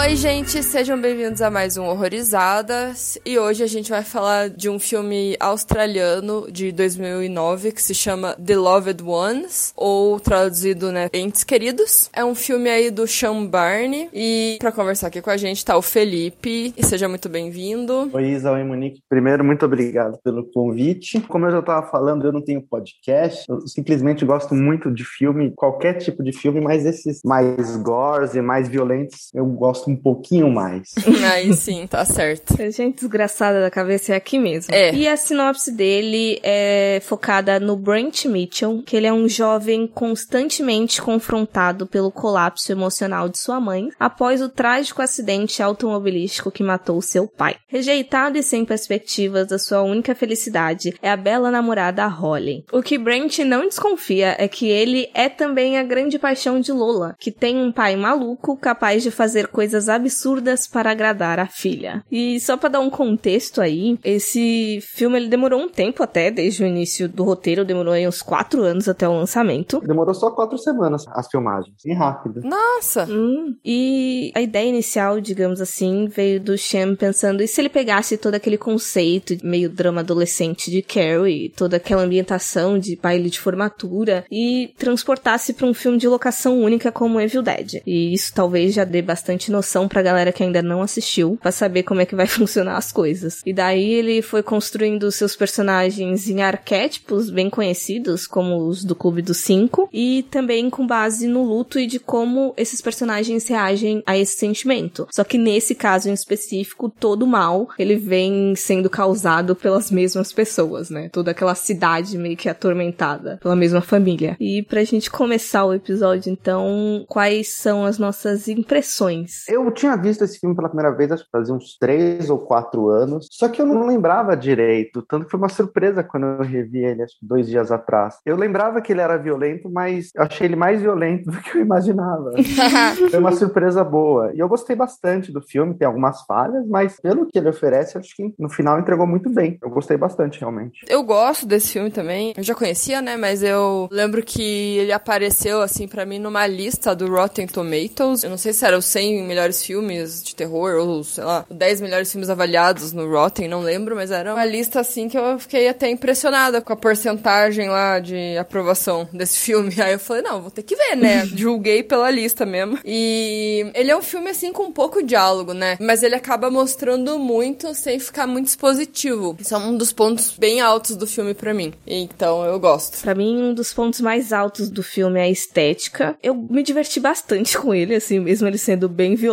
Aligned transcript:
Oi, 0.00 0.16
gente, 0.16 0.62
sejam 0.62 0.98
bem-vindos 0.98 1.42
a 1.42 1.50
mais 1.50 1.76
um 1.76 1.84
Horrorizadas. 1.84 3.18
E 3.22 3.38
hoje 3.38 3.62
a 3.62 3.66
gente 3.66 3.90
vai 3.90 4.02
falar 4.02 4.48
de 4.48 4.70
um 4.70 4.78
filme 4.78 5.36
australiano 5.38 6.50
de 6.50 6.72
2009 6.72 7.72
que 7.72 7.82
se 7.82 7.94
chama 7.94 8.34
The 8.34 8.56
Loved 8.56 9.02
Ones, 9.04 9.74
ou 9.76 10.18
traduzido, 10.18 10.90
né, 10.90 11.10
Entes 11.12 11.44
Queridos. 11.44 12.08
É 12.14 12.24
um 12.24 12.34
filme 12.34 12.70
aí 12.70 12.90
do 12.90 13.06
Sean 13.06 13.44
Barney. 13.44 14.08
E 14.14 14.56
para 14.58 14.72
conversar 14.72 15.08
aqui 15.08 15.20
com 15.20 15.28
a 15.28 15.36
gente 15.36 15.62
tá 15.62 15.76
o 15.76 15.82
Felipe. 15.82 16.72
E 16.78 16.82
seja 16.82 17.06
muito 17.06 17.28
bem-vindo. 17.28 18.08
Oi, 18.10 18.24
Isa, 18.24 18.52
oi, 18.52 18.64
Monique. 18.64 19.02
Primeiro, 19.06 19.44
muito 19.44 19.66
obrigado 19.66 20.18
pelo 20.24 20.44
convite. 20.44 21.20
Como 21.28 21.44
eu 21.44 21.50
já 21.50 21.60
estava 21.60 21.86
falando, 21.88 22.24
eu 22.24 22.32
não 22.32 22.40
tenho 22.40 22.62
podcast. 22.62 23.44
Eu 23.46 23.66
simplesmente 23.68 24.24
gosto 24.24 24.54
muito 24.54 24.90
de 24.90 25.04
filme, 25.04 25.52
qualquer 25.54 25.98
tipo 25.98 26.22
de 26.22 26.32
filme, 26.32 26.58
mas 26.58 26.86
esses 26.86 27.20
mais 27.22 27.76
gores 27.76 28.34
e 28.34 28.40
mais 28.40 28.66
violentos 28.66 29.28
eu 29.34 29.44
gosto 29.44 29.89
um 29.90 29.96
pouquinho 29.96 30.50
mais. 30.50 30.94
Aí 31.32 31.54
sim, 31.54 31.86
tá 31.86 32.04
certo. 32.04 32.60
A 32.60 32.70
gente 32.70 32.96
desgraçada 32.96 33.60
da 33.60 33.70
cabeça 33.70 34.12
é 34.12 34.16
aqui 34.16 34.38
mesmo. 34.38 34.74
É. 34.74 34.94
E 34.94 35.08
a 35.08 35.16
sinopse 35.16 35.72
dele 35.72 36.40
é 36.42 37.00
focada 37.02 37.58
no 37.58 37.76
Brent 37.76 38.26
Mitchell, 38.26 38.82
que 38.84 38.96
ele 38.96 39.06
é 39.06 39.12
um 39.12 39.28
jovem 39.28 39.86
constantemente 39.86 41.02
confrontado 41.02 41.86
pelo 41.86 42.10
colapso 42.10 42.70
emocional 42.70 43.28
de 43.28 43.38
sua 43.38 43.60
mãe 43.60 43.88
após 43.98 44.40
o 44.40 44.48
trágico 44.48 45.02
acidente 45.02 45.62
automobilístico 45.62 46.50
que 46.50 46.62
matou 46.62 47.00
seu 47.02 47.26
pai. 47.26 47.56
Rejeitado 47.66 48.38
e 48.38 48.42
sem 48.42 48.64
perspectivas, 48.64 49.52
a 49.52 49.58
sua 49.58 49.82
única 49.82 50.14
felicidade 50.14 50.94
é 51.02 51.10
a 51.10 51.16
bela 51.16 51.50
namorada 51.50 52.06
Holly. 52.06 52.64
O 52.72 52.82
que 52.82 52.98
Brent 52.98 53.38
não 53.40 53.62
desconfia 53.62 54.36
é 54.38 54.48
que 54.48 54.66
ele 54.68 55.08
é 55.14 55.28
também 55.28 55.78
a 55.78 55.82
grande 55.82 56.18
paixão 56.18 56.60
de 56.60 56.72
Lola, 56.72 57.14
que 57.18 57.30
tem 57.30 57.56
um 57.56 57.72
pai 57.72 57.96
maluco 57.96 58.56
capaz 58.56 59.02
de 59.02 59.10
fazer 59.10 59.48
coisas 59.48 59.79
absurdas 59.88 60.66
para 60.66 60.90
agradar 60.90 61.38
a 61.38 61.46
filha. 61.46 62.04
E 62.10 62.40
só 62.40 62.56
para 62.56 62.70
dar 62.70 62.80
um 62.80 62.90
contexto 62.90 63.60
aí, 63.60 63.98
esse 64.04 64.80
filme 64.82 65.16
ele 65.16 65.28
demorou 65.28 65.60
um 65.60 65.68
tempo 65.68 66.02
até, 66.02 66.30
desde 66.30 66.62
o 66.62 66.66
início 66.66 67.08
do 67.08 67.24
roteiro, 67.24 67.64
demorou 67.64 67.92
aí 67.92 68.06
uns 68.06 68.22
quatro 68.22 68.62
anos 68.62 68.88
até 68.88 69.08
o 69.08 69.12
lançamento. 69.12 69.80
Demorou 69.80 70.14
só 70.14 70.30
quatro 70.30 70.58
semanas 70.58 71.04
as 71.12 71.28
filmagens, 71.28 71.74
bem 71.84 71.96
rápido. 71.96 72.40
Nossa! 72.42 73.06
Hum, 73.10 73.56
e 73.64 74.32
a 74.34 74.40
ideia 74.40 74.68
inicial, 74.68 75.20
digamos 75.20 75.60
assim, 75.60 76.06
veio 76.06 76.40
do 76.40 76.56
Shem 76.56 76.94
pensando, 76.94 77.42
e 77.42 77.48
se 77.48 77.60
ele 77.60 77.68
pegasse 77.68 78.16
todo 78.16 78.34
aquele 78.34 78.58
conceito 78.58 79.34
meio 79.42 79.70
drama 79.70 80.00
adolescente 80.00 80.70
de 80.70 80.82
Carrie, 80.82 81.52
toda 81.56 81.76
aquela 81.76 82.02
ambientação 82.02 82.78
de 82.78 82.96
baile 82.96 83.30
de 83.30 83.40
formatura, 83.40 84.24
e 84.30 84.72
transportasse 84.78 85.52
para 85.52 85.66
um 85.66 85.74
filme 85.74 85.98
de 85.98 86.08
locação 86.08 86.60
única 86.60 86.90
como 86.90 87.20
Evil 87.20 87.42
Dead. 87.42 87.82
E 87.86 88.12
isso 88.12 88.32
talvez 88.34 88.74
já 88.74 88.84
dê 88.84 89.02
bastante 89.02 89.50
noção 89.50 89.69
pra 89.88 90.02
galera 90.02 90.32
que 90.32 90.42
ainda 90.42 90.62
não 90.62 90.82
assistiu, 90.82 91.38
pra 91.40 91.52
saber 91.52 91.82
como 91.82 92.00
é 92.00 92.06
que 92.06 92.14
vai 92.14 92.26
funcionar 92.28 92.76
as 92.76 92.92
coisas. 92.92 93.40
E 93.44 93.52
daí 93.52 93.92
ele 93.92 94.22
foi 94.22 94.42
construindo 94.42 95.10
seus 95.12 95.36
personagens 95.36 96.28
em 96.28 96.42
arquétipos 96.42 97.30
bem 97.30 97.50
conhecidos, 97.50 98.26
como 98.26 98.66
os 98.66 98.84
do 98.84 98.94
Clube 98.94 99.22
dos 99.22 99.38
Cinco, 99.38 99.88
e 99.92 100.24
também 100.30 100.70
com 100.70 100.86
base 100.86 101.26
no 101.26 101.44
luto 101.44 101.78
e 101.78 101.86
de 101.86 101.98
como 101.98 102.54
esses 102.56 102.80
personagens 102.80 103.48
reagem 103.48 104.02
a 104.06 104.16
esse 104.16 104.36
sentimento. 104.36 105.06
Só 105.10 105.24
que 105.24 105.38
nesse 105.38 105.74
caso 105.74 106.08
em 106.08 106.12
específico, 106.12 106.88
todo 106.88 107.26
mal, 107.26 107.68
ele 107.78 107.96
vem 107.96 108.54
sendo 108.56 108.90
causado 108.90 109.54
pelas 109.54 109.90
mesmas 109.90 110.32
pessoas, 110.32 110.90
né? 110.90 111.08
Toda 111.12 111.30
aquela 111.30 111.54
cidade 111.54 112.18
meio 112.18 112.36
que 112.36 112.48
atormentada 112.48 113.38
pela 113.42 113.56
mesma 113.56 113.80
família. 113.80 114.36
E 114.40 114.62
pra 114.62 114.84
gente 114.84 115.10
começar 115.10 115.64
o 115.64 115.74
episódio, 115.74 116.30
então, 116.30 117.04
quais 117.08 117.56
são 117.56 117.84
as 117.84 117.98
nossas 117.98 118.48
impressões? 118.48 119.48
Eu 119.48 119.59
tinha 119.70 119.96
visto 119.96 120.22
esse 120.22 120.38
filme 120.38 120.54
pela 120.54 120.68
primeira 120.68 120.94
vez, 120.94 121.10
acho 121.10 121.24
que 121.24 121.30
fazia 121.30 121.54
uns 121.54 121.76
três 121.78 122.30
ou 122.30 122.38
quatro 122.38 122.88
anos, 122.88 123.28
só 123.30 123.48
que 123.48 123.60
eu 123.60 123.66
não 123.66 123.86
lembrava 123.86 124.36
direito, 124.36 125.02
tanto 125.02 125.24
que 125.24 125.30
foi 125.30 125.38
uma 125.38 125.48
surpresa 125.48 126.02
quando 126.02 126.26
eu 126.26 126.42
revi 126.42 126.84
ele, 126.84 127.02
acho 127.02 127.18
que 127.18 127.26
dois 127.26 127.46
dias 127.46 127.72
atrás. 127.72 128.16
Eu 128.24 128.36
lembrava 128.36 128.80
que 128.80 128.92
ele 128.92 129.00
era 129.00 129.16
violento, 129.16 129.70
mas 129.70 130.10
eu 130.14 130.22
achei 130.22 130.46
ele 130.46 130.56
mais 130.56 130.80
violento 130.80 131.24
do 131.30 131.38
que 131.38 131.58
eu 131.58 131.62
imaginava. 131.62 132.32
foi 133.10 133.18
uma 133.18 133.32
surpresa 133.32 133.82
boa. 133.82 134.32
E 134.34 134.38
eu 134.38 134.48
gostei 134.48 134.76
bastante 134.76 135.32
do 135.32 135.40
filme, 135.40 135.74
tem 135.74 135.86
algumas 135.86 136.22
falhas, 136.22 136.66
mas 136.66 136.98
pelo 137.00 137.26
que 137.26 137.38
ele 137.38 137.48
oferece, 137.48 137.98
acho 137.98 138.14
que 138.14 138.34
no 138.38 138.48
final 138.48 138.78
entregou 138.78 139.06
muito 139.06 139.28
bem. 139.30 139.58
Eu 139.62 139.70
gostei 139.70 139.96
bastante, 139.96 140.40
realmente. 140.40 140.84
Eu 140.88 141.02
gosto 141.02 141.46
desse 141.46 141.72
filme 141.72 141.90
também. 141.90 142.32
Eu 142.36 142.42
já 142.42 142.54
conhecia, 142.54 143.02
né? 143.02 143.16
Mas 143.16 143.42
eu 143.42 143.88
lembro 143.90 144.22
que 144.22 144.78
ele 144.78 144.92
apareceu, 144.92 145.62
assim, 145.62 145.88
para 145.88 146.06
mim 146.06 146.18
numa 146.18 146.46
lista 146.46 146.94
do 146.94 147.08
Rotten 147.10 147.46
Tomatoes. 147.46 148.22
Eu 148.22 148.30
não 148.30 148.36
sei 148.36 148.52
se 148.52 148.64
era 148.64 148.76
os 148.76 148.84
100 148.84 149.26
melhores 149.26 149.49
filmes 149.64 150.22
de 150.22 150.34
terror 150.34 150.76
ou, 150.76 151.02
sei 151.04 151.24
lá, 151.24 151.44
10 151.50 151.80
melhores 151.80 152.10
filmes 152.10 152.30
avaliados 152.30 152.92
no 152.92 153.10
Rotten, 153.10 153.48
não 153.48 153.60
lembro, 153.60 153.96
mas 153.96 154.10
era 154.10 154.32
uma 154.34 154.44
lista, 154.44 154.80
assim, 154.80 155.08
que 155.08 155.18
eu 155.18 155.38
fiquei 155.38 155.68
até 155.68 155.88
impressionada 155.88 156.60
com 156.60 156.72
a 156.72 156.76
porcentagem 156.76 157.68
lá 157.68 157.98
de 157.98 158.36
aprovação 158.36 159.08
desse 159.12 159.38
filme. 159.38 159.74
Aí 159.80 159.92
eu 159.92 159.98
falei, 159.98 160.22
não, 160.22 160.42
vou 160.42 160.50
ter 160.50 160.62
que 160.62 160.76
ver, 160.76 160.96
né? 160.96 161.26
Julguei 161.34 161.82
pela 161.82 162.10
lista 162.10 162.44
mesmo. 162.44 162.78
E 162.84 163.70
ele 163.74 163.90
é 163.90 163.96
um 163.96 164.02
filme, 164.02 164.30
assim, 164.30 164.52
com 164.52 164.72
pouco 164.72 165.02
diálogo, 165.02 165.52
né? 165.52 165.76
Mas 165.80 166.02
ele 166.02 166.14
acaba 166.14 166.50
mostrando 166.50 167.18
muito 167.18 167.74
sem 167.74 167.98
ficar 167.98 168.26
muito 168.26 168.48
expositivo. 168.48 169.36
Isso 169.38 169.54
é 169.54 169.58
um 169.58 169.76
dos 169.76 169.92
pontos 169.92 170.34
bem 170.38 170.60
altos 170.60 170.96
do 170.96 171.06
filme 171.06 171.34
para 171.34 171.54
mim. 171.54 171.72
Então 171.86 172.44
eu 172.44 172.58
gosto. 172.58 173.00
Para 173.00 173.14
mim, 173.14 173.42
um 173.42 173.54
dos 173.54 173.72
pontos 173.72 174.00
mais 174.00 174.32
altos 174.32 174.68
do 174.68 174.82
filme 174.82 175.18
é 175.18 175.24
a 175.24 175.30
estética. 175.30 176.16
Eu 176.22 176.34
me 176.34 176.62
diverti 176.62 177.00
bastante 177.00 177.56
com 177.58 177.74
ele, 177.74 177.94
assim, 177.94 178.20
mesmo 178.20 178.46
ele 178.46 178.58
sendo 178.58 178.88
bem 178.88 179.14
violento. 179.14 179.29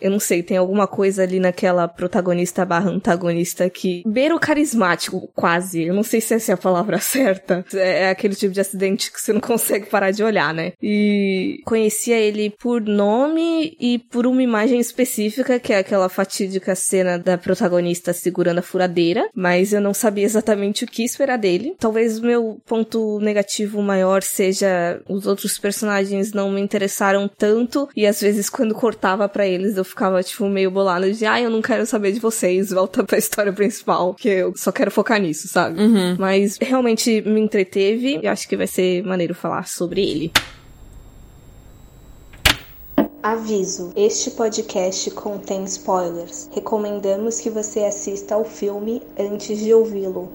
Eu 0.00 0.10
não 0.10 0.20
sei, 0.20 0.42
tem 0.42 0.56
alguma 0.56 0.86
coisa 0.86 1.22
ali 1.22 1.38
naquela 1.38 1.86
protagonista 1.88 2.64
barra 2.64 2.90
antagonista 2.90 3.68
que 3.68 4.02
beira 4.06 4.34
o 4.34 4.40
carismático, 4.40 5.28
quase. 5.34 5.82
Eu 5.84 5.94
não 5.94 6.02
sei 6.02 6.20
se 6.20 6.34
essa 6.34 6.52
é 6.52 6.54
a 6.54 6.58
palavra 6.58 6.98
certa. 7.00 7.64
É 7.72 8.10
aquele 8.10 8.34
tipo 8.34 8.52
de 8.52 8.60
acidente 8.60 9.12
que 9.12 9.20
você 9.20 9.32
não 9.32 9.40
consegue 9.40 9.86
parar 9.86 10.10
de 10.10 10.22
olhar, 10.22 10.52
né? 10.54 10.72
E 10.82 11.60
conhecia 11.64 12.16
ele 12.16 12.50
por 12.50 12.80
nome 12.80 13.76
e 13.80 13.98
por 13.98 14.26
uma 14.26 14.42
imagem 14.42 14.80
específica, 14.80 15.58
que 15.58 15.72
é 15.72 15.78
aquela 15.78 16.08
fatídica 16.08 16.74
cena 16.74 17.18
da 17.18 17.36
protagonista 17.36 18.12
segurando 18.12 18.58
a 18.58 18.62
furadeira, 18.62 19.28
mas 19.34 19.72
eu 19.72 19.80
não 19.80 19.94
sabia 19.94 20.24
exatamente 20.24 20.84
o 20.84 20.86
que 20.86 21.04
esperar 21.04 21.38
dele. 21.38 21.74
Talvez 21.78 22.18
o 22.18 22.24
meu 22.24 22.60
ponto 22.66 23.18
negativo 23.20 23.82
maior 23.82 24.22
seja 24.22 25.00
os 25.08 25.26
outros 25.26 25.58
personagens 25.58 26.32
não 26.32 26.50
me 26.50 26.60
interessaram 26.60 27.28
tanto 27.28 27.88
e 27.96 28.06
às 28.06 28.20
vezes 28.20 28.48
quando 28.48 28.74
cortava 28.74 29.28
para 29.34 29.46
eles 29.46 29.76
eu 29.76 29.84
ficava 29.84 30.22
tipo 30.22 30.48
meio 30.48 30.70
bolada 30.70 31.12
de 31.12 31.26
ah, 31.26 31.40
eu 31.40 31.50
não 31.50 31.60
quero 31.60 31.84
saber 31.84 32.12
de 32.12 32.20
vocês, 32.20 32.70
volta 32.70 33.02
pra 33.02 33.18
história 33.18 33.52
principal, 33.52 34.14
que 34.14 34.28
eu 34.28 34.52
só 34.56 34.70
quero 34.70 34.92
focar 34.92 35.20
nisso, 35.20 35.48
sabe? 35.48 35.80
Uhum. 35.80 36.16
Mas 36.16 36.56
realmente 36.62 37.20
me 37.22 37.40
entreteve 37.40 38.20
e 38.22 38.28
acho 38.28 38.48
que 38.48 38.56
vai 38.56 38.68
ser 38.68 39.02
maneiro 39.02 39.34
falar 39.34 39.66
sobre 39.66 40.08
ele. 40.08 40.32
Aviso: 43.20 43.92
este 43.96 44.30
podcast 44.30 45.10
contém 45.10 45.64
spoilers. 45.64 46.48
Recomendamos 46.52 47.40
que 47.40 47.50
você 47.50 47.80
assista 47.80 48.36
ao 48.36 48.44
filme 48.44 49.02
antes 49.18 49.58
de 49.58 49.74
ouvi-lo. 49.74 50.30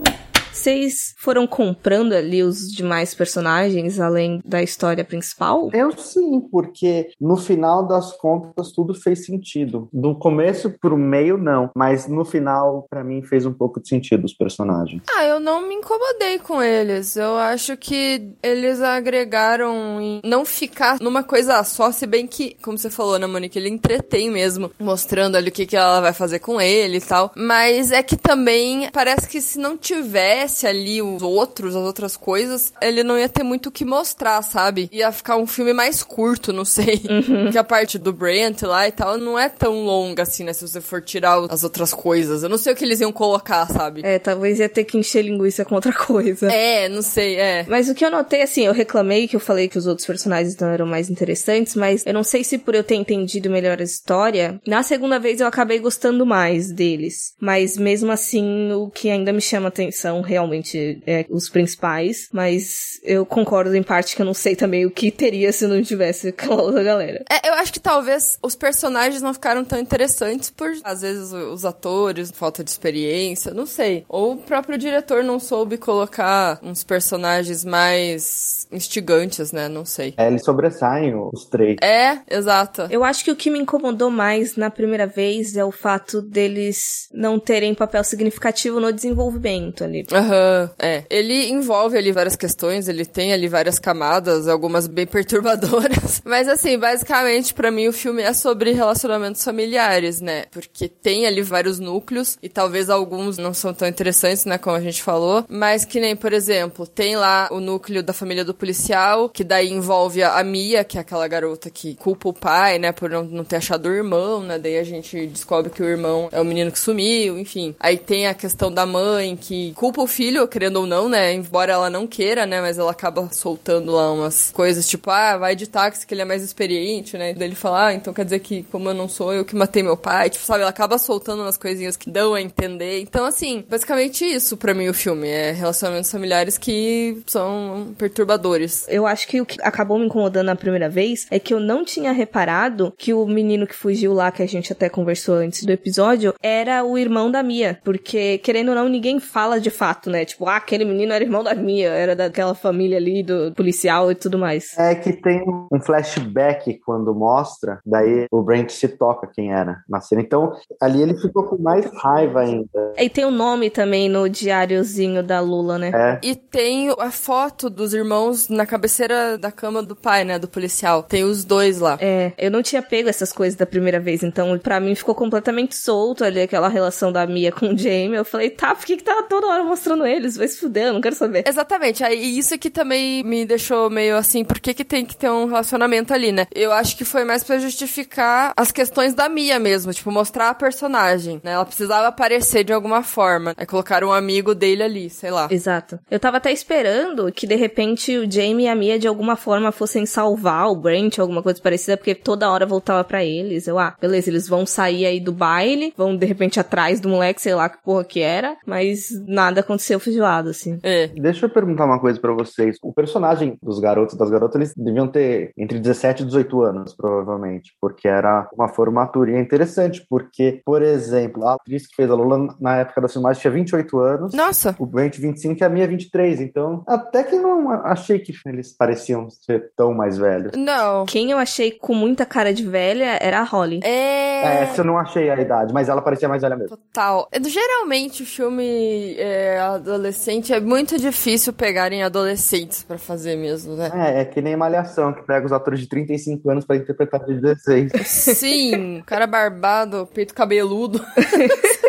Vocês 0.60 1.16
foram 1.18 1.48
comprando 1.48 2.12
ali 2.12 2.44
os 2.44 2.70
demais 2.70 3.16
personagens 3.16 3.98
além 3.98 4.42
da 4.44 4.62
história 4.62 5.06
principal? 5.06 5.70
Eu 5.72 5.90
sim, 5.98 6.42
porque 6.52 7.12
no 7.20 7.38
final 7.38 7.88
das 7.88 8.12
contas 8.18 8.74
tudo 8.74 8.94
fez 8.94 9.26
sentido. 9.26 9.88
Do 9.94 10.14
começo 10.16 10.70
pro 10.82 10.98
meio, 10.98 11.38
não. 11.38 11.70
Mas 11.74 12.10
no 12.10 12.26
final, 12.26 12.86
para 12.90 13.06
mim, 13.06 13.22
fez 13.22 13.46
um 13.46 13.54
pouco 13.54 13.82
de 13.82 13.88
sentido 13.88 14.26
os 14.26 14.34
personagens. 14.34 15.02
Ah, 15.10 15.24
eu 15.24 15.40
não 15.40 15.66
me 15.66 15.76
incomodei 15.76 16.40
com 16.40 16.62
eles. 16.62 17.16
Eu 17.16 17.38
acho 17.38 17.78
que 17.78 18.30
eles 18.44 18.82
agregaram 18.82 20.02
em 20.02 20.20
não 20.26 20.44
ficar 20.44 21.00
numa 21.00 21.24
coisa 21.24 21.64
só, 21.64 21.90
se 21.90 22.06
bem 22.06 22.28
que, 22.28 22.58
como 22.62 22.78
você 22.78 22.90
falou, 22.90 23.18
né, 23.18 23.26
Monique, 23.26 23.58
ele 23.58 23.70
entretém 23.70 24.30
mesmo, 24.30 24.70
mostrando 24.78 25.38
ali 25.38 25.48
o 25.48 25.54
que, 25.54 25.66
que 25.66 25.78
ela 25.78 26.02
vai 26.02 26.12
fazer 26.12 26.40
com 26.40 26.60
ele 26.60 26.98
e 26.98 27.02
tal. 27.02 27.32
Mas 27.34 27.94
é 27.94 28.04
que 28.04 28.18
também 28.18 28.90
parece 28.92 29.26
que 29.26 29.40
se 29.40 29.58
não 29.58 29.78
tiver 29.78 30.49
tivesse 30.50 30.68
ali 30.68 31.02
os 31.02 31.22
outros, 31.22 31.76
as 31.76 31.84
outras 31.84 32.18
coisas, 32.18 32.74
ele 32.82 33.04
não 33.04 33.18
ia 33.18 33.30
ter 33.30 33.44
muito 33.44 33.68
o 33.68 33.72
que 33.72 33.86
mostrar, 33.86 34.42
sabe? 34.42 34.90
Ia 34.92 35.12
ficar 35.12 35.38
um 35.38 35.46
filme 35.46 35.74
mais 35.74 36.04
curto, 36.04 36.52
não 36.52 36.66
sei. 36.66 37.02
Uhum. 37.10 37.52
Que 37.52 37.58
a 37.58 37.64
parte 37.64 37.98
do 37.98 38.12
Brent 38.12 38.64
lá 38.64 38.88
e 38.88 38.92
tal 38.92 39.18
não 39.18 39.38
é 39.38 39.50
tão 39.50 39.84
longa 39.84 40.24
assim, 40.24 40.44
né? 40.44 40.54
Se 40.54 40.68
você 40.68 40.82
for 40.82 41.02
tirar 41.02 41.40
as 41.50 41.64
outras 41.64 41.94
coisas. 41.94 42.44
Eu 42.44 42.50
não 42.50 42.58
sei 42.58 42.74
o 42.74 42.76
que 42.76 42.84
eles 42.84 43.00
iam 43.00 43.12
colocar, 43.12 43.66
sabe? 43.68 44.02
É, 44.04 44.18
talvez 44.20 44.60
ia 44.60 44.70
ter 44.70 44.84
que 44.84 44.98
encher 44.98 45.24
linguiça 45.24 45.64
com 45.64 45.76
outra 45.76 45.94
coisa. 45.94 46.52
É, 46.52 46.90
não 46.90 47.02
sei, 47.02 47.36
é. 47.36 47.66
Mas 47.68 47.90
o 47.90 47.96
que 47.96 48.04
eu 48.04 48.12
notei, 48.12 48.42
assim, 48.42 48.66
eu 48.66 48.74
reclamei 48.74 49.28
que 49.28 49.36
eu 49.36 49.40
falei 49.40 49.68
que 49.68 49.78
os 49.78 49.88
outros 49.88 50.06
personagens 50.06 50.56
não 50.58 50.70
eram 50.70 50.86
mais 50.86 51.10
interessantes, 51.10 51.76
mas 51.76 52.06
eu 52.06 52.14
não 52.14 52.24
sei 52.24 52.44
se 52.44 52.58
por 52.58 52.76
eu 52.76 52.84
ter 52.84 52.96
entendido 52.96 53.50
melhor 53.50 53.80
a 53.80 53.84
história, 53.84 54.60
na 54.66 54.84
segunda 54.84 55.20
vez 55.20 55.40
eu 55.40 55.48
acabei 55.48 55.80
gostando 55.80 56.26
mais 56.26 56.72
deles. 56.72 57.34
Mas 57.40 57.78
mesmo 57.78 58.12
assim, 58.12 58.72
o 58.72 58.90
que 58.90 59.10
ainda 59.10 59.32
me 59.32 59.42
chama 59.42 59.68
atenção 59.68 60.22
realmente 60.30 61.02
é 61.06 61.26
os 61.30 61.50
principais. 61.50 62.30
Mas 62.32 63.00
eu 63.04 63.26
concordo 63.26 63.76
em 63.76 63.84
parte 63.84 64.16
que 64.16 64.22
eu 64.22 64.26
não 64.26 64.34
sei 64.34 64.56
também 64.56 64.86
o 64.86 64.92
que 64.92 65.12
teria 65.12 65.52
se 65.52 65.68
não 65.68 65.82
tivesse 65.82 66.30
aquela 66.30 66.62
outra 66.62 66.84
galera. 66.84 67.24
É, 67.30 67.50
eu 67.50 67.54
acho 67.56 67.74
que 67.74 67.80
talvez 67.80 68.38
os 68.42 68.56
personagens 68.56 69.22
não 69.22 69.34
ficaram 69.34 69.66
tão 69.66 69.80
interessantes 69.80 70.50
por, 70.50 70.72
às 70.84 71.02
vezes, 71.02 71.34
os 71.34 71.66
atores, 71.66 72.32
falta 72.32 72.64
de 72.64 72.70
experiência, 72.70 73.54
não 73.54 73.66
sei. 73.66 74.06
Ou 74.08 74.34
o 74.34 74.38
próprio 74.38 74.78
diretor 74.78 75.24
não 75.24 75.40
soube 75.40 75.78
colocar 75.78 76.60
uns 76.62 76.84
personagens 76.84 77.66
mais 77.66 78.68
instigantes, 78.72 79.52
né? 79.52 79.68
Não 79.68 79.86
sei. 79.86 80.14
É, 80.18 80.28
eles 80.28 80.44
sobressaem 80.44 81.14
os 81.16 81.46
três. 81.46 81.78
É, 81.82 82.20
exato. 82.30 82.84
Eu 82.90 83.04
acho 83.04 83.24
que 83.24 83.32
o 83.32 83.36
que 83.36 83.50
me 83.50 83.60
incomodou 83.60 84.10
mais 84.10 84.56
na 84.56 84.70
primeira 84.70 85.08
vez 85.08 85.56
é 85.56 85.66
o 85.66 85.72
fato 85.72 86.22
deles 86.22 87.08
não 87.14 87.40
terem 87.40 87.74
papel 87.74 88.04
significativo 88.04 88.80
no 88.80 88.94
desenvolvimento 88.94 89.84
ali. 89.84 90.06
Aham, 90.20 90.64
uhum, 90.64 90.70
é. 90.78 91.04
Ele 91.10 91.50
envolve 91.50 91.98
ali 91.98 92.12
várias 92.12 92.36
questões, 92.36 92.90
ele 92.90 93.06
tem 93.06 93.32
ali 93.32 93.48
várias 93.48 93.80
camadas, 93.80 94.48
algumas 94.48 94.86
bem 94.86 95.08
perturbadoras. 95.08 96.22
Mas 96.26 96.48
assim, 96.48 96.78
basicamente, 96.78 97.54
para 97.54 97.72
mim, 97.72 97.88
o 97.88 97.94
filme 97.94 98.22
é 98.22 98.34
sobre 98.34 98.72
relacionamentos 98.72 99.44
familiares, 99.44 100.20
né? 100.20 100.46
Porque 100.52 100.90
tem 100.90 101.26
ali 101.26 101.42
vários 101.42 101.80
núcleos 101.80 102.38
e 102.44 102.50
talvez 102.50 102.90
alguns 102.90 103.38
não 103.38 103.54
são 103.54 103.74
tão 103.74 103.88
interessantes, 103.88 104.44
né? 104.44 104.58
Como 104.58 104.76
a 104.76 104.82
gente 104.82 105.02
falou. 105.02 105.46
Mas 105.48 105.86
que 105.86 106.00
nem, 106.00 106.16
por 106.16 106.34
exemplo, 106.34 106.86
tem 106.86 107.16
lá 107.16 107.48
o 107.52 107.60
núcleo 107.60 108.04
da 108.04 108.12
família 108.12 108.44
do 108.44 108.54
policial, 108.54 109.30
que 109.30 109.44
daí 109.44 109.70
envolve 109.72 110.22
a 110.22 110.44
Mia, 110.44 110.84
que 110.84 110.98
é 110.98 111.02
aquela 111.02 111.28
garota 111.28 111.70
que 111.70 111.96
culpa 111.96 112.30
o 112.30 112.34
pai, 112.34 112.78
né? 112.78 112.92
Por 112.92 113.10
não, 113.10 113.24
não 113.24 113.44
ter 113.46 113.58
achado 113.58 113.88
o 113.88 113.94
irmão, 113.94 114.42
né? 114.42 114.60
Daí 114.60 114.78
a 114.78 114.84
gente 114.84 115.28
descobre 115.28 115.72
que 115.72 115.82
o 115.82 115.88
irmão 115.88 116.28
é 116.32 116.42
o 116.42 116.46
menino 116.46 116.72
que 116.72 116.80
sumiu, 116.80 117.40
enfim. 117.40 117.74
Aí 117.80 117.98
tem 117.98 118.28
a 118.28 118.34
questão 118.34 118.72
da 118.72 118.86
mãe, 118.86 119.38
que 119.38 119.74
culpa 119.74 120.02
o 120.02 120.09
filho, 120.10 120.48
querendo 120.48 120.78
ou 120.78 120.86
não, 120.86 121.08
né? 121.08 121.34
Embora 121.34 121.72
ela 121.72 121.90
não 121.90 122.06
queira, 122.06 122.46
né? 122.46 122.60
Mas 122.60 122.78
ela 122.78 122.92
acaba 122.92 123.30
soltando 123.32 123.94
lá 123.94 124.12
umas 124.12 124.52
coisas, 124.52 124.88
tipo, 124.88 125.10
ah, 125.10 125.38
vai 125.38 125.56
de 125.56 125.68
táxi 125.68 126.06
que 126.06 126.14
ele 126.14 126.22
é 126.22 126.26
mais 126.26 126.44
experiente, 126.44 127.18
né? 127.18 127.34
Daí 127.34 127.48
ele 127.48 127.56
fala, 127.56 127.88
ah, 127.88 127.94
então 127.94 128.14
quer 128.14 128.26
dizer 128.26 128.40
que 128.40 128.64
como 128.64 128.90
eu 128.90 128.94
não 128.94 129.08
sou 129.08 129.34
eu 129.34 129.46
que 129.46 129.56
matei 129.56 129.82
meu 129.82 129.96
pai, 129.96 130.30
tipo, 130.30 130.46
sabe? 130.46 130.62
Ela 130.62 130.70
acaba 130.70 130.98
soltando 130.98 131.42
umas 131.42 131.58
coisinhas 131.58 131.96
que 131.96 132.10
dão 132.10 132.34
a 132.34 132.42
entender. 132.42 133.00
Então, 133.00 133.26
assim, 133.26 133.64
basicamente 133.70 134.26
isso 134.26 134.58
para 134.58 134.74
mim 134.74 134.90
o 134.90 134.94
filme. 134.94 135.28
É 135.30 135.52
relacionamentos 135.52 136.12
familiares 136.12 136.58
que 136.58 137.22
são 137.26 137.94
perturbadores. 137.98 138.86
Eu 138.90 139.06
acho 139.06 139.28
que 139.28 139.40
o 139.42 139.46
que 139.46 139.58
acabou 139.62 140.00
me 140.00 140.06
incomodando 140.06 140.48
na 140.48 140.56
primeira 140.56 140.90
vez 140.90 141.28
é 141.30 141.40
que 141.40 141.54
eu 141.54 141.60
não 141.60 141.84
tinha 141.86 142.12
reparado 142.12 142.94
que 142.98 143.14
o 143.14 143.26
menino 143.26 143.68
que 143.68 143.76
fugiu 143.76 144.14
lá, 144.14 144.32
que 144.32 144.42
a 144.42 144.48
gente 144.48 144.72
até 144.72 144.90
conversou 144.90 145.36
antes 145.36 145.64
do 145.64 145.72
episódio, 145.72 146.34
era 146.42 146.84
o 146.84 146.98
irmão 146.98 147.30
da 147.30 147.44
Mia. 147.44 147.80
Porque, 147.84 148.38
querendo 148.40 148.70
ou 148.70 148.76
não, 148.76 148.90
ninguém 148.90 149.20
fala 149.20 149.60
de 149.60 149.70
fato, 149.70 149.99
né? 150.08 150.24
Tipo, 150.24 150.48
ah, 150.48 150.58
aquele 150.58 150.86
menino 150.86 151.12
era 151.12 151.24
irmão 151.24 151.44
da 151.44 151.56
Mia, 151.56 151.90
era 151.90 152.16
daquela 152.16 152.54
família 152.54 152.98
ali 152.98 153.24
do 153.24 153.52
policial 153.54 154.12
e 154.12 154.16
tudo 154.16 154.38
mais. 154.38 154.78
É 154.78 154.94
que 154.94 155.14
tem 155.14 155.44
um 155.72 155.80
flashback 155.82 156.80
quando 156.86 157.16
mostra, 157.16 157.80
daí 157.84 158.28
o 158.32 158.44
Brent 158.44 158.70
se 158.70 158.88
toca 158.88 159.28
quem 159.34 159.52
era 159.52 159.82
na 159.90 160.00
cena. 160.00 160.22
Então, 160.22 160.54
ali 160.80 161.02
ele 161.02 161.18
ficou 161.18 161.44
com 161.44 161.58
mais 161.58 161.86
raiva 161.96 162.42
ainda. 162.42 162.94
E 162.98 163.10
tem 163.10 163.26
o 163.26 163.30
um 163.30 163.32
nome 163.32 163.70
também 163.70 164.08
no 164.08 164.30
diáriozinho 164.30 165.24
da 165.24 165.40
Lula, 165.40 165.78
né? 165.78 165.92
É. 165.94 166.20
E 166.22 166.36
tem 166.36 166.90
a 167.00 167.10
foto 167.10 167.70
dos 167.70 167.94
irmãos 167.94 168.50
na 168.50 168.66
cabeceira 168.66 169.38
da 169.38 169.52
cama 169.52 169.82
do 169.82 169.96
pai, 169.96 170.24
né? 170.24 170.38
Do 170.38 170.48
policial. 170.48 171.02
Tem 171.02 171.24
os 171.24 171.44
dois 171.44 171.80
lá. 171.80 171.98
É, 172.00 172.34
eu 172.38 172.52
não 172.52 172.62
tinha 172.62 172.82
pego 172.82 173.10
essas 173.10 173.32
coisas 173.32 173.58
da 173.58 173.66
primeira 173.66 174.00
vez, 174.00 174.22
então 174.24 174.58
para 174.60 174.80
mim 174.80 174.94
ficou 174.94 175.16
completamente 175.16 175.76
solto 175.76 176.24
ali 176.24 176.42
aquela 176.42 176.68
relação 176.68 177.12
da 177.12 177.26
Mia 177.26 177.52
com 177.52 177.74
o 177.74 177.78
Jamie. 177.78 178.16
Eu 178.16 178.26
falei, 178.26 178.50
tá, 178.50 178.76
por 178.76 178.86
que, 178.86 178.98
que 178.98 179.04
tá 179.04 179.24
toda 179.24 179.48
hora 179.48 179.64
mostrando 179.64 179.89
eles? 180.06 180.38
Vai 180.38 180.48
se 180.48 180.60
fuder, 180.60 180.88
eu 180.88 180.94
não 180.94 181.02
quero 181.02 181.16
saber. 181.16 181.44
Exatamente. 181.48 182.04
Aí 182.04 182.38
isso 182.38 182.54
aqui 182.54 182.70
também 182.70 183.24
me 183.24 183.46
deixou 183.46 183.90
meio 183.90 184.18
assim, 184.18 184.44
por 184.44 184.60
que, 184.60 184.74
que 184.74 184.86
tem 184.86 185.06
que 185.06 185.16
ter 185.16 185.30
um 185.30 185.46
relacionamento 185.46 186.14
ali, 186.14 186.32
né? 186.32 186.48
Eu 186.54 186.72
acho 186.72 186.98
que 186.98 187.06
foi 187.06 187.24
mais 187.24 187.44
para 187.44 187.60
justificar 187.60 188.54
as 188.56 188.72
questões 188.72 189.14
da 189.14 189.30
Mia 189.30 189.60
mesmo, 189.60 189.94
tipo, 189.94 190.12
mostrar 190.12 190.50
a 190.50 190.54
personagem, 190.54 191.42
né? 191.44 191.52
Ela 191.52 191.66
precisava 191.66 192.08
aparecer 192.08 192.64
de 192.64 192.74
alguma 192.74 193.04
forma. 193.04 193.54
Aí 193.58 193.66
colocaram 193.66 194.10
um 194.10 194.14
amigo 194.14 194.54
dele 194.56 194.84
ali, 194.84 195.10
sei 195.10 195.32
lá. 195.32 195.48
Exato. 195.50 196.00
Eu 196.10 196.20
tava 196.20 196.38
até 196.38 196.52
esperando 196.52 197.32
que 197.32 197.48
de 197.48 197.56
repente 197.56 198.18
o 198.18 198.30
Jamie 198.30 198.66
e 198.66 198.70
a 198.70 198.76
Mia 198.76 199.00
de 199.00 199.08
alguma 199.08 199.36
forma 199.36 199.72
fossem 199.72 200.06
salvar 200.06 200.68
o 200.68 200.76
Brent, 200.76 201.20
alguma 201.20 201.42
coisa 201.42 201.62
parecida, 201.62 201.98
porque 201.98 202.16
toda 202.16 202.50
hora 202.50 202.66
voltava 202.66 203.04
para 203.04 203.24
eles. 203.24 203.68
Eu, 203.68 203.80
ah, 203.80 203.96
beleza, 204.00 204.30
eles 204.30 204.48
vão 204.48 204.66
sair 204.66 205.06
aí 205.06 205.20
do 205.20 205.32
baile, 205.32 205.94
vão 205.96 206.16
de 206.16 206.26
repente 206.26 206.60
atrás 206.60 207.00
do 207.00 207.10
moleque, 207.10 207.42
sei 207.42 207.56
lá 207.56 207.70
que 207.70 207.84
porra 207.84 208.04
que 208.04 208.20
era, 208.20 208.58
mas 208.66 209.10
nada 209.28 209.62
aconteceu 209.62 209.79
feijoado, 210.00 210.50
assim. 210.50 210.80
É. 210.84 211.08
Deixa 211.08 211.46
eu 211.46 211.50
perguntar 211.50 211.86
uma 211.86 212.00
coisa 212.00 212.20
para 212.20 212.34
vocês. 212.34 212.78
O 212.84 212.94
personagem 212.94 213.58
dos 213.62 213.80
garotos 213.80 214.16
e 214.16 214.18
das 214.18 214.30
garotas, 214.30 214.56
eles 214.56 214.74
deviam 214.76 215.08
ter 215.08 215.52
entre 215.58 215.80
17 215.80 216.24
e 216.24 216.26
18 216.26 216.62
anos, 216.62 216.94
provavelmente, 216.94 217.74
porque 217.80 218.08
era 218.08 218.48
uma 218.54 218.68
formatura. 218.68 219.32
E 219.32 219.36
é 219.36 219.40
interessante, 219.40 220.06
porque, 220.10 220.62
por 220.66 220.82
exemplo, 220.82 221.46
a 221.48 221.56
atriz 221.56 221.88
que 221.88 221.96
fez 221.96 222.10
a 222.10 222.16
Lula 222.16 222.56
na 222.60 222.78
época 222.78 223.02
da 223.02 223.08
filmagem 223.08 223.42
tinha 223.42 223.52
28 223.52 224.00
anos. 224.00 224.34
Nossa! 224.34 224.76
O 224.80 224.86
Brent 224.86 225.18
25 225.18 225.62
e 225.62 225.64
a 225.64 225.70
minha 225.70 225.88
23. 225.88 226.42
Então, 226.42 226.84
até 226.88 227.24
que 227.24 227.36
não 227.38 227.72
achei 227.72 228.20
que 228.20 228.34
eles 228.46 228.76
pareciam 228.76 229.30
ser 229.30 229.72
tão 229.76 229.94
mais 229.94 230.18
velhos. 230.18 230.52
Não. 230.56 231.06
Quem 231.06 231.32
eu 231.32 231.38
achei 231.38 231.72
com 231.72 231.94
muita 231.94 232.26
cara 232.26 232.54
de 232.54 232.66
velha 232.66 233.18
era 233.22 233.40
a 233.40 233.44
Holly. 233.44 233.80
É. 233.84 234.20
É, 234.40 234.64
essa 234.64 234.82
eu 234.82 234.86
não 234.86 234.98
achei 234.98 235.30
a 235.30 235.40
idade, 235.40 235.74
mas 235.74 235.90
ela 235.90 236.02
parecia 236.02 236.28
mais 236.28 236.42
velha 236.42 236.56
mesmo. 236.56 236.78
Total. 236.78 237.28
Geralmente 237.42 238.24
o 238.24 238.26
filme 238.26 239.16
é, 239.18 239.60
adolescente 239.76 240.54
é 240.54 240.60
muito 240.60 240.98
difícil 240.98 241.54
pegarem 241.54 242.04
adolescentes 242.04 242.84
para 242.84 242.98
fazer 242.98 243.36
mesmo, 243.36 243.76
né? 243.76 243.92
É, 243.94 244.22
é 244.22 244.26
que 244.26 244.42
nem 244.42 244.56
Malhação, 244.56 245.14
que 245.14 245.24
pega 245.24 245.46
os 245.46 245.52
atores 245.52 245.80
de 245.80 245.88
35 245.88 246.50
anos 246.50 246.66
para 246.66 246.76
interpretar 246.76 247.26
de 247.26 247.40
16. 247.40 247.92
Sim, 248.06 249.04
cara 249.06 249.26
barbado, 249.26 250.08
peito 250.14 250.34
cabeludo. 250.34 251.00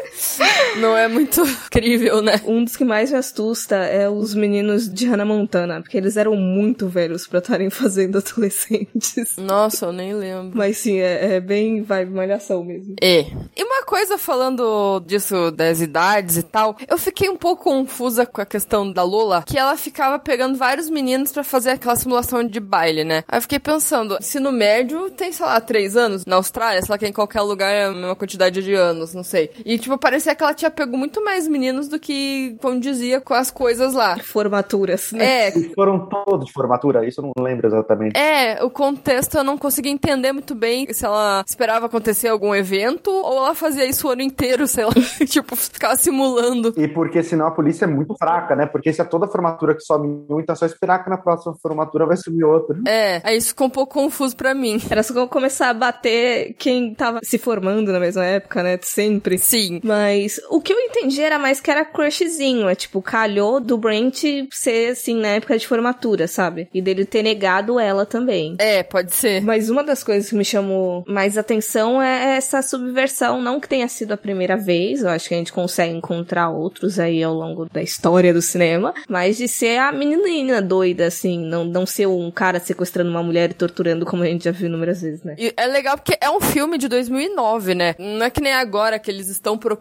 Não 0.77 0.97
é 0.97 1.09
muito 1.09 1.41
incrível, 1.43 2.23
né? 2.23 2.41
Um 2.45 2.65
dos 2.65 2.77
que 2.77 2.85
mais 2.85 3.11
me 3.11 3.19
assusta 3.19 3.77
é 3.77 4.09
os 4.09 4.35
meninos 4.35 4.89
de 4.93 5.07
Hannah 5.07 5.25
Montana, 5.25 5.81
porque 5.81 5.97
eles 5.97 6.17
eram 6.17 6.37
muito 6.37 6.89
velhos 6.89 7.27
pra 7.27 7.39
estarem 7.39 7.69
fazendo 7.71 8.19
adolescentes. 8.19 9.37
Nossa, 9.37 9.87
eu 9.87 9.93
nem 9.93 10.15
lembro. 10.15 10.53
Mas 10.55 10.79
sim, 10.79 10.99
é, 10.99 11.37
é 11.37 11.41
bem 11.41 11.83
vibe 11.83 12.12
malhação 12.12 12.65
mesmo. 12.65 12.97
É. 13.01 13.27
E 13.57 13.65
uma 13.65 13.85
coisa 13.85 14.19
falando 14.19 15.00
disso 15.00 15.50
das 15.50 15.81
idades 15.81 16.37
e 16.37 16.43
tal, 16.43 16.76
eu 16.88 16.99
fiquei 16.99 17.29
um 17.29 17.37
pouco 17.37 17.64
confusa 17.64 18.26
com 18.26 18.40
a 18.40 18.47
questão 18.47 18.90
da 18.90 19.02
Lola, 19.02 19.45
que 19.47 19.59
ela 19.59 19.76
ficava 19.76 20.19
pegando 20.19 20.57
vários 20.57 20.90
meninos 20.90 21.31
para 21.31 21.45
fazer 21.45 21.71
aquela 21.71 21.95
simulação 21.95 22.43
de 22.43 22.59
baile, 22.59 23.05
né? 23.05 23.23
Aí 23.29 23.38
eu 23.38 23.43
fiquei 23.43 23.59
pensando, 23.59 24.19
se 24.21 24.40
no 24.40 24.50
médio 24.50 25.11
tem, 25.11 25.33
sei 25.33 25.47
lá, 25.47 25.61
três 25.61 25.97
anos, 25.97 26.26
na 26.26 26.37
Austrália, 26.37 26.81
sei 26.83 26.90
lá 26.90 26.99
que 26.99 27.07
em 27.07 27.12
qualquer 27.12 27.43
lugar 27.43 27.71
é 27.71 27.85
a 27.85 27.93
mesma 27.93 28.17
quantidade 28.17 28.62
de 28.62 28.75
anos, 28.75 29.14
não 29.14 29.23
sei. 29.23 29.50
E, 29.64 29.79
tipo, 29.79 29.97
parecia 30.00 30.35
que 30.35 30.42
ela 30.42 30.54
tinha 30.54 30.71
pego 30.71 30.97
muito 30.97 31.23
mais 31.25 31.47
meninos 31.47 31.88
do 31.88 31.99
que 31.99 32.57
condizia 32.61 33.21
com 33.21 33.35
as 33.35 33.50
coisas 33.50 33.95
lá. 33.95 34.19
Formaturas, 34.19 35.12
né? 35.12 35.49
É. 35.49 35.52
Foram 35.75 36.09
todos 36.09 36.47
de 36.47 36.52
formatura, 36.52 37.07
isso 37.07 37.21
eu 37.21 37.33
não 37.37 37.45
lembro 37.45 37.66
exatamente. 37.66 38.19
É, 38.19 38.62
o 38.64 38.71
contexto 38.71 39.37
eu 39.37 39.45
não 39.45 39.57
consegui 39.57 39.90
entender 39.90 40.33
muito 40.33 40.54
bem 40.54 40.92
se 40.92 41.04
ela 41.04 41.45
esperava 41.47 41.87
acontecer 41.87 42.28
algum 42.28 42.54
evento 42.54 43.11
ou 43.11 43.38
ela 43.38 43.54
fazia 43.54 43.85
isso 43.87 44.09
o 44.09 44.11
ano 44.11 44.23
inteiro, 44.23 44.66
sei 44.66 44.85
lá. 44.85 44.92
tipo, 45.28 45.54
ficava 45.54 45.97
simulando. 45.97 46.75
E 46.76 46.88
porque 46.88 47.23
senão 47.23 47.47
a 47.47 47.50
polícia 47.50 47.85
é 47.85 47.88
muito 47.88 48.14
fraca, 48.16 48.57
né? 48.57 48.66
Porque 48.66 48.92
se 48.92 49.00
é 49.00 49.04
toda 49.04 49.28
formatura 49.28 49.75
que 49.75 49.83
some 49.83 50.25
um, 50.28 50.40
então 50.40 50.52
é 50.54 50.57
só 50.57 50.66
esperar 50.66 51.04
que 51.04 51.11
na 51.11 51.19
próxima 51.19 51.54
formatura 51.61 52.07
vai 52.07 52.16
sumir 52.16 52.45
outro. 52.45 52.80
É, 52.87 53.21
aí 53.25 53.37
isso 53.37 53.49
ficou 53.49 53.66
um 53.66 53.71
pouco 53.71 53.95
confuso 53.95 54.37
pra 54.37 54.54
mim. 54.54 54.80
Era 54.88 55.02
só 55.02 55.26
começar 55.26 55.71
a 55.71 55.75
bater 55.75 56.54
quem 56.59 56.95
tava 56.95 57.21
se 57.23 57.38
formando 57.38 57.92
na 57.92 58.00
mesma 58.00 58.25
época, 58.25 58.62
né? 58.62 58.78
Sempre. 58.83 59.38
Sim. 59.38 59.80
Mas 59.90 60.40
o 60.49 60.61
que 60.61 60.73
eu 60.73 60.78
entendi 60.78 61.20
era 61.20 61.37
mais 61.37 61.61
que 61.61 61.68
era 61.68 61.85
crushzinho. 61.85 62.68
É 62.68 62.76
tipo, 62.76 63.02
calhou 63.02 63.59
do 63.59 63.76
Brent 63.76 64.23
ser 64.52 64.92
assim 64.92 65.16
na 65.16 65.30
época 65.30 65.59
de 65.59 65.66
formatura, 65.66 66.28
sabe? 66.28 66.68
E 66.73 66.80
dele 66.80 67.04
ter 67.04 67.25
negado 67.25 67.80
ela 67.80 68.06
também. 68.06 68.54
É, 68.61 68.85
pode 68.85 69.12
ser. 69.12 69.42
Mas 69.42 69.68
uma 69.68 69.82
das 69.82 70.04
coisas 70.04 70.30
que 70.30 70.37
me 70.37 70.44
chamou 70.44 71.02
mais 71.09 71.37
atenção 71.37 72.00
é 72.00 72.37
essa 72.37 72.62
subversão 72.62 73.42
não 73.42 73.59
que 73.59 73.68
tenha 73.68 73.88
sido 73.88 74.12
a 74.12 74.16
primeira 74.16 74.56
vez, 74.56 75.02
eu 75.02 75.09
acho 75.09 75.28
que 75.28 75.35
a 75.35 75.38
gente 75.38 75.52
consegue 75.52 75.92
encontrar 75.92 76.50
outros 76.50 77.00
aí 77.00 77.20
ao 77.20 77.35
longo 77.35 77.66
da 77.68 77.82
história 77.82 78.32
do 78.32 78.40
cinema, 78.40 78.94
mas 79.09 79.38
de 79.38 79.49
ser 79.49 79.78
a 79.78 79.90
menininha 79.90 80.62
doida, 80.62 81.06
assim, 81.06 81.37
não, 81.37 81.64
não 81.64 81.85
ser 81.85 82.06
um 82.06 82.30
cara 82.30 82.61
sequestrando 82.61 83.11
uma 83.11 83.25
mulher 83.25 83.50
e 83.50 83.54
torturando 83.54 84.06
como 84.06 84.23
a 84.23 84.26
gente 84.26 84.44
já 84.44 84.52
viu 84.52 84.68
inúmeras 84.68 85.02
vezes, 85.02 85.25
né? 85.25 85.35
E 85.37 85.52
é 85.56 85.66
legal 85.66 85.97
porque 85.97 86.16
é 86.20 86.30
um 86.30 86.40
filme 86.40 86.78
de 86.78 86.87
2009, 86.87 87.75
né? 87.75 87.97
Não 87.99 88.26
é 88.26 88.30
que 88.30 88.40
nem 88.40 88.52
agora 88.52 88.97
que 88.97 89.11
eles 89.11 89.28
estão 89.28 89.59
procurando 89.59 89.80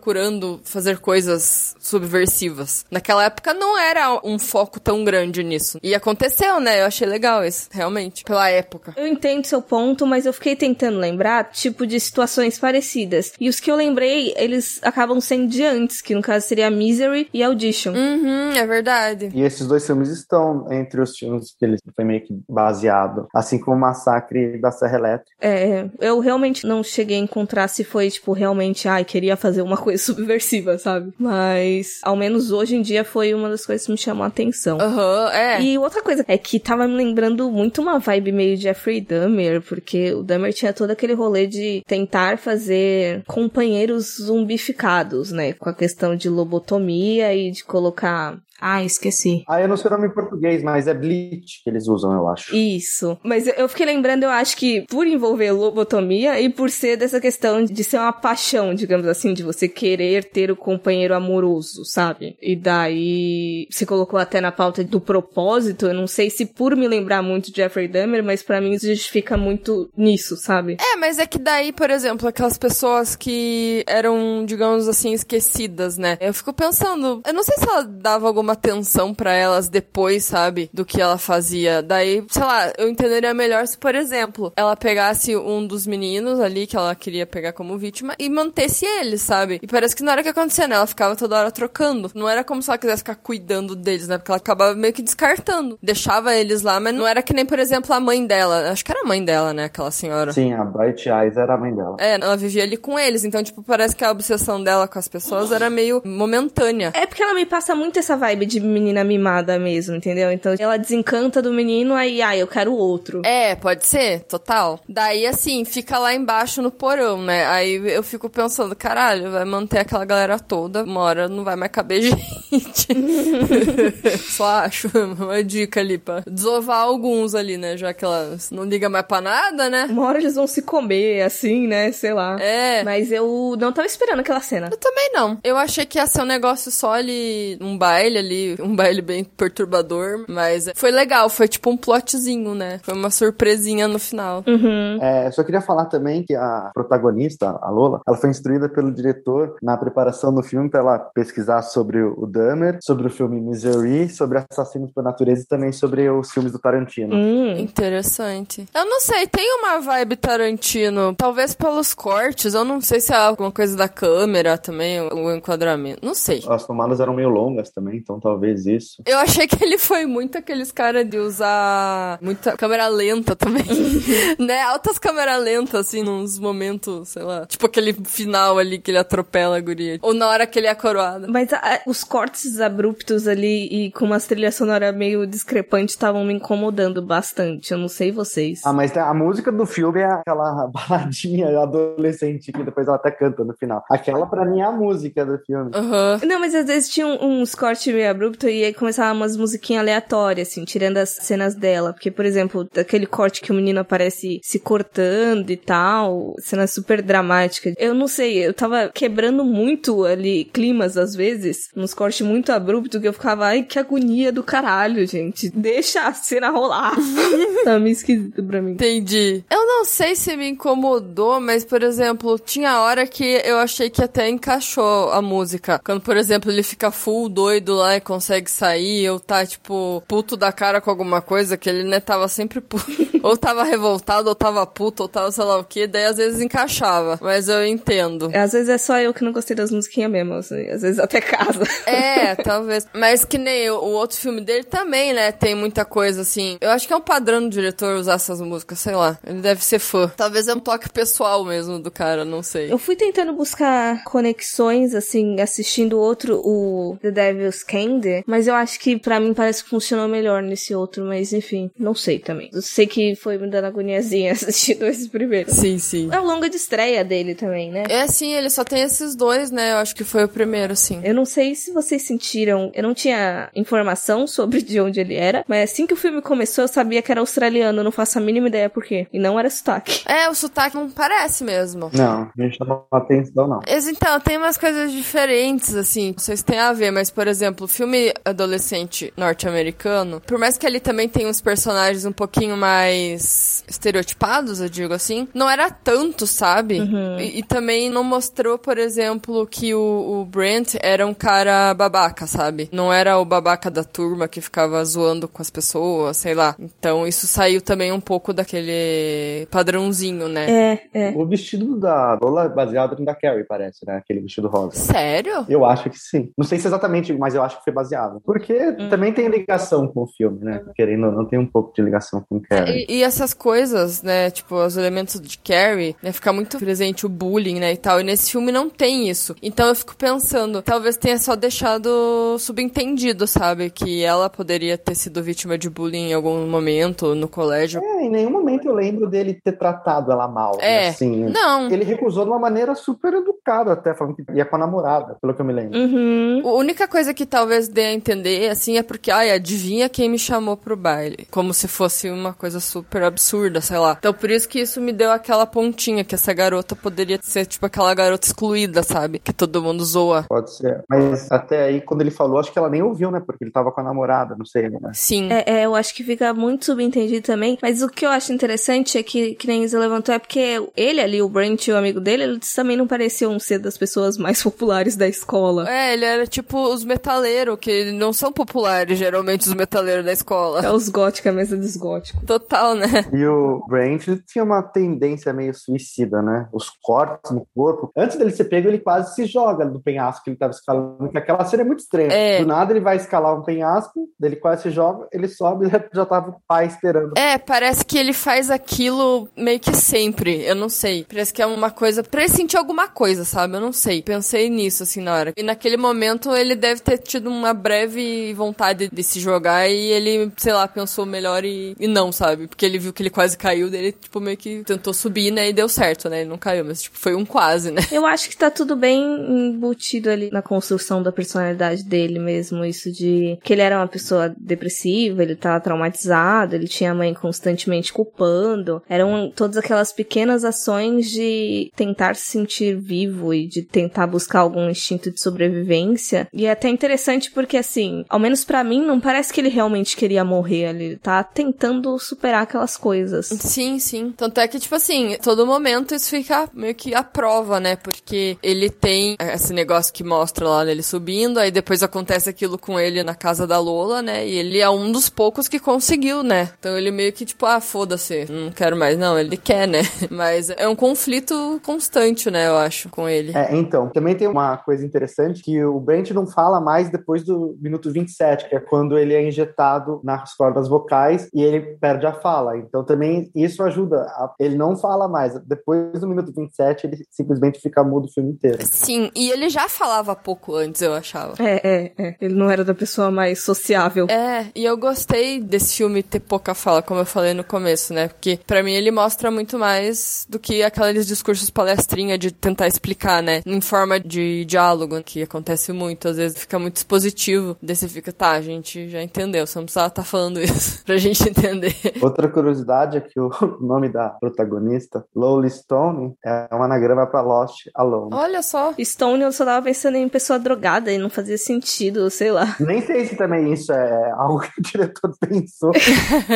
fazer 0.63 0.99
coisas 0.99 1.75
subversivas. 1.79 2.85
Naquela 2.91 3.25
época 3.25 3.53
não 3.53 3.77
era 3.77 4.19
um 4.23 4.39
foco 4.39 4.79
tão 4.79 5.03
grande 5.03 5.43
nisso. 5.43 5.79
E 5.81 5.95
aconteceu, 5.95 6.59
né? 6.59 6.81
Eu 6.81 6.85
achei 6.85 7.07
legal 7.07 7.43
isso, 7.45 7.69
realmente, 7.71 8.23
pela 8.23 8.49
época. 8.49 8.93
Eu 8.97 9.07
entendo 9.07 9.45
seu 9.45 9.61
ponto, 9.61 10.05
mas 10.05 10.25
eu 10.25 10.33
fiquei 10.33 10.55
tentando 10.55 10.97
lembrar, 10.97 11.51
tipo, 11.51 11.85
de 11.85 11.99
situações 11.99 12.57
parecidas. 12.59 13.33
E 13.39 13.49
os 13.49 13.59
que 13.59 13.69
eu 13.71 13.75
lembrei, 13.75 14.33
eles 14.37 14.79
acabam 14.81 15.19
sendo 15.19 15.47
de 15.47 15.63
antes, 15.63 16.01
que 16.01 16.15
no 16.15 16.21
caso 16.21 16.47
seria 16.47 16.69
Misery 16.69 17.29
e 17.33 17.43
Audition. 17.43 17.93
Uhum, 17.93 18.51
é 18.51 18.65
verdade. 18.65 19.31
E 19.33 19.41
esses 19.41 19.67
dois 19.67 19.85
filmes 19.85 20.09
estão 20.09 20.71
entre 20.71 21.01
os 21.01 21.17
filmes 21.17 21.53
que 21.57 21.65
ele 21.65 21.77
foi 21.95 22.05
meio 22.05 22.21
que 22.21 22.39
baseado, 22.47 23.27
assim 23.33 23.59
como 23.59 23.77
o 23.77 23.79
Massacre 23.79 24.59
da 24.59 24.71
Serra 24.71 24.97
Elétrica. 24.97 25.31
É, 25.41 25.89
eu 25.99 26.19
realmente 26.19 26.65
não 26.65 26.83
cheguei 26.83 27.17
a 27.17 27.21
encontrar 27.21 27.67
se 27.67 27.83
foi, 27.83 28.09
tipo, 28.09 28.31
realmente, 28.31 28.87
ai, 28.87 29.03
queria 29.03 29.35
fazer 29.35 29.61
uma 29.61 29.77
coisa 29.77 29.88
subversiva, 29.97 30.77
sabe? 30.77 31.13
Mas, 31.17 31.99
ao 32.03 32.15
menos 32.15 32.51
hoje 32.51 32.75
em 32.75 32.81
dia, 32.81 33.03
foi 33.03 33.33
uma 33.33 33.49
das 33.49 33.65
coisas 33.65 33.85
que 33.85 33.91
me 33.91 33.97
chamou 33.97 34.23
a 34.23 34.27
atenção. 34.27 34.79
Aham, 34.79 35.25
uhum, 35.25 35.29
é. 35.29 35.61
E 35.61 35.77
outra 35.77 36.01
coisa 36.01 36.23
é 36.27 36.37
que 36.37 36.59
tava 36.59 36.87
me 36.87 36.95
lembrando 36.95 37.49
muito 37.51 37.81
uma 37.81 37.99
vibe 37.99 38.31
meio 38.31 38.57
Jeffrey 38.57 39.01
Dahmer, 39.01 39.61
porque 39.61 40.13
o 40.13 40.23
Dahmer 40.23 40.53
tinha 40.53 40.73
todo 40.73 40.91
aquele 40.91 41.13
rolê 41.13 41.47
de 41.47 41.83
tentar 41.87 42.37
fazer 42.37 43.23
companheiros 43.27 44.17
zumbificados, 44.21 45.31
né? 45.31 45.53
Com 45.53 45.69
a 45.69 45.73
questão 45.73 46.15
de 46.15 46.29
lobotomia 46.29 47.33
e 47.33 47.51
de 47.51 47.63
colocar 47.63 48.37
ah, 48.59 48.83
esqueci. 48.83 49.43
Ah, 49.47 49.61
eu 49.61 49.67
não 49.67 49.77
sei 49.77 49.89
o 49.89 49.93
nome 49.93 50.07
em 50.07 50.13
português, 50.13 50.63
mas 50.63 50.87
é 50.87 50.93
Bleach 50.93 51.61
que 51.63 51.69
eles 51.69 51.87
usam, 51.87 52.13
eu 52.13 52.27
acho. 52.27 52.55
Isso. 52.55 53.17
Mas 53.23 53.47
eu 53.47 53.67
fiquei 53.67 53.85
lembrando, 53.85 54.23
eu 54.23 54.29
acho 54.29 54.55
que 54.57 54.85
por 54.89 55.07
envolver 55.07 55.51
lobotomia 55.51 56.39
e 56.39 56.49
por 56.49 56.69
ser 56.69 56.97
dessa 56.97 57.19
questão 57.19 57.63
de 57.63 57.83
ser 57.83 57.97
uma 57.97 58.13
paixão, 58.13 58.73
digamos 58.73 59.07
assim, 59.07 59.33
de 59.33 59.43
você 59.43 59.67
querer 59.67 60.25
ter 60.25 60.51
o 60.51 60.55
companheiro 60.55 61.13
amoroso, 61.13 61.85
sabe? 61.85 62.37
E 62.41 62.55
daí 62.55 63.67
se 63.69 63.85
colocou 63.85 64.19
até 64.19 64.41
na 64.41 64.51
pauta 64.51 64.83
do 64.83 64.99
propósito, 64.99 65.87
eu 65.87 65.93
não 65.93 66.07
sei 66.07 66.29
se 66.29 66.45
por 66.45 66.75
me 66.75 66.87
lembrar 66.87 67.21
muito 67.21 67.51
de 67.51 67.57
Jeffrey 67.57 67.87
Dahmer, 67.87 68.23
mas 68.23 68.43
para 68.43 68.61
mim 68.61 68.73
isso 68.73 68.87
justifica 68.87 69.37
muito 69.37 69.89
nisso, 69.95 70.35
sabe? 70.35 70.77
É, 70.79 70.95
mas 70.97 71.19
é 71.19 71.25
que 71.25 71.39
daí, 71.39 71.71
por 71.71 71.89
exemplo, 71.89 72.27
aquelas 72.27 72.57
pessoas 72.57 73.15
que 73.15 73.83
eram, 73.87 74.45
digamos 74.45 74.87
assim, 74.87 75.13
esquecidas, 75.13 75.97
né? 75.97 76.17
Eu 76.19 76.33
fico 76.33 76.53
pensando, 76.53 77.21
eu 77.25 77.33
não 77.33 77.43
sei 77.43 77.55
se 77.57 77.67
ela 77.67 77.83
dava 77.83 78.27
alguma 78.27 78.48
atenção 78.51 79.13
para 79.13 79.33
elas 79.33 79.69
depois, 79.69 80.25
sabe? 80.25 80.69
Do 80.73 80.85
que 80.85 81.01
ela 81.01 81.17
fazia. 81.17 81.81
Daí, 81.81 82.23
sei 82.29 82.43
lá, 82.43 82.71
eu 82.77 82.89
entenderia 82.89 83.33
melhor 83.33 83.65
se, 83.67 83.77
por 83.77 83.95
exemplo, 83.95 84.51
ela 84.55 84.75
pegasse 84.75 85.35
um 85.35 85.65
dos 85.65 85.85
meninos 85.85 86.39
ali 86.39 86.67
que 86.67 86.75
ela 86.75 86.93
queria 86.95 87.25
pegar 87.25 87.53
como 87.53 87.77
vítima 87.77 88.15
e 88.17 88.29
mantesse 88.29 88.85
ele, 88.85 89.17
sabe? 89.17 89.59
E 89.61 89.67
parece 89.67 89.95
que 89.95 90.03
na 90.03 90.11
hora 90.11 90.23
que 90.23 90.29
acontecia, 90.29 90.67
né? 90.67 90.75
Ela 90.75 90.87
ficava 90.87 91.15
toda 91.15 91.37
hora 91.37 91.51
trocando. 91.51 92.11
Não 92.13 92.27
era 92.27 92.43
como 92.43 92.61
se 92.61 92.69
ela 92.69 92.77
quisesse 92.77 92.99
ficar 92.99 93.15
cuidando 93.15 93.75
deles, 93.75 94.07
né? 94.07 94.17
Porque 94.17 94.31
ela 94.31 94.37
acabava 94.37 94.75
meio 94.75 94.93
que 94.93 95.01
descartando. 95.01 95.77
Deixava 95.81 96.35
eles 96.35 96.61
lá, 96.61 96.79
mas 96.79 96.93
não 96.93 97.07
era 97.07 97.21
que 97.21 97.33
nem, 97.33 97.45
por 97.45 97.59
exemplo, 97.59 97.93
a 97.93 97.99
mãe 97.99 98.25
dela. 98.25 98.71
Acho 98.71 98.83
que 98.83 98.91
era 98.91 99.01
a 99.01 99.05
mãe 99.05 99.23
dela, 99.23 99.53
né? 99.53 99.65
Aquela 99.65 99.91
senhora. 99.91 100.33
Sim, 100.33 100.53
a 100.53 100.63
Bright 100.63 101.09
Eyes 101.09 101.37
era 101.37 101.53
a 101.53 101.57
mãe 101.57 101.73
dela. 101.73 101.97
É, 101.99 102.15
ela 102.15 102.37
vivia 102.37 102.63
ali 102.63 102.77
com 102.77 102.97
eles. 102.97 103.23
Então, 103.23 103.43
tipo, 103.43 103.61
parece 103.63 103.95
que 103.95 104.03
a 104.03 104.11
obsessão 104.11 104.61
dela 104.63 104.87
com 104.87 104.99
as 104.99 105.07
pessoas 105.07 105.51
era 105.51 105.69
meio 105.69 106.01
momentânea. 106.05 106.91
É 106.93 107.05
porque 107.05 107.23
ela 107.23 107.33
me 107.33 107.45
passa 107.45 107.75
muito 107.75 107.99
essa 107.99 108.15
vibe 108.15 108.38
de 108.45 108.59
menina 108.59 109.03
mimada 109.03 109.57
mesmo, 109.59 109.95
entendeu? 109.95 110.31
Então 110.31 110.55
ela 110.57 110.77
desencanta 110.77 111.41
do 111.41 111.51
menino, 111.53 111.93
aí, 111.93 112.21
ah, 112.21 112.35
eu 112.35 112.47
quero 112.47 112.73
outro. 112.73 113.21
É, 113.25 113.55
pode 113.55 113.85
ser, 113.85 114.21
total. 114.21 114.79
Daí, 114.87 115.25
assim, 115.25 115.65
fica 115.65 115.97
lá 115.97 116.13
embaixo 116.13 116.61
no 116.61 116.71
porão, 116.71 117.21
né? 117.21 117.45
Aí 117.47 117.75
eu 117.93 118.03
fico 118.03 118.29
pensando, 118.29 118.75
caralho, 118.75 119.31
vai 119.31 119.45
manter 119.45 119.79
aquela 119.79 120.05
galera 120.05 120.39
toda, 120.39 120.83
uma 120.83 121.01
hora 121.01 121.27
não 121.27 121.43
vai 121.43 121.55
mais 121.55 121.71
caber 121.71 122.01
gente. 122.51 122.87
Só 124.29 124.45
acho 124.45 124.89
uma 125.19 125.43
dica 125.43 125.79
ali 125.79 125.97
pra 125.97 126.23
desovar 126.27 126.79
alguns 126.79 127.35
ali, 127.35 127.57
né? 127.57 127.77
Já 127.77 127.93
que 127.93 128.03
elas 128.03 128.51
não 128.51 128.63
ligam 128.63 128.89
mais 128.89 129.05
pra 129.05 129.21
nada, 129.21 129.69
né? 129.69 129.87
Uma 129.89 130.05
hora 130.05 130.19
eles 130.19 130.35
vão 130.35 130.47
se 130.47 130.61
comer, 130.61 131.21
assim, 131.21 131.67
né? 131.67 131.91
Sei 131.91 132.13
lá. 132.13 132.37
É. 132.39 132.83
Mas 132.83 133.11
eu 133.11 133.55
não 133.59 133.71
tava 133.71 133.87
esperando 133.87 134.19
aquela 134.19 134.41
cena. 134.41 134.69
Eu 134.71 134.77
também 134.77 135.11
não. 135.13 135.37
Eu 135.43 135.57
achei 135.57 135.85
que 135.85 135.97
ia 135.97 136.07
ser 136.07 136.21
um 136.21 136.25
negócio 136.25 136.71
só 136.71 136.93
ali, 136.93 137.57
um 137.61 137.77
baile 137.77 138.17
ali, 138.17 138.28
um 138.59 138.75
baile 138.75 139.01
bem 139.01 139.23
perturbador, 139.23 140.25
mas 140.27 140.69
foi 140.75 140.91
legal, 140.91 141.29
foi 141.29 141.47
tipo 141.47 141.69
um 141.69 141.77
plotzinho, 141.77 142.53
né? 142.53 142.79
Foi 142.83 142.93
uma 142.93 143.09
surpresinha 143.09 143.87
no 143.87 143.99
final. 143.99 144.43
Uhum. 144.47 144.97
É, 145.01 145.31
só 145.31 145.43
queria 145.43 145.61
falar 145.61 145.85
também 145.85 146.23
que 146.23 146.35
a 146.35 146.71
protagonista, 146.73 147.49
a 147.61 147.69
Lola, 147.69 148.01
ela 148.07 148.17
foi 148.17 148.29
instruída 148.29 148.69
pelo 148.69 148.91
diretor 148.91 149.55
na 149.61 149.77
preparação 149.77 150.33
do 150.33 150.43
filme 150.43 150.69
para 150.69 150.79
ela 150.79 150.99
pesquisar 150.99 151.61
sobre 151.61 152.01
o 152.01 152.25
Dahmer, 152.25 152.79
sobre 152.81 153.07
o 153.07 153.09
filme 153.09 153.39
Misery, 153.41 154.09
sobre 154.09 154.43
Assassinos 154.49 154.91
por 154.91 155.03
Natureza 155.03 155.43
e 155.43 155.47
também 155.47 155.71
sobre 155.71 156.09
os 156.09 156.31
filmes 156.31 156.51
do 156.51 156.59
Tarantino. 156.59 157.15
Hum. 157.15 157.57
Interessante. 157.57 158.65
Eu 158.73 158.85
não 158.85 158.99
sei, 158.99 159.27
tem 159.27 159.45
uma 159.59 159.79
vibe 159.79 160.15
Tarantino, 160.15 161.15
talvez 161.15 161.53
pelos 161.53 161.93
cortes, 161.93 162.53
eu 162.53 162.63
não 162.63 162.81
sei 162.81 162.99
se 162.99 163.13
é 163.13 163.17
alguma 163.17 163.51
coisa 163.51 163.75
da 163.75 163.87
câmera 163.87 164.57
também, 164.57 165.01
o 165.01 165.33
enquadramento, 165.33 166.05
não 166.05 166.13
sei. 166.13 166.43
As 166.47 166.65
tomadas 166.65 166.99
eram 166.99 167.13
meio 167.13 167.29
longas 167.29 167.69
também, 167.69 168.01
então 168.09 168.19
talvez 168.19 168.65
isso. 168.65 169.03
Eu 169.05 169.19
achei 169.19 169.45
que 169.45 169.63
ele 169.63 169.77
foi 169.77 170.07
muito 170.07 170.35
aqueles 170.35 170.71
caras 170.71 171.07
de 171.07 171.19
usar 171.19 172.17
muita 172.19 172.57
câmera 172.57 172.87
lenta 172.87 173.35
também. 173.35 173.63
né? 174.39 174.61
Altas 174.63 174.97
câmeras 174.97 175.39
lentas, 175.43 175.81
assim, 175.81 176.01
nos 176.01 176.39
momentos, 176.39 177.09
sei 177.09 177.21
lá. 177.21 177.45
Tipo 177.45 177.67
aquele 177.67 177.93
final 177.93 178.57
ali 178.57 178.79
que 178.79 178.89
ele 178.89 178.97
atropela 178.97 179.57
a 179.57 179.61
guria. 179.61 179.99
Ou 180.01 180.13
na 180.15 180.27
hora 180.27 180.47
que 180.47 180.57
ele 180.57 180.65
é 180.65 180.73
coroado. 180.73 181.27
Mas 181.29 181.53
a, 181.53 181.81
os 181.85 182.03
cortes 182.03 182.59
abruptos 182.59 183.27
ali 183.27 183.67
e 183.67 183.91
com 183.91 184.05
umas 184.05 184.25
trilhas 184.25 184.55
sonoras 184.55 184.95
meio 184.95 185.27
discrepantes 185.27 185.93
estavam 185.93 186.25
me 186.25 186.33
incomodando 186.33 187.01
bastante. 187.03 187.71
Eu 187.71 187.77
não 187.77 187.87
sei 187.87 188.11
vocês. 188.11 188.61
Ah, 188.65 188.73
mas 188.73 188.95
a 188.97 189.13
música 189.13 189.51
do 189.51 189.67
filme 189.67 189.99
é 189.99 190.05
aquela 190.05 190.65
baladinha 190.73 191.59
adolescente 191.59 192.51
que 192.51 192.63
depois 192.63 192.87
ela 192.87 192.95
até 192.95 193.11
canta 193.11 193.43
no 193.43 193.53
final. 193.53 193.83
Aquela 193.89 194.25
pra 194.25 194.45
mim 194.45 194.61
é 194.61 194.65
a 194.65 194.71
música 194.71 195.23
do 195.23 195.37
filme. 195.39 195.71
Uhum. 195.75 196.27
Não, 196.27 196.39
mas 196.39 196.55
às 196.55 196.65
vezes 196.65 196.89
tinha 196.89 197.05
uns 197.05 197.53
cortes 197.53 197.98
meio 197.99 198.09
abruptos 198.09 198.49
e 198.49 198.63
aí 198.63 198.73
começava 198.73 199.13
umas 199.13 199.35
musiquinhas 199.35 199.81
aleatórias, 199.81 200.47
assim, 200.47 200.63
tirando 200.63 200.97
as 200.97 201.09
cenas 201.09 201.53
dela. 201.53 201.91
Porque, 201.91 202.09
por 202.09 202.25
exemplo, 202.25 202.67
daquele 202.73 203.05
corte 203.05 203.41
que 203.41 203.51
o 203.51 203.55
menino 203.55 203.79
aparece 203.79 204.39
se 204.41 204.59
cortando 204.59 205.49
e 205.49 205.57
tal, 205.57 206.33
cena 206.39 206.65
super 206.65 207.01
dramática. 207.01 207.73
Eu 207.77 207.93
não 207.93 208.07
sei, 208.07 208.45
eu 208.45 208.53
tava 208.53 208.89
quebrando 208.89 209.43
muito 209.43 210.05
ali 210.05 210.45
climas 210.45 210.97
às 210.97 211.13
vezes, 211.13 211.69
nos 211.75 211.93
cortes 211.93 212.25
muito 212.25 212.51
abruptos, 212.51 213.01
que 213.01 213.07
eu 213.07 213.13
ficava, 213.13 213.47
ai, 213.47 213.63
que 213.63 213.77
agonia 213.77 214.31
do 214.31 214.43
caralho, 214.43 215.05
gente. 215.05 215.49
Deixa 215.49 216.07
a 216.07 216.13
cena 216.13 216.49
rolar. 216.49 216.95
tá 217.63 217.77
meio 217.79 217.93
esquisito 217.93 218.43
pra 218.43 218.61
mim. 218.61 218.71
Entendi. 218.71 219.43
Eu 219.49 219.65
não 219.65 219.85
sei 219.85 220.15
se 220.15 220.35
me 220.37 220.49
incomodou, 220.49 221.39
mas, 221.39 221.65
por 221.65 221.83
exemplo, 221.83 222.39
tinha 222.39 222.79
hora 222.79 223.05
que 223.05 223.41
eu 223.43 223.57
achei 223.57 223.89
que 223.89 224.03
até 224.03 224.29
encaixou 224.29 225.11
a 225.11 225.21
música. 225.21 225.79
Quando, 225.83 226.01
por 226.01 226.15
exemplo, 226.15 226.51
ele 226.51 226.63
fica 226.63 226.91
full 226.91 227.29
doido 227.29 227.75
lá 227.75 227.88
e 227.95 228.01
consegue 228.01 228.49
sair, 228.49 229.09
ou 229.09 229.19
tá, 229.19 229.45
tipo, 229.45 230.03
puto 230.07 230.35
da 230.35 230.51
cara 230.51 230.81
com 230.81 230.89
alguma 230.89 231.21
coisa, 231.21 231.57
que 231.57 231.69
ele, 231.69 231.83
né, 231.83 231.99
tava 231.99 232.27
sempre 232.27 232.61
puto. 232.61 232.85
ou 233.23 233.37
tava 233.37 233.63
revoltado, 233.63 234.29
ou 234.29 234.35
tava 234.35 234.65
puto, 234.65 235.03
ou 235.03 235.09
tava 235.09 235.31
sei 235.31 235.43
lá 235.43 235.57
o 235.57 235.63
que, 235.63 235.87
daí 235.87 236.05
às 236.05 236.17
vezes 236.17 236.41
encaixava. 236.41 237.19
Mas 237.21 237.49
eu 237.49 237.65
entendo. 237.65 238.31
Às 238.33 238.53
vezes 238.53 238.69
é 238.69 238.77
só 238.77 238.99
eu 238.99 239.13
que 239.13 239.23
não 239.23 239.31
gostei 239.31 239.55
das 239.55 239.71
musiquinhas 239.71 240.11
mesmo, 240.11 240.33
assim, 240.35 240.67
às 240.69 240.81
vezes 240.81 240.99
até 240.99 241.21
casa. 241.21 241.67
É, 241.85 242.35
talvez. 242.35 242.87
Mas 242.93 243.25
que 243.25 243.37
nem 243.37 243.69
o, 243.69 243.75
o 243.75 243.91
outro 243.91 244.17
filme 244.17 244.41
dele 244.41 244.63
também, 244.63 245.11
né, 245.13 245.31
tem 245.31 245.55
muita 245.55 245.83
coisa 245.83 246.21
assim. 246.21 246.57
Eu 246.61 246.69
acho 246.69 246.87
que 246.87 246.93
é 246.93 246.95
um 246.95 247.01
padrão 247.01 247.41
do 247.41 247.49
diretor 247.49 247.95
usar 247.95 248.13
essas 248.13 248.39
músicas, 248.41 248.79
sei 248.79 248.95
lá. 248.95 249.17
Ele 249.25 249.41
deve 249.41 249.63
ser 249.63 249.79
fã. 249.79 250.11
Talvez 250.15 250.47
é 250.47 250.53
um 250.53 250.59
toque 250.59 250.89
pessoal 250.89 251.43
mesmo 251.43 251.79
do 251.79 251.89
cara, 251.89 252.23
não 252.23 252.43
sei. 252.43 252.71
Eu 252.71 252.77
fui 252.77 252.95
tentando 252.95 253.33
buscar 253.33 254.03
conexões, 254.03 254.93
assim, 254.93 255.41
assistindo 255.41 255.99
outro, 255.99 256.41
o 256.43 256.97
The 257.01 257.11
Devil's 257.11 257.63
Candy, 257.79 258.23
mas 258.27 258.47
eu 258.47 258.53
acho 258.55 258.79
que 258.79 258.97
pra 258.97 259.19
mim 259.19 259.33
parece 259.33 259.63
que 259.63 259.69
funcionou 259.69 260.07
melhor 260.07 260.41
nesse 260.41 260.75
outro, 260.75 261.05
mas 261.05 261.33
enfim, 261.33 261.71
não 261.77 261.95
sei 261.95 262.19
também. 262.19 262.49
Eu 262.53 262.61
sei 262.61 262.85
que 262.87 263.15
foi 263.15 263.37
me 263.37 263.49
dando 263.49 263.65
agoniazinha 263.65 264.31
assistindo 264.33 264.85
esses 264.85 265.07
primeiros. 265.07 265.53
Sim, 265.53 265.77
sim. 265.77 266.09
É 266.11 266.19
o 266.19 266.25
longa 266.25 266.49
de 266.49 266.55
estreia 266.55 267.03
dele 267.03 267.35
também, 267.35 267.71
né? 267.71 267.83
É, 267.89 268.07
sim, 268.07 268.33
ele 268.33 268.49
só 268.49 268.63
tem 268.63 268.81
esses 268.81 269.15
dois, 269.15 269.51
né? 269.51 269.73
Eu 269.73 269.77
acho 269.77 269.95
que 269.95 270.03
foi 270.03 270.23
o 270.23 270.29
primeiro, 270.29 270.75
sim. 270.75 270.99
Eu 271.03 271.13
não 271.13 271.25
sei 271.25 271.55
se 271.55 271.71
vocês 271.71 272.03
sentiram, 272.03 272.71
eu 272.73 272.83
não 272.83 272.93
tinha 272.93 273.49
informação 273.55 274.25
sobre 274.27 274.61
de 274.61 274.79
onde 274.79 274.99
ele 274.99 275.15
era, 275.15 275.43
mas 275.47 275.71
assim 275.71 275.87
que 275.87 275.93
o 275.93 275.97
filme 275.97 276.21
começou 276.21 276.63
eu 276.63 276.67
sabia 276.67 277.01
que 277.01 277.11
era 277.11 277.21
australiano, 277.21 277.79
eu 277.79 277.83
não 277.83 277.91
faço 277.91 278.17
a 278.17 278.21
mínima 278.21 278.47
ideia 278.47 278.69
por 278.69 278.83
quê. 278.83 279.07
E 279.13 279.19
não 279.19 279.39
era 279.39 279.49
sotaque. 279.49 280.03
É, 280.09 280.27
o 280.27 280.33
sotaque 280.33 280.75
não 280.75 280.89
parece 280.89 281.43
mesmo. 281.43 281.91
Não, 281.93 282.29
não 282.35 282.51
chama 282.51 282.83
atenção, 282.91 283.47
não. 283.47 283.59
Mas, 283.65 283.87
Então, 283.87 284.19
tem 284.19 284.37
umas 284.37 284.57
coisas 284.57 284.91
diferentes, 284.91 285.75
assim, 285.75 286.11
não 286.11 286.19
sei 286.19 286.35
se 286.35 286.43
tem 286.43 286.57
a 286.59 286.73
ver, 286.73 286.89
mas, 286.91 287.11
por 287.11 287.27
exemplo, 287.27 287.67
filme 287.69 288.13
adolescente 288.25 289.13
norte-americano, 289.15 290.21
por 290.25 290.37
mais 290.37 290.57
que 290.57 290.65
ele 290.65 290.79
também 290.79 291.07
tenha 291.07 291.29
uns 291.29 291.41
personagens 291.41 292.05
um 292.05 292.11
pouquinho 292.11 292.57
mais 292.57 293.63
estereotipados, 293.67 294.59
eu 294.59 294.69
digo 294.69 294.93
assim, 294.93 295.27
não 295.33 295.49
era 295.49 295.69
tanto, 295.69 296.25
sabe? 296.25 296.79
E, 297.19 297.39
e 297.39 297.43
também 297.43 297.89
não 297.89 298.03
mostrou, 298.03 298.57
por 298.57 298.77
exemplo, 298.77 299.45
que 299.47 299.73
o, 299.73 300.21
o 300.21 300.25
Brent 300.25 300.75
era 300.81 301.05
um 301.05 301.13
cara 301.13 301.73
babaca, 301.73 302.25
sabe? 302.25 302.69
Não 302.71 302.91
era 302.91 303.17
o 303.17 303.25
babaca 303.25 303.69
da 303.69 303.83
turma 303.83 304.27
que 304.27 304.41
ficava 304.41 304.83
zoando 304.83 305.27
com 305.27 305.41
as 305.41 305.49
pessoas, 305.49 306.17
sei 306.17 306.33
lá. 306.33 306.55
Então 306.59 307.07
isso 307.07 307.27
saiu 307.27 307.61
também 307.61 307.91
um 307.91 307.99
pouco 307.99 308.33
daquele 308.33 309.45
padrãozinho, 309.51 310.27
né? 310.27 310.49
É, 310.49 310.81
é. 310.93 311.09
O 311.15 311.25
vestido 311.25 311.77
da 311.77 312.17
Lola 312.21 312.45
é 312.45 312.49
baseado 312.49 312.97
no 312.97 313.05
da 313.05 313.15
Carrie, 313.15 313.43
parece, 313.43 313.85
né? 313.85 313.97
Aquele 313.97 314.21
vestido 314.21 314.47
rosa. 314.47 314.75
Sério? 314.75 315.45
Eu 315.47 315.65
acho 315.65 315.89
que 315.89 315.99
sim. 315.99 316.31
Não 316.37 316.45
sei 316.45 316.59
se 316.59 316.67
exatamente, 316.67 317.13
mas 317.13 317.35
eu 317.35 317.43
acho 317.43 317.58
que 317.59 317.65
foi 317.65 317.73
baseado. 317.73 318.21
Porque 318.23 318.73
também 318.89 319.13
tem 319.13 319.27
ligação 319.27 319.87
com 319.87 320.03
o 320.03 320.07
filme, 320.07 320.39
né? 320.43 320.63
Querendo 320.75 321.07
ou 321.07 321.11
não, 321.11 321.25
tem 321.25 321.39
um 321.39 321.45
pouco 321.45 321.73
de 321.73 321.81
ligação 321.81 322.25
com 322.27 322.37
o 322.37 322.41
Carrie. 322.41 322.85
E, 322.89 322.97
e 322.97 323.03
essas 323.03 323.33
coisas, 323.33 324.01
né, 324.01 324.29
tipo, 324.29 324.55
os 324.55 324.77
elementos 324.77 325.19
de 325.19 325.37
Carrie, 325.37 325.95
né, 326.01 326.11
fica 326.11 326.31
muito 326.33 326.57
presente 326.57 327.05
o 327.05 327.09
bullying, 327.09 327.59
né, 327.59 327.73
e 327.73 327.77
tal, 327.77 327.99
e 327.99 328.03
nesse 328.03 328.31
filme 328.31 328.51
não 328.51 328.69
tem 328.69 329.09
isso. 329.09 329.35
Então 329.41 329.67
eu 329.67 329.75
fico 329.75 329.95
pensando, 329.95 330.61
talvez 330.61 330.97
tenha 330.97 331.17
só 331.17 331.35
deixado 331.35 332.37
subentendido, 332.39 333.27
sabe, 333.27 333.69
que 333.69 334.03
ela 334.03 334.29
poderia 334.29 334.77
ter 334.77 334.95
sido 334.95 335.21
vítima 335.21 335.57
de 335.57 335.69
bullying 335.69 336.09
em 336.09 336.13
algum 336.13 336.47
momento 336.47 337.15
no 337.15 337.27
colégio. 337.27 337.81
É, 337.83 338.03
em 338.03 338.09
nenhum 338.09 338.31
momento 338.31 338.67
eu 338.67 338.73
lembro 338.73 339.09
dele 339.09 339.39
ter 339.43 339.53
tratado 339.53 340.11
ela 340.11 340.27
mal. 340.27 340.57
É. 340.59 340.89
Assim. 340.89 341.25
Não. 341.25 341.69
Ele 341.69 341.83
recusou 341.83 342.23
de 342.23 342.29
uma 342.29 342.39
maneira 342.39 342.75
super 342.75 343.13
educada, 343.13 343.73
até 343.73 343.93
falando 343.93 344.15
que 344.15 344.23
ia 344.33 344.45
com 344.45 344.55
a 344.55 344.59
namorada, 344.59 345.17
pelo 345.21 345.33
que 345.33 345.41
eu 345.41 345.45
me 345.45 345.53
lembro. 345.53 345.77
Uhum. 345.77 346.41
A 346.45 346.53
única 346.53 346.87
coisa 346.87 347.13
que 347.13 347.25
talvez 347.25 347.48
dê 347.67 347.85
a 347.85 347.93
entender, 347.93 348.49
assim, 348.49 348.77
é 348.77 348.83
porque, 348.83 349.11
ai, 349.11 349.31
adivinha 349.31 349.89
quem 349.89 350.09
me 350.09 350.19
chamou 350.19 350.55
pro 350.55 350.75
baile. 350.75 351.27
Como 351.31 351.53
se 351.53 351.67
fosse 351.67 352.09
uma 352.09 352.33
coisa 352.33 352.59
super 352.59 353.03
absurda, 353.03 353.61
sei 353.61 353.77
lá. 353.77 353.95
Então 353.97 354.13
por 354.13 354.29
isso 354.29 354.47
que 354.47 354.59
isso 354.59 354.79
me 354.81 354.91
deu 354.91 355.11
aquela 355.11 355.45
pontinha, 355.45 356.03
que 356.03 356.15
essa 356.15 356.33
garota 356.33 356.75
poderia 356.75 357.19
ser, 357.21 357.45
tipo, 357.45 357.65
aquela 357.65 357.93
garota 357.93 358.27
excluída, 358.27 358.83
sabe? 358.83 359.19
Que 359.19 359.33
todo 359.33 359.61
mundo 359.61 359.83
zoa. 359.83 360.25
Pode 360.27 360.55
ser. 360.55 360.83
Mas 360.89 361.31
até 361.31 361.63
aí, 361.63 361.81
quando 361.81 362.01
ele 362.01 362.11
falou, 362.11 362.39
acho 362.39 362.51
que 362.51 362.59
ela 362.59 362.69
nem 362.69 362.81
ouviu, 362.81 363.11
né? 363.11 363.21
Porque 363.25 363.43
ele 363.43 363.51
tava 363.51 363.71
com 363.71 363.81
a 363.81 363.83
namorada, 363.83 364.35
não 364.37 364.45
sei, 364.45 364.69
né? 364.69 364.79
Sim. 364.93 365.31
É, 365.31 365.43
é, 365.45 365.65
eu 365.65 365.75
acho 365.75 365.93
que 365.93 366.03
fica 366.03 366.33
muito 366.33 366.65
subentendido 366.65 367.25
também. 367.25 367.57
Mas 367.61 367.81
o 367.81 367.89
que 367.89 368.05
eu 368.05 368.09
acho 368.09 368.33
interessante 368.33 368.97
é 368.97 369.03
que, 369.03 369.35
que 369.35 369.47
nem 369.47 369.63
Isa 369.63 369.79
levantou, 369.79 370.13
é 370.13 370.19
porque 370.19 370.61
ele 370.75 371.01
ali, 371.01 371.21
o 371.21 371.29
Brent 371.29 371.67
e 371.67 371.71
o 371.71 371.77
amigo 371.77 371.99
dele, 371.99 372.23
eles 372.23 372.53
também 372.53 372.77
não 372.77 372.87
pareciam 372.87 373.39
ser 373.39 373.59
das 373.59 373.77
pessoas 373.77 374.17
mais 374.17 374.41
populares 374.43 374.95
da 374.95 375.07
escola. 375.07 375.69
É, 375.69 375.93
ele 375.93 376.05
era 376.05 376.27
tipo 376.27 376.57
os 376.57 376.83
metaleiros, 376.83 377.38
que 377.57 377.91
não 377.91 378.13
são 378.13 378.31
populares, 378.31 378.97
geralmente, 378.97 379.47
os 379.47 379.53
metaleiros 379.53 380.05
da 380.05 380.11
escola. 380.11 380.61
É 380.61 380.71
os 380.71 380.89
góticos, 380.89 381.31
a 381.31 381.33
mesa 381.33 381.57
dos 381.57 381.75
góticos. 381.75 382.21
Total, 382.25 382.75
né? 382.75 382.87
E 383.13 383.25
o 383.25 383.63
Brent 383.67 384.07
tinha 384.27 384.43
uma 384.43 384.61
tendência 384.61 385.33
meio 385.33 385.53
suicida, 385.53 386.21
né? 386.21 386.47
Os 386.53 386.69
cortes 386.81 387.31
no 387.31 387.45
corpo. 387.55 387.91
Antes 387.95 388.17
dele 388.17 388.31
ser 388.31 388.45
pego, 388.45 388.67
ele 388.67 388.79
quase 388.79 389.15
se 389.15 389.25
joga 389.25 389.65
do 389.65 389.79
penhasco 389.79 390.23
que 390.23 390.29
ele 390.29 390.37
tava 390.37 390.51
escalando. 390.51 391.09
Que 391.09 391.17
aquela 391.17 391.45
cena 391.45 391.63
é 391.63 391.65
muito 391.65 391.79
estranha. 391.79 392.11
É. 392.11 392.39
Do 392.39 392.47
nada 392.47 392.71
ele 392.71 392.79
vai 392.79 392.95
escalar 392.95 393.37
um 393.37 393.43
penhasco, 393.43 394.07
ele 394.21 394.35
quase 394.35 394.63
se 394.63 394.71
joga, 394.71 395.07
ele 395.11 395.27
sobe 395.27 395.67
e 395.67 395.69
já 395.69 396.05
tava 396.05 396.31
o 396.31 396.35
pai 396.47 396.65
esperando. 396.67 397.13
É, 397.17 397.37
parece 397.37 397.85
que 397.85 397.97
ele 397.97 398.13
faz 398.13 398.49
aquilo 398.49 399.27
meio 399.35 399.59
que 399.59 399.75
sempre. 399.75 400.43
Eu 400.43 400.55
não 400.55 400.69
sei. 400.69 401.05
Parece 401.07 401.33
que 401.33 401.41
é 401.41 401.45
uma 401.45 401.71
coisa. 401.71 402.03
Pra 402.03 402.21
ele 402.21 402.29
sentir 402.29 402.57
alguma 402.57 402.87
coisa, 402.87 403.25
sabe? 403.25 403.55
Eu 403.55 403.61
não 403.61 403.73
sei. 403.73 404.01
Pensei 404.01 404.49
nisso, 404.49 404.83
assim, 404.83 405.01
na 405.01 405.13
hora. 405.13 405.33
E 405.35 405.43
naquele 405.43 405.77
momento 405.77 406.33
ele 406.35 406.55
deve 406.55 406.81
ter 406.81 406.97
tido 406.97 407.18
uma 407.27 407.53
breve 407.53 408.33
vontade 408.33 408.89
de 408.91 409.03
se 409.03 409.19
jogar 409.19 409.69
e 409.69 409.91
ele, 409.91 410.31
sei 410.37 410.53
lá, 410.53 410.67
pensou 410.67 411.05
melhor 411.05 411.43
e, 411.43 411.75
e 411.79 411.87
não, 411.87 412.11
sabe? 412.11 412.47
Porque 412.47 412.65
ele 412.65 412.79
viu 412.79 412.93
que 412.93 413.01
ele 413.01 413.09
quase 413.09 413.37
caiu, 413.37 413.69
dele, 413.69 413.91
tipo, 413.91 414.19
meio 414.19 414.37
que 414.37 414.63
tentou 414.63 414.93
subir, 414.93 415.31
né? 415.31 415.49
E 415.49 415.53
deu 415.53 415.67
certo, 415.67 416.09
né? 416.09 416.21
Ele 416.21 416.29
não 416.29 416.37
caiu, 416.37 416.65
mas, 416.65 416.81
tipo, 416.81 416.97
foi 416.97 417.15
um 417.15 417.25
quase, 417.25 417.71
né? 417.71 417.81
Eu 417.91 418.05
acho 418.05 418.29
que 418.29 418.37
tá 418.37 418.49
tudo 418.49 418.75
bem 418.75 419.01
embutido 419.01 420.09
ali 420.09 420.29
na 420.31 420.41
construção 420.41 421.01
da 421.01 421.11
personalidade 421.11 421.83
dele 421.83 422.19
mesmo. 422.19 422.63
Isso 422.63 422.91
de 422.91 423.37
que 423.43 423.53
ele 423.53 423.61
era 423.61 423.77
uma 423.77 423.87
pessoa 423.87 424.33
depressiva, 424.37 425.23
ele 425.23 425.35
tava 425.35 425.59
traumatizado, 425.59 426.55
ele 426.55 426.67
tinha 426.67 426.91
a 426.91 426.95
mãe 426.95 427.13
constantemente 427.13 427.91
culpando. 427.91 428.81
Eram 428.87 429.31
todas 429.35 429.57
aquelas 429.57 429.91
pequenas 429.91 430.43
ações 430.43 431.09
de 431.09 431.71
tentar 431.75 432.15
se 432.15 432.27
sentir 432.27 432.77
vivo 432.79 433.33
e 433.33 433.47
de 433.47 433.63
tentar 433.63 434.07
buscar 434.07 434.39
algum 434.39 434.69
instinto 434.69 435.11
de 435.11 435.21
sobrevivência. 435.21 436.27
E 436.33 436.45
é 436.45 436.51
até 436.51 436.69
interessante 436.69 437.08
porque, 437.31 437.57
assim, 437.57 438.05
ao 438.09 438.19
menos 438.19 438.43
pra 438.43 438.63
mim, 438.63 438.85
não 438.85 438.99
parece 438.99 439.31
que 439.33 439.39
ele 439.39 439.49
realmente 439.49 439.95
queria 439.95 440.23
morrer 440.23 440.67
ali. 440.67 440.79
Ele 440.89 440.97
tá 440.97 441.23
tentando 441.23 441.97
superar 441.99 442.43
aquelas 442.43 442.77
coisas. 442.77 443.27
Sim, 443.27 443.79
sim. 443.79 444.13
Tanto 444.15 444.39
é 444.39 444.47
que, 444.47 444.59
tipo 444.59 444.75
assim, 444.75 445.17
todo 445.21 445.45
momento 445.45 445.93
isso 445.93 446.09
fica 446.09 446.49
meio 446.53 446.73
que 446.73 446.95
à 446.95 447.03
prova, 447.03 447.59
né? 447.59 447.75
Porque 447.75 448.37
ele 448.41 448.69
tem 448.69 449.15
esse 449.19 449.53
negócio 449.53 449.93
que 449.93 450.03
mostra 450.03 450.47
lá 450.47 450.69
ele 450.69 450.83
subindo, 450.83 451.39
aí 451.39 451.51
depois 451.51 451.83
acontece 451.83 452.29
aquilo 452.29 452.57
com 452.57 452.79
ele 452.79 453.03
na 453.03 453.15
casa 453.15 453.45
da 453.47 453.59
Lola, 453.59 454.01
né? 454.01 454.27
E 454.27 454.35
ele 454.35 454.59
é 454.59 454.69
um 454.69 454.91
dos 454.91 455.09
poucos 455.09 455.47
que 455.47 455.59
conseguiu, 455.59 456.23
né? 456.23 456.49
Então 456.59 456.77
ele 456.77 456.91
meio 456.91 457.11
que, 457.13 457.25
tipo, 457.25 457.45
ah, 457.45 457.59
foda-se, 457.59 458.25
não 458.29 458.51
quero 458.51 458.77
mais. 458.77 458.97
Não, 458.97 459.17
ele 459.17 459.37
quer, 459.37 459.67
né? 459.67 459.81
Mas 460.09 460.49
é 460.49 460.67
um 460.67 460.75
conflito 460.75 461.59
constante, 461.63 462.29
né? 462.29 462.47
Eu 462.47 462.57
acho, 462.57 462.89
com 462.89 463.07
ele. 463.07 463.31
É, 463.35 463.55
então, 463.55 463.89
também 463.89 464.15
tem 464.15 464.27
uma 464.27 464.57
coisa 464.57 464.85
interessante 464.85 465.41
que 465.41 465.63
o 465.63 465.79
Brent 465.79 466.11
não 466.11 466.25
fala 466.25 466.59
mais 466.59 466.89
depois 466.99 467.23
do 467.23 467.57
minuto 467.61 467.91
27, 467.91 468.49
que 468.49 468.55
é 468.55 468.59
quando 468.59 468.97
ele 468.97 469.13
é 469.13 469.27
injetado 469.27 469.99
nas 470.03 470.35
cordas 470.35 470.67
vocais 470.67 471.29
e 471.33 471.41
ele 471.41 471.77
perde 471.77 472.05
a 472.05 472.13
fala. 472.13 472.57
Então 472.57 472.83
também 472.83 473.31
isso 473.35 473.63
ajuda. 473.63 474.01
A... 474.01 474.33
Ele 474.39 474.55
não 474.55 474.75
fala 474.75 475.07
mais. 475.07 475.33
Depois 475.45 475.99
do 475.99 476.07
minuto 476.07 476.31
27, 476.35 476.87
ele 476.87 476.97
simplesmente 477.09 477.59
fica 477.59 477.83
mudo 477.83 478.05
o 478.05 478.11
filme 478.11 478.31
inteiro. 478.31 478.59
Sim, 478.61 479.09
e 479.15 479.31
ele 479.31 479.49
já 479.49 479.67
falava 479.67 480.15
pouco 480.15 480.55
antes, 480.55 480.81
eu 480.81 480.93
achava. 480.93 481.33
É, 481.39 481.67
é, 481.67 481.93
é. 481.97 482.15
Ele 482.21 482.35
não 482.35 482.49
era 482.49 482.63
da 482.63 482.73
pessoa 482.73 483.09
mais 483.09 483.41
sociável. 483.41 484.07
É, 484.09 484.47
e 484.55 484.65
eu 484.65 484.77
gostei 484.77 485.39
desse 485.39 485.77
filme 485.77 486.03
ter 486.03 486.19
pouca 486.19 486.53
fala, 486.53 486.81
como 486.81 486.99
eu 486.99 487.05
falei 487.05 487.33
no 487.33 487.43
começo, 487.43 487.93
né? 487.93 488.07
Porque 488.07 488.39
pra 488.45 488.61
mim 488.61 488.73
ele 488.73 488.91
mostra 488.91 489.31
muito 489.31 489.57
mais 489.57 490.25
do 490.29 490.39
que 490.39 490.61
aqueles 490.63 491.07
discursos 491.07 491.49
palestrinha 491.49 492.17
de 492.17 492.31
tentar 492.31 492.67
explicar, 492.67 493.23
né? 493.23 493.41
Em 493.45 493.61
forma 493.61 493.99
de 493.99 494.45
diálogo, 494.45 495.01
que 495.03 495.23
acontece 495.23 495.71
muito, 495.71 496.07
às 496.07 496.17
vezes 496.17 496.37
fica 496.37 496.59
muito 496.59 496.77
expositivo. 496.89 497.55
Daí 497.61 497.75
você 497.75 497.87
fica, 497.87 498.11
tá, 498.11 498.31
a 498.31 498.41
gente 498.41 498.89
já 498.89 499.01
entendeu, 499.03 499.45
você 499.45 499.59
não 499.59 499.65
precisava 499.65 499.87
estar 499.87 500.03
falando 500.03 500.41
isso 500.41 500.83
pra 500.83 500.97
gente 500.97 501.29
entender. 501.29 501.75
Outra 502.01 502.27
curiosidade 502.27 502.97
é 502.97 503.01
que 503.01 503.19
o 503.19 503.29
nome 503.61 503.89
da 503.89 504.09
protagonista, 504.09 505.05
Lowly 505.15 505.49
Stone, 505.49 506.15
é 506.25 506.47
um 506.51 506.63
anagrama 506.63 507.05
pra 507.05 507.21
Lost 507.21 507.67
Alone. 507.75 508.09
Olha 508.13 508.41
só. 508.41 508.73
Stone 508.83 509.23
eu 509.23 509.31
só 509.31 509.45
tava 509.45 509.63
pensando 509.63 509.95
em 509.95 510.09
pessoa 510.09 510.39
drogada 510.39 510.91
e 510.91 510.97
não 510.97 511.09
fazia 511.09 511.37
sentido, 511.37 512.09
sei 512.09 512.31
lá. 512.31 512.55
Nem 512.59 512.81
sei 512.81 513.05
se 513.05 513.15
também 513.15 513.53
isso 513.53 513.71
é 513.71 514.11
algo 514.17 514.39
que 514.39 514.59
o 514.59 514.63
diretor 514.63 515.11
pensou. 515.19 515.71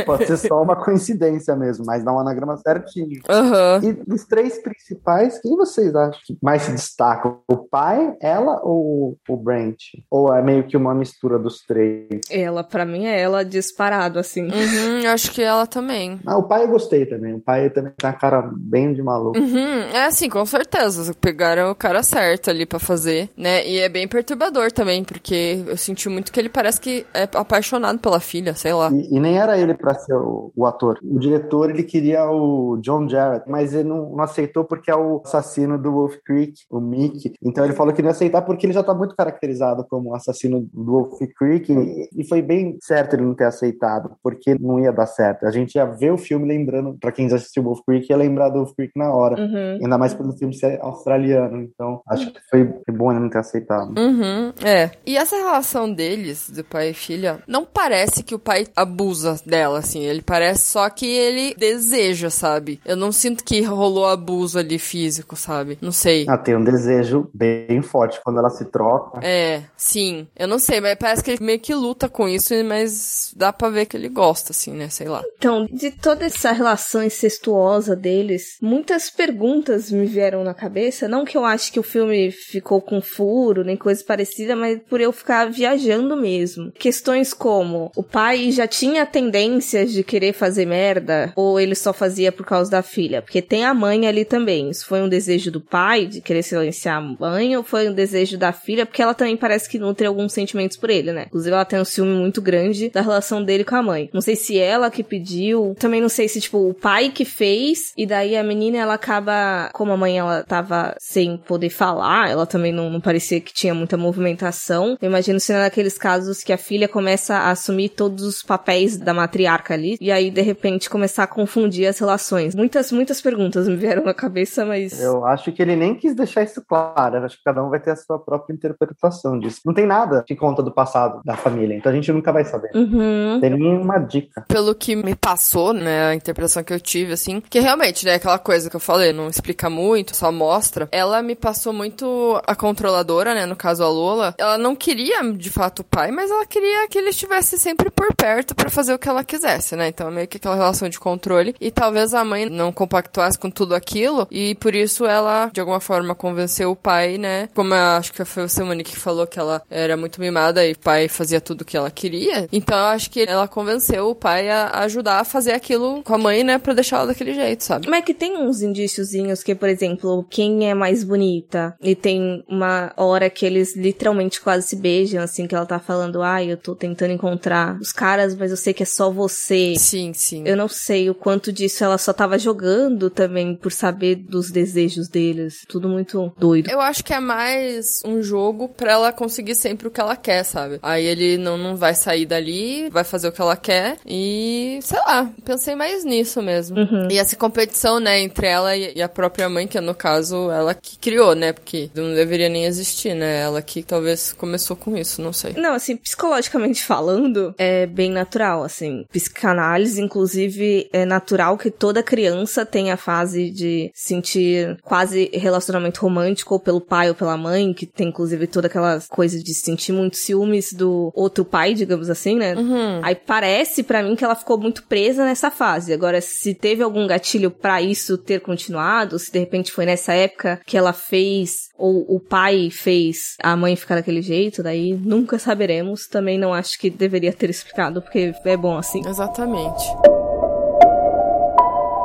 Pode 0.06 0.28
ser 0.28 0.38
só 0.38 0.62
uma 0.62 0.76
coincidência 0.76 1.56
mesmo, 1.56 1.86
mas 1.86 2.04
dá 2.04 2.14
um 2.14 2.20
anagrama 2.20 2.58
certinho. 2.58 3.22
Aham. 3.28 3.80
E 3.84 3.94
dos 3.94 4.26
três 4.26 4.62
principais, 4.62 5.40
quem 5.40 5.56
vocês 5.56 5.96
acham 5.96 6.20
que 6.26 6.38
mais 6.42 6.64
se 6.64 6.72
destaca? 6.72 7.36
O 7.48 7.58
pai, 7.58 8.16
ela 8.22 8.62
ou 8.64 9.18
o 9.28 9.38
Brent? 9.38 9.78
Ou 10.12 10.34
é 10.34 10.43
meio 10.44 10.64
que 10.64 10.78
uma 10.78 10.94
mistura 10.94 11.40
dos 11.40 11.62
três? 11.66 12.08
Ela, 12.30 12.64
pra 12.64 12.86
mim, 12.86 13.06
é 13.06 13.20
ela 13.20 13.44
disparado, 13.44 14.20
assim. 14.20 14.44
Uhum, 14.44 15.00
eu 15.04 15.12
acho 15.12 15.32
que 15.32 15.42
ela 15.42 15.66
também. 15.66 16.20
Ah, 16.26 16.38
o 16.38 16.44
pai 16.44 16.64
eu 16.64 16.68
gostei 16.68 17.06
também. 17.06 17.34
O 17.34 17.40
pai 17.40 17.70
também 17.70 17.92
tem 17.98 18.10
uma 18.10 18.16
cara 18.16 18.42
bem 18.56 18.94
de 18.94 19.02
maluco. 19.02 19.38
Uhum, 19.38 19.80
é 19.94 20.06
assim, 20.06 20.30
com 20.30 20.46
certeza. 20.46 21.14
Pegaram 21.20 21.72
o 21.72 21.76
cara 21.76 22.04
certo 22.04 22.50
ali 22.50 22.66
pra 22.66 22.80
fazer, 22.80 23.30
né? 23.38 23.66
E 23.68 23.80
é 23.80 23.90
bem 23.90 24.08
perturbador 24.08 24.72
também, 24.72 25.04
porque 25.04 25.64
eu 25.68 25.78
senti 25.78 26.10
muito 26.10 26.32
que 26.32 26.40
ele 26.40 26.50
parece 26.50 26.80
que 26.80 27.06
é 27.14 27.28
apaixonado 27.34 28.00
pela 28.00 28.20
filha, 28.20 28.54
sei 28.56 28.74
lá. 28.74 28.92
E, 28.92 29.16
e 29.16 29.20
nem 29.20 29.38
era 29.38 29.58
ele 29.58 29.74
pra 29.74 29.94
ser 29.94 30.16
o, 30.16 30.52
o 30.56 30.66
ator. 30.66 31.00
O 31.04 31.20
diretor, 31.20 31.70
ele 31.70 31.84
queria 31.84 32.30
o 32.30 32.78
John 32.82 33.08
Jarrett, 33.08 33.50
mas 33.50 33.74
ele 33.74 33.88
não, 33.88 34.10
não 34.10 34.24
aceitou 34.24 34.64
porque 34.64 34.92
é 34.92 34.96
o 34.96 35.22
assassino 35.24 35.78
do 35.78 35.92
Wolf 35.92 36.16
Creek, 36.26 36.54
o 36.70 36.80
Mick. 36.80 37.34
Então 37.42 37.64
ele 37.64 37.74
falou 37.74 37.94
que 37.94 38.02
não 38.02 38.10
ia 38.10 38.12
aceitar 38.12 38.42
porque 38.42 38.66
ele 38.66 38.74
já 38.74 38.84
tá 38.84 38.94
muito 38.94 39.16
caracterizado 39.16 39.86
como 39.90 40.14
assassino 40.14 40.33
do 40.74 40.86
Wolf 40.86 41.20
Creek. 41.38 41.72
E, 42.16 42.28
foi 42.28 42.42
bem 42.42 42.78
certo 42.82 43.16
ele 43.16 43.24
não 43.24 43.36
ter 43.36 43.46
aceitado, 43.46 44.16
porque 44.22 44.56
não 44.60 44.80
ia 44.80 44.92
dar 44.92 45.06
certo. 45.06 45.46
A 45.46 45.52
gente 45.52 45.76
ia 45.76 45.86
ver 45.86 46.12
o 46.12 46.18
filme 46.18 46.48
lembrando, 46.48 46.98
pra 47.00 47.12
quem 47.12 47.30
já 47.30 47.36
assistiu 47.36 47.64
Wolf 47.64 47.82
Creek, 47.86 48.10
ia 48.10 48.18
lembrar 48.18 48.50
do 48.50 48.60
Wolf 48.60 48.74
Creek 48.76 48.94
na 48.96 49.14
hora. 49.14 49.40
Uhum. 49.40 49.80
Ainda 49.82 49.98
mais 49.98 50.14
pelo 50.14 50.34
filme 50.34 50.54
ser 50.54 50.80
australiano. 50.82 51.62
Então, 51.62 52.02
acho 52.08 52.32
que 52.32 52.40
foi, 52.50 52.66
foi 52.86 52.96
bom 52.96 53.12
ele 53.12 53.22
não 53.22 53.30
ter 53.30 53.40
aceitado. 53.40 53.98
Uhum, 53.98 54.54
é. 54.64 54.92
E 55.06 55.18
essa 55.18 55.36
relação 55.36 55.92
deles, 55.92 56.50
do 56.50 56.64
pai 56.64 56.90
e 56.90 56.94
filha, 56.94 57.40
não 57.48 57.66
parece 57.66 58.24
que 58.24 58.36
o 58.36 58.40
pai 58.40 58.66
abusa 58.76 59.36
dela, 59.46 59.80
assim. 59.80 60.04
Ele 60.04 60.22
parece 60.22 60.72
só 60.72 60.90
que 60.90 61.06
ele 61.06 61.54
deseja, 61.56 62.30
sabe? 62.30 62.80
Eu 62.86 62.96
não 62.96 63.12
sinto 63.12 63.44
que 63.44 63.62
rolou 63.62 64.06
abuso 64.06 64.60
ali 64.60 64.80
físico, 64.80 65.36
sabe? 65.36 65.78
Não 65.82 65.92
sei. 65.92 66.26
Ah, 66.28 66.38
tem 66.38 66.56
um 66.56 66.64
desejo 66.64 67.30
bem 67.34 67.82
forte 67.82 68.20
quando 68.24 68.40
ela 68.40 68.50
se 68.50 68.66
troca. 68.66 69.20
É, 69.24 69.64
sim. 69.76 70.23
Eu 70.36 70.48
não 70.48 70.60
sei, 70.60 70.80
mas 70.82 70.98
parece 70.98 71.24
que 71.24 71.32
ele 71.32 71.44
meio 71.44 71.60
que 71.60 71.74
luta 71.74 72.10
com 72.10 72.28
isso, 72.28 72.54
mas 72.64 73.34
dá 73.36 73.52
pra 73.52 73.70
ver 73.70 73.86
que 73.86 73.98
ele 73.98 74.10
gosta, 74.10 74.52
assim, 74.52 74.72
né? 74.72 74.90
Sei 74.90 75.08
lá. 75.08 75.24
Então, 75.38 75.68
de 75.72 75.92
toda 75.92 76.26
essa 76.26 76.52
relação 76.52 77.04
incestuosa 77.04 77.96
deles, 77.96 78.58
muitas 78.62 79.10
perguntas 79.10 79.92
me 79.92 80.06
vieram 80.06 80.44
na 80.44 80.54
cabeça. 80.54 81.08
Não 81.08 81.26
que 81.26 81.38
eu 81.38 81.46
acho 81.46 81.72
que 81.72 81.80
o 81.80 81.84
filme 81.84 82.32
ficou 82.32 82.82
com 82.82 83.02
furo, 83.02 83.64
nem 83.64 83.78
coisa 83.78 84.04
parecida, 84.04 84.56
mas 84.56 84.80
por 84.90 85.02
eu 85.02 85.12
ficar 85.12 85.50
viajando 85.50 86.16
mesmo. 86.16 86.72
Questões 86.72 87.34
como: 87.34 87.92
o 87.96 88.04
pai 88.04 88.52
já 88.52 88.68
tinha 88.68 89.06
tendências 89.06 89.92
de 89.92 90.04
querer 90.04 90.34
fazer 90.34 90.66
merda, 90.66 91.34
ou 91.36 91.60
ele 91.60 91.76
só 91.76 91.94
fazia 91.94 92.32
por 92.32 92.46
causa 92.46 92.70
da 92.70 92.82
filha? 92.82 93.22
Porque 93.22 93.42
tem 93.42 93.66
a 93.66 93.74
mãe 93.74 94.08
ali 94.08 94.26
também. 94.26 94.70
Isso 94.70 94.86
foi 94.86 95.02
um 95.02 95.10
desejo 95.10 95.52
do 95.52 95.62
pai 95.62 96.06
de 96.06 96.22
querer 96.22 96.44
silenciar 96.44 96.98
a 96.98 97.02
mãe, 97.02 97.56
ou 97.56 97.64
foi 97.64 97.90
um 97.90 97.94
desejo 97.94 98.38
da 98.38 98.52
filha? 98.52 98.86
Porque 98.86 99.02
ela 99.02 99.14
também 99.14 99.38
parece 99.38 99.70
que 99.70 99.80
nutre 99.80 100.06
alguns 100.14 100.34
sentimentos 100.34 100.78
por 100.78 100.90
ele, 100.90 101.12
né? 101.12 101.26
Inclusive, 101.28 101.54
ela 101.54 101.66
tem 101.66 101.80
um 101.80 101.86
ciúme 101.86 102.16
muito 102.16 102.42
grande 102.42 102.90
da 102.90 103.02
relação 103.02 103.44
dele 103.44 103.64
com 103.64 103.76
a 103.76 103.84
mãe. 103.84 104.10
Não 104.14 104.22
sei 104.22 104.36
se 104.36 104.58
ela 104.58 104.90
que 104.90 105.04
pediu, 105.04 105.76
também 105.80 106.02
não 106.02 106.10
sei 106.10 106.28
se, 106.28 106.40
tipo, 106.40 106.70
o 106.70 106.74
pai 106.74 107.10
que 107.10 107.26
fez, 107.26 107.94
e 107.98 108.06
daí 108.06 108.36
a 108.38 108.44
menina 108.44 108.78
ela 108.78 108.94
acaba, 108.94 109.70
como 109.74 109.92
a 109.92 109.98
mãe 109.98 110.18
ela 110.18 110.44
tava 110.44 110.96
sem 111.00 111.38
poder 111.38 111.70
falar, 111.70 112.30
ela 112.30 112.46
também 112.46 112.72
não, 112.72 112.90
não 112.90 113.02
parecia 113.02 113.42
que 113.42 113.54
tinha 113.54 113.74
muita 113.74 113.98
movimentação. 113.98 114.98
Eu 115.02 115.10
imagino 115.10 115.40
sendo 115.40 115.60
naqueles 115.60 115.98
casos 115.98 116.44
que 116.44 116.54
a 116.54 116.58
filha 116.58 116.88
começa 116.88 117.36
a 117.36 117.52
assumir 117.52 117.90
todos 117.90 118.24
os 118.24 118.44
papéis 118.44 118.98
da 118.98 119.14
matriarca 119.14 119.74
ali, 119.74 119.98
e 120.00 120.12
aí 120.12 120.30
de 120.30 120.42
repente 120.42 120.90
começar 120.90 121.24
a 121.24 121.28
confundir 121.28 121.88
as 121.88 122.00
relações. 122.00 122.56
Muitas, 122.56 122.92
muitas 122.92 123.22
perguntas 123.22 123.68
me 123.68 123.76
vieram 123.76 124.04
na 124.04 124.14
cabeça, 124.14 124.66
mas. 124.66 125.02
Eu 125.02 125.26
acho 125.26 125.52
que 125.52 125.62
ele 125.62 125.76
nem 125.76 125.96
quis 125.96 126.16
deixar 126.16 126.44
isso 126.44 126.64
claro. 126.68 127.24
Acho 127.24 127.38
que 127.38 127.44
cada 127.44 127.64
um 127.64 127.70
vai 127.70 127.80
ter 127.80 127.92
a 127.92 127.96
sua 127.96 128.20
própria 128.20 128.54
interpretação 128.54 129.40
disso. 129.40 129.62
Não 129.66 129.74
tem 129.74 129.86
nada 129.86 130.03
que 130.26 130.36
conta 130.36 130.62
do 130.62 130.72
passado 130.72 131.22
da 131.24 131.36
família, 131.36 131.76
então 131.76 131.92
a 131.92 131.96
gente 131.96 132.12
nunca 132.12 132.32
vai 132.32 132.46
saber. 132.46 132.72
Uhum. 132.76 133.40
Tem 133.40 133.50
nenhuma 133.50 134.00
dica. 134.00 134.44
Pelo 134.48 134.74
que 134.76 134.96
me 134.96 135.16
passou, 135.16 135.74
né, 135.74 136.08
a 136.08 136.16
interpretação 136.16 136.64
que 136.64 136.74
eu 136.74 136.80
tive, 136.80 137.14
assim, 137.14 137.42
que 137.42 137.60
realmente, 137.60 138.06
né, 138.06 138.16
aquela 138.16 138.40
coisa 138.40 138.70
que 138.70 138.76
eu 138.76 138.80
falei, 138.80 139.14
não 139.14 139.28
explica 139.28 139.70
muito, 139.70 140.16
só 140.16 140.32
mostra. 140.32 140.88
Ela 140.92 141.22
me 141.22 141.36
passou 141.36 141.74
muito 141.74 142.42
a 142.46 142.56
controladora, 142.56 143.34
né, 143.34 143.46
no 143.46 143.56
caso 143.56 143.84
a 143.84 143.90
Lola. 143.90 144.36
Ela 144.38 144.58
não 144.58 144.76
queria, 144.76 145.24
de 145.34 145.50
fato, 145.50 145.80
o 145.80 145.84
pai, 145.84 146.12
mas 146.12 146.32
ela 146.32 146.46
queria 146.46 146.88
que 146.88 146.98
ele 146.98 147.10
estivesse 147.10 147.58
sempre 147.58 147.90
por 147.90 148.14
perto 148.16 148.56
para 148.56 148.70
fazer 148.70 148.94
o 148.94 149.00
que 149.00 149.10
ela 149.10 149.24
quisesse, 149.24 149.76
né? 149.76 149.88
Então, 149.88 150.10
meio 150.10 150.28
que 150.28 150.38
aquela 150.38 150.56
relação 150.56 150.88
de 150.90 151.00
controle. 151.00 151.56
E 151.60 151.72
talvez 151.72 152.14
a 152.14 152.24
mãe 152.24 152.50
não 152.50 152.72
compactuasse 152.72 153.38
com 153.38 153.50
tudo 153.50 153.76
aquilo, 153.76 154.28
e 154.32 154.56
por 154.56 154.76
isso 154.76 155.06
ela, 155.06 155.50
de 155.52 155.60
alguma 155.60 155.80
forma, 155.80 156.16
convenceu 156.16 156.72
o 156.72 156.76
pai, 156.76 157.18
né? 157.18 157.50
Como 157.54 157.74
eu 157.74 157.98
acho 157.98 158.14
que 158.14 158.24
foi 158.24 158.44
o 158.44 158.50
seu 158.50 158.66
Monique 158.66 158.92
que 158.92 159.00
falou 159.00 159.26
que 159.26 159.40
ela 159.40 159.62
era 159.84 159.98
muito 159.98 160.20
mimada 160.20 160.66
e 160.66 160.74
o 160.74 160.80
pai 160.80 161.08
fazia 161.08 161.42
tudo 161.42 161.62
o 161.62 161.66
que 161.66 161.78
ela 161.78 161.92
queria. 161.92 162.48
Então, 162.52 162.78
eu 162.78 162.86
acho 162.86 163.10
que 163.10 163.22
ela 163.22 163.48
convenceu 163.48 164.10
o 164.10 164.16
pai 164.16 164.50
a 164.50 164.80
ajudar 164.82 165.20
a 165.20 165.24
fazer 165.24 165.52
aquilo 165.52 166.02
com 166.04 166.16
a 166.16 166.18
mãe, 166.18 166.44
né? 166.44 166.58
Pra 166.58 166.74
deixar 166.74 166.98
ela 166.98 167.08
daquele 167.08 167.34
jeito, 167.34 167.64
sabe? 167.64 167.88
Mas 167.88 168.00
é 168.00 168.02
que 168.02 168.14
tem 168.14 168.38
uns 168.38 168.62
indíciozinhos 168.62 169.44
que, 169.44 169.56
por 169.56 169.70
exemplo, 169.70 170.26
quem 170.30 170.70
é 170.70 170.74
mais 170.74 171.04
bonita? 171.04 171.76
E 171.82 171.96
tem 171.96 172.44
uma 172.48 172.92
hora 172.98 173.30
que 173.30 173.46
eles 173.46 173.76
literalmente 173.76 174.42
quase 174.42 174.68
se 174.68 174.76
beijam, 174.76 175.22
assim, 175.22 175.48
que 175.48 175.56
ela 175.56 175.66
tá 175.66 175.80
falando, 175.80 176.22
ai, 176.22 176.52
eu 176.52 176.58
tô 176.58 176.76
tentando 176.76 177.14
encontrar 177.14 177.78
os 177.80 177.92
caras, 177.92 178.36
mas 178.36 178.52
eu 178.52 178.58
sei 178.58 178.74
que 178.74 178.84
é 178.84 178.86
só 178.86 179.12
você. 179.12 179.76
Sim, 179.78 180.14
sim. 180.14 180.44
Eu 180.46 180.58
não 180.58 180.68
sei 180.68 181.10
o 181.10 181.16
quanto 181.16 181.52
disso 181.52 181.84
ela 181.84 181.98
só 181.98 182.14
tava 182.14 182.38
jogando 182.38 183.10
também 183.10 183.56
por 183.56 183.72
saber 183.72 184.16
dos 184.16 184.52
desejos 184.52 185.08
deles. 185.08 185.64
Tudo 185.68 185.88
muito 185.88 186.32
doido. 186.38 186.70
Eu 186.70 186.82
acho 186.82 187.04
que 187.04 187.14
é 187.14 187.20
mais 187.20 188.02
um 188.06 188.22
jogo 188.22 188.70
pra 188.70 188.92
ela 188.92 189.12
conseguir 189.12 189.56
sempre 189.74 189.88
o 189.88 189.92
que 189.92 190.00
ela 190.00 190.16
quer, 190.16 190.44
sabe? 190.44 190.80
Aí 190.82 191.06
ele 191.06 191.38
não, 191.38 191.58
não 191.58 191.76
vai 191.76 191.96
sair 191.96 192.26
dali, 192.26 192.90
vai 192.90 193.04
fazer 193.04 193.28
o 193.28 193.32
que 193.32 193.42
ela 193.42 193.58
quer 193.58 193.98
e, 194.06 194.80
sei 194.82 195.00
lá, 195.00 195.30
pensei 195.44 195.76
mais 195.76 196.06
nisso 196.06 196.42
mesmo. 196.42 196.78
Uhum. 196.78 197.08
E 197.10 197.18
essa 197.18 197.36
competição, 197.36 198.00
né, 198.00 198.20
entre 198.20 198.48
ela 198.48 198.76
e 198.76 199.02
a 199.02 199.10
própria 199.10 199.50
mãe, 199.50 199.68
que 199.68 199.80
no 199.82 199.96
caso 199.96 200.52
ela 200.52 200.74
que 200.74 200.98
criou, 200.98 201.36
né? 201.36 201.52
Porque 201.52 201.90
não 201.96 202.14
deveria 202.14 202.50
nem 202.50 202.66
existir, 202.66 203.16
né? 203.16 203.42
Ela 203.42 203.62
que 203.62 203.82
talvez 203.82 204.32
começou 204.32 204.76
com 204.76 204.96
isso, 204.96 205.22
não 205.22 205.34
sei. 205.34 205.54
Não, 205.54 205.74
assim, 205.74 205.98
psicologicamente 205.98 206.84
falando, 206.86 207.56
é 207.58 207.88
bem 207.88 208.12
natural, 208.12 208.64
assim. 208.64 209.06
Psicanálise, 209.12 210.00
inclusive, 210.00 210.88
é 210.94 211.06
natural 211.06 211.58
que 211.58 211.72
toda 211.72 212.04
criança 212.04 212.66
tenha 212.66 212.94
a 212.94 212.98
fase 212.98 213.50
de 213.50 213.92
sentir 213.96 214.78
quase 214.84 215.32
relacionamento 215.34 216.02
romântico 216.02 216.54
ou 216.54 216.60
pelo 216.60 216.80
pai 216.80 217.10
ou 217.10 217.16
pela 217.16 217.36
mãe, 217.36 217.74
que 217.74 217.88
tem 217.88 218.10
inclusive 218.10 218.46
toda 218.46 218.68
aquela 218.68 219.00
coisa 219.10 219.42
de 219.42 219.54
sentir 219.64 219.92
muito 219.92 220.18
ciúmes 220.18 220.74
do 220.74 221.12
outro 221.16 221.46
pai, 221.46 221.74
digamos 221.74 222.10
assim, 222.10 222.36
né? 222.36 222.56
Uhum. 222.56 223.00
Aí 223.02 223.16
parece 223.16 223.84
pra 223.84 224.04
mim 224.04 224.16
que 224.16 224.24
ela 224.24 224.36
ficou 224.36 224.58
muito 224.58 224.84
presa 224.84 225.24
nessa 225.24 225.50
fase. 225.50 225.94
Agora, 225.94 226.20
se 226.22 226.54
teve 226.54 226.84
algum 226.84 227.08
gatilho 227.08 227.50
pra 227.50 227.82
isso 227.82 228.18
ter 228.18 228.42
continuado, 228.42 229.18
se 229.18 229.32
de 229.32 229.40
repente 229.40 229.72
foi 229.72 229.86
nessa 229.86 230.14
época 230.14 230.60
que 230.66 230.78
ela 230.78 230.94
fez 230.94 231.70
ou 231.78 232.06
o 232.08 232.20
pai 232.20 232.70
fez 232.70 233.36
a 233.42 233.56
mãe 233.56 233.76
ficar 233.76 233.96
daquele 233.96 234.22
jeito, 234.22 234.62
daí 234.62 234.94
nunca 234.94 235.40
saberemos. 235.40 236.08
Também 236.08 236.38
não 236.38 236.54
acho 236.54 236.80
que 236.80 236.90
deveria 236.90 237.34
ter 237.34 237.50
explicado, 237.50 238.02
porque 238.02 238.34
é 238.46 238.58
bom 238.58 238.78
assim. 238.78 239.02
Exatamente. 239.08 239.84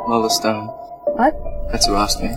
Lola 0.07 0.31
Stone. 0.31 0.69
What? 1.17 1.37
That's 1.71 1.87
who 1.87 1.97
asked 1.97 2.23
me. 2.23 2.31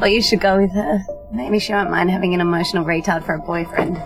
Well, 0.00 0.08
you 0.08 0.22
should 0.22 0.40
go 0.40 0.56
with 0.56 0.72
her. 0.72 1.00
Maybe 1.32 1.58
she 1.58 1.72
won't 1.72 1.90
mind 1.90 2.10
having 2.10 2.34
an 2.34 2.40
emotional 2.40 2.84
retard 2.84 3.24
for 3.24 3.34
a 3.34 3.38
boyfriend. 3.38 3.96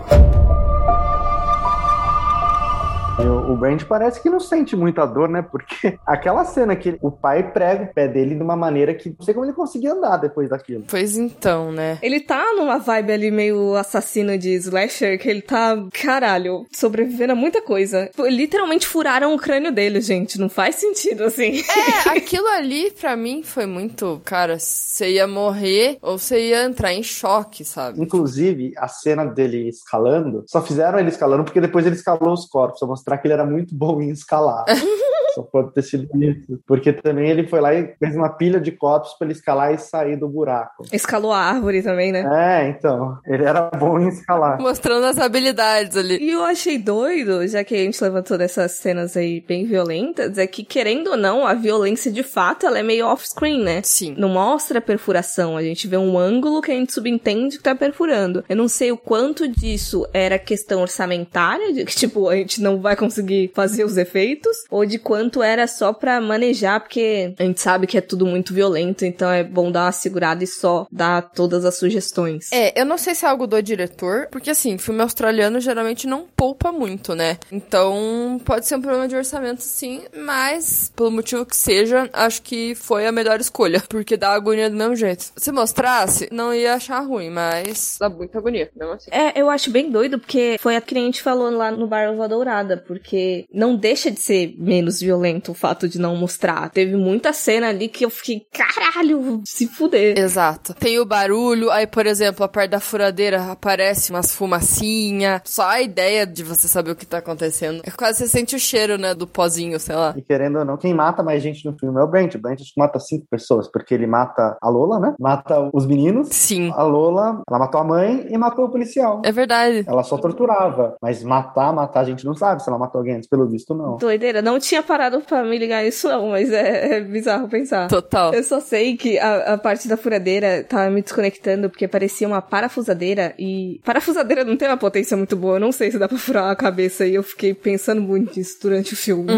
O, 3.51 3.55
Brand 3.55 3.83
parece 3.83 4.21
que 4.21 4.29
não 4.29 4.39
sente 4.39 4.75
muita 4.75 5.05
dor, 5.05 5.29
né? 5.29 5.41
Porque 5.41 5.97
aquela 6.05 6.45
cena 6.45 6.75
que 6.75 6.97
o 7.01 7.11
pai 7.11 7.51
prega 7.51 7.85
o 7.85 7.93
pé 7.93 8.07
dele 8.07 8.35
de 8.35 8.43
uma 8.43 8.55
maneira 8.55 8.93
que 8.93 9.09
não 9.09 9.25
sei 9.25 9.33
como 9.33 9.45
ele 9.45 9.53
conseguia 9.53 9.93
andar 9.93 10.17
depois 10.17 10.49
daquilo. 10.49 10.85
Pois 10.89 11.17
então, 11.17 11.71
né? 11.71 11.97
Ele 12.01 12.19
tá 12.19 12.53
numa 12.53 12.77
vibe 12.77 13.11
ali 13.11 13.31
meio 13.31 13.75
assassino 13.75 14.37
de 14.37 14.53
slasher, 14.55 15.19
que 15.19 15.29
ele 15.29 15.41
tá, 15.41 15.77
caralho, 15.93 16.65
sobrevivendo 16.73 17.33
a 17.33 17.35
muita 17.35 17.61
coisa. 17.61 18.09
Literalmente 18.17 18.87
furaram 18.87 19.33
o 19.33 19.39
crânio 19.39 19.71
dele, 19.71 20.01
gente. 20.01 20.39
Não 20.39 20.49
faz 20.49 20.75
sentido, 20.75 21.23
assim. 21.23 21.61
É, 21.61 22.09
aquilo 22.17 22.47
ali 22.47 22.91
pra 22.91 23.15
mim 23.15 23.43
foi 23.43 23.65
muito, 23.65 24.21
cara, 24.23 24.59
você 24.59 25.11
ia 25.11 25.27
morrer 25.27 25.97
ou 26.01 26.17
você 26.17 26.49
ia 26.49 26.63
entrar 26.63 26.93
em 26.93 27.03
choque, 27.03 27.63
sabe? 27.63 28.01
Inclusive, 28.01 28.73
a 28.77 28.87
cena 28.87 29.25
dele 29.25 29.69
escalando, 29.69 30.43
só 30.47 30.61
fizeram 30.61 30.99
ele 30.99 31.09
escalando 31.09 31.43
porque 31.43 31.61
depois 31.61 31.85
ele 31.85 31.95
escalou 31.95 32.33
os 32.33 32.45
corpos, 32.45 32.79
pra 32.79 32.87
mostrar 32.87 33.17
que 33.17 33.27
ele 33.27 33.33
era 33.37 33.45
muito 33.45 33.75
bom 33.75 34.01
em 34.01 34.09
escalar. 34.09 34.65
Só 35.37 35.43
pode 35.43 35.71
ter 35.71 35.83
sido 35.83 36.09
isso. 36.23 36.59
Porque 36.65 36.91
também 36.91 37.29
ele 37.29 37.45
foi 37.45 37.61
lá 37.61 37.71
e 37.75 37.93
fez 37.99 38.15
uma 38.15 38.29
pilha 38.29 38.59
de 38.59 38.71
copos 38.71 39.13
pra 39.13 39.27
ele 39.27 39.33
escalar 39.33 39.71
e 39.71 39.77
sair 39.77 40.15
do 40.15 40.27
buraco. 40.27 40.83
Escalou 40.91 41.31
a 41.31 41.37
árvore 41.37 41.83
também, 41.83 42.11
né? 42.11 42.25
É, 42.27 42.69
então. 42.69 43.19
Ele 43.23 43.43
era 43.43 43.69
bom 43.69 43.99
em 43.99 44.07
escalar. 44.07 44.59
Mostrando 44.59 45.05
as 45.05 45.19
habilidades 45.19 45.95
ali. 45.95 46.17
E 46.17 46.31
eu 46.31 46.43
achei 46.43 46.79
doido, 46.79 47.47
já 47.47 47.63
que 47.63 47.75
a 47.75 47.77
gente 47.77 48.03
levantou 48.03 48.35
dessas 48.35 48.71
cenas 48.71 49.15
aí 49.15 49.39
bem 49.41 49.65
violentas, 49.65 50.39
é 50.39 50.47
que, 50.47 50.63
querendo 50.63 51.11
ou 51.11 51.17
não, 51.17 51.45
a 51.45 51.53
violência 51.53 52.11
de 52.11 52.23
fato 52.23 52.65
ela 52.65 52.79
é 52.79 52.83
meio 52.83 53.05
off-screen, 53.05 53.63
né? 53.63 53.81
Sim. 53.83 54.15
Não 54.17 54.29
mostra 54.29 54.79
a 54.79 54.81
perfuração, 54.81 55.55
a 55.55 55.61
gente 55.61 55.87
vê 55.87 55.97
um 55.97 56.17
ângulo 56.17 56.63
que 56.63 56.71
a 56.71 56.75
gente 56.75 56.91
subentende 56.91 57.57
que 57.57 57.63
tá 57.63 57.75
perfurando. 57.75 58.43
Eu 58.49 58.55
não 58.55 58.67
sei 58.67 58.91
o 58.91 58.97
quanto 58.97 59.47
disso 59.47 60.07
era 60.11 60.39
questão 60.39 60.81
orçamentária, 60.81 61.71
de 61.73 61.85
que, 61.85 61.95
tipo, 61.95 62.27
a 62.27 62.35
gente 62.35 62.59
não 62.59 62.81
vai 62.81 62.95
conseguir 62.95 63.51
fazer 63.53 63.83
os 63.83 63.97
efeitos, 63.97 64.57
ou 64.71 64.83
de 64.83 64.97
quanto 64.97 65.26
era 65.43 65.67
só 65.67 65.93
pra 65.93 66.19
manejar, 66.19 66.79
porque 66.79 67.33
a 67.37 67.43
gente 67.43 67.61
sabe 67.61 67.87
que 67.87 67.97
é 67.97 68.01
tudo 68.01 68.25
muito 68.25 68.53
violento, 68.53 69.05
então 69.05 69.29
é 69.31 69.43
bom 69.43 69.71
dar 69.71 69.85
uma 69.85 69.91
segurada 69.91 70.43
e 70.43 70.47
só 70.47 70.87
dar 70.91 71.21
todas 71.21 71.65
as 71.65 71.77
sugestões. 71.77 72.51
É, 72.51 72.79
eu 72.79 72.85
não 72.85 72.97
sei 72.97 73.13
se 73.13 73.25
é 73.25 73.29
algo 73.29 73.45
do 73.45 73.61
diretor, 73.61 74.27
porque 74.31 74.49
assim, 74.49 74.77
filme 74.77 75.01
australiano 75.01 75.59
geralmente 75.59 76.07
não 76.07 76.25
poupa 76.35 76.71
muito, 76.71 77.13
né? 77.13 77.37
Então 77.51 78.39
pode 78.45 78.65
ser 78.65 78.75
um 78.75 78.81
problema 78.81 79.07
de 79.07 79.15
orçamento 79.15 79.61
sim, 79.61 80.03
mas 80.15 80.91
pelo 80.95 81.11
motivo 81.11 81.45
que 81.45 81.55
seja, 81.55 82.09
acho 82.13 82.41
que 82.41 82.75
foi 82.75 83.05
a 83.05 83.11
melhor 83.11 83.39
escolha, 83.39 83.83
porque 83.89 84.17
dá 84.17 84.31
agonia 84.31 84.69
do 84.69 84.75
mesmo 84.75 84.95
jeito. 84.95 85.25
Se 85.35 85.51
mostrasse, 85.51 86.29
não 86.31 86.53
ia 86.53 86.75
achar 86.75 86.99
ruim, 87.01 87.29
mas 87.29 87.97
dá 87.99 88.09
muita 88.09 88.37
agonia, 88.37 88.69
mesmo 88.75 88.93
assim. 88.93 89.11
É, 89.11 89.39
eu 89.39 89.49
acho 89.49 89.69
bem 89.69 89.89
doido, 89.89 90.19
porque 90.19 90.57
foi 90.59 90.75
a 90.75 90.81
que 90.81 90.97
a 90.97 91.01
gente 91.01 91.21
falou 91.21 91.49
lá 91.49 91.69
no 91.71 91.87
Bar 91.87 92.11
Ova 92.11 92.27
Dourada, 92.27 92.77
porque 92.77 93.45
não 93.53 93.75
deixa 93.75 94.09
de 94.09 94.19
ser 94.19 94.55
menos 94.57 94.99
violento 94.99 95.16
violento 95.17 95.51
o 95.51 95.55
fato 95.55 95.89
de 95.89 95.99
não 95.99 96.15
mostrar. 96.15 96.69
Teve 96.69 96.95
muita 96.95 97.33
cena 97.33 97.69
ali 97.69 97.87
que 97.87 98.05
eu 98.05 98.09
fiquei, 98.09 98.41
caralho, 98.53 99.41
se 99.45 99.67
fuder. 99.67 100.17
Exato. 100.17 100.73
Tem 100.75 100.99
o 100.99 101.05
barulho, 101.05 101.71
aí, 101.71 101.87
por 101.87 102.05
exemplo, 102.05 102.45
a 102.45 102.47
parte 102.47 102.71
da 102.71 102.79
furadeira 102.79 103.51
aparece 103.51 104.11
umas 104.11 104.33
fumacinha. 104.33 105.41
Só 105.43 105.67
a 105.67 105.81
ideia 105.81 106.25
de 106.25 106.43
você 106.43 106.67
saber 106.67 106.91
o 106.91 106.95
que 106.95 107.05
tá 107.05 107.17
acontecendo. 107.17 107.81
É 107.83 107.91
quase 107.91 108.19
você 108.19 108.27
sente 108.27 108.55
o 108.55 108.59
cheiro, 108.59 108.97
né, 108.97 109.13
do 109.13 109.27
pozinho, 109.27 109.79
sei 109.79 109.95
lá. 109.95 110.13
E 110.15 110.21
querendo 110.21 110.59
ou 110.59 110.65
não, 110.65 110.77
quem 110.77 110.93
mata 110.93 111.23
mais 111.23 111.41
gente 111.41 111.65
no 111.65 111.77
filme 111.77 111.99
é 111.99 112.03
o 112.03 112.07
Brent. 112.07 112.35
O 112.35 112.39
Brent 112.39 112.61
mata 112.77 112.99
cinco 112.99 113.25
pessoas, 113.29 113.67
porque 113.67 113.93
ele 113.93 114.07
mata 114.07 114.57
a 114.61 114.69
Lola, 114.69 114.99
né? 114.99 115.15
Mata 115.19 115.69
os 115.73 115.85
meninos. 115.85 116.29
Sim. 116.29 116.71
A 116.75 116.83
Lola, 116.83 117.41
ela 117.49 117.59
matou 117.59 117.81
a 117.81 117.83
mãe 117.83 118.27
e 118.29 118.37
matou 118.37 118.65
o 118.65 118.69
policial. 118.69 119.21
É 119.25 119.31
verdade. 119.31 119.83
Ela 119.87 120.03
só 120.03 120.17
torturava. 120.17 120.95
Mas 121.01 121.23
matar, 121.23 121.73
matar, 121.73 122.01
a 122.01 122.03
gente 122.03 122.25
não 122.25 122.35
sabe 122.35 122.61
se 122.61 122.69
ela 122.69 122.77
matou 122.77 122.99
alguém 122.99 123.15
antes, 123.15 123.29
pelo 123.29 123.47
visto, 123.47 123.73
não. 123.73 123.97
Doideira, 123.97 124.41
não 124.41 124.59
tinha 124.59 124.83
parado 124.83 124.96
pra 125.27 125.43
me 125.43 125.57
ligar 125.57 125.85
isso 125.85 126.07
não, 126.07 126.29
mas 126.29 126.51
é, 126.51 126.97
é 126.97 127.01
bizarro 127.01 127.47
pensar. 127.47 127.87
Total. 127.87 128.33
Eu 128.33 128.43
só 128.43 128.59
sei 128.59 128.97
que 128.97 129.17
a, 129.19 129.53
a 129.53 129.57
parte 129.57 129.87
da 129.87 129.97
furadeira 129.97 130.63
tava 130.67 130.89
me 130.89 131.01
desconectando 131.01 131.69
porque 131.69 131.87
parecia 131.87 132.27
uma 132.27 132.41
parafusadeira 132.41 133.33
e 133.37 133.79
parafusadeira 133.83 134.43
não 134.43 134.57
tem 134.57 134.67
uma 134.67 134.77
potência 134.77 135.15
muito 135.15 135.35
boa, 135.35 135.55
eu 135.55 135.59
não 135.59 135.71
sei 135.71 135.91
se 135.91 135.99
dá 135.99 136.07
pra 136.07 136.17
furar 136.17 136.49
a 136.51 136.55
cabeça 136.55 137.05
e 137.05 137.15
eu 137.15 137.23
fiquei 137.23 137.53
pensando 137.53 138.01
muito 138.01 138.37
nisso 138.37 138.57
durante 138.61 138.93
o 138.93 138.97
filme. 138.97 139.27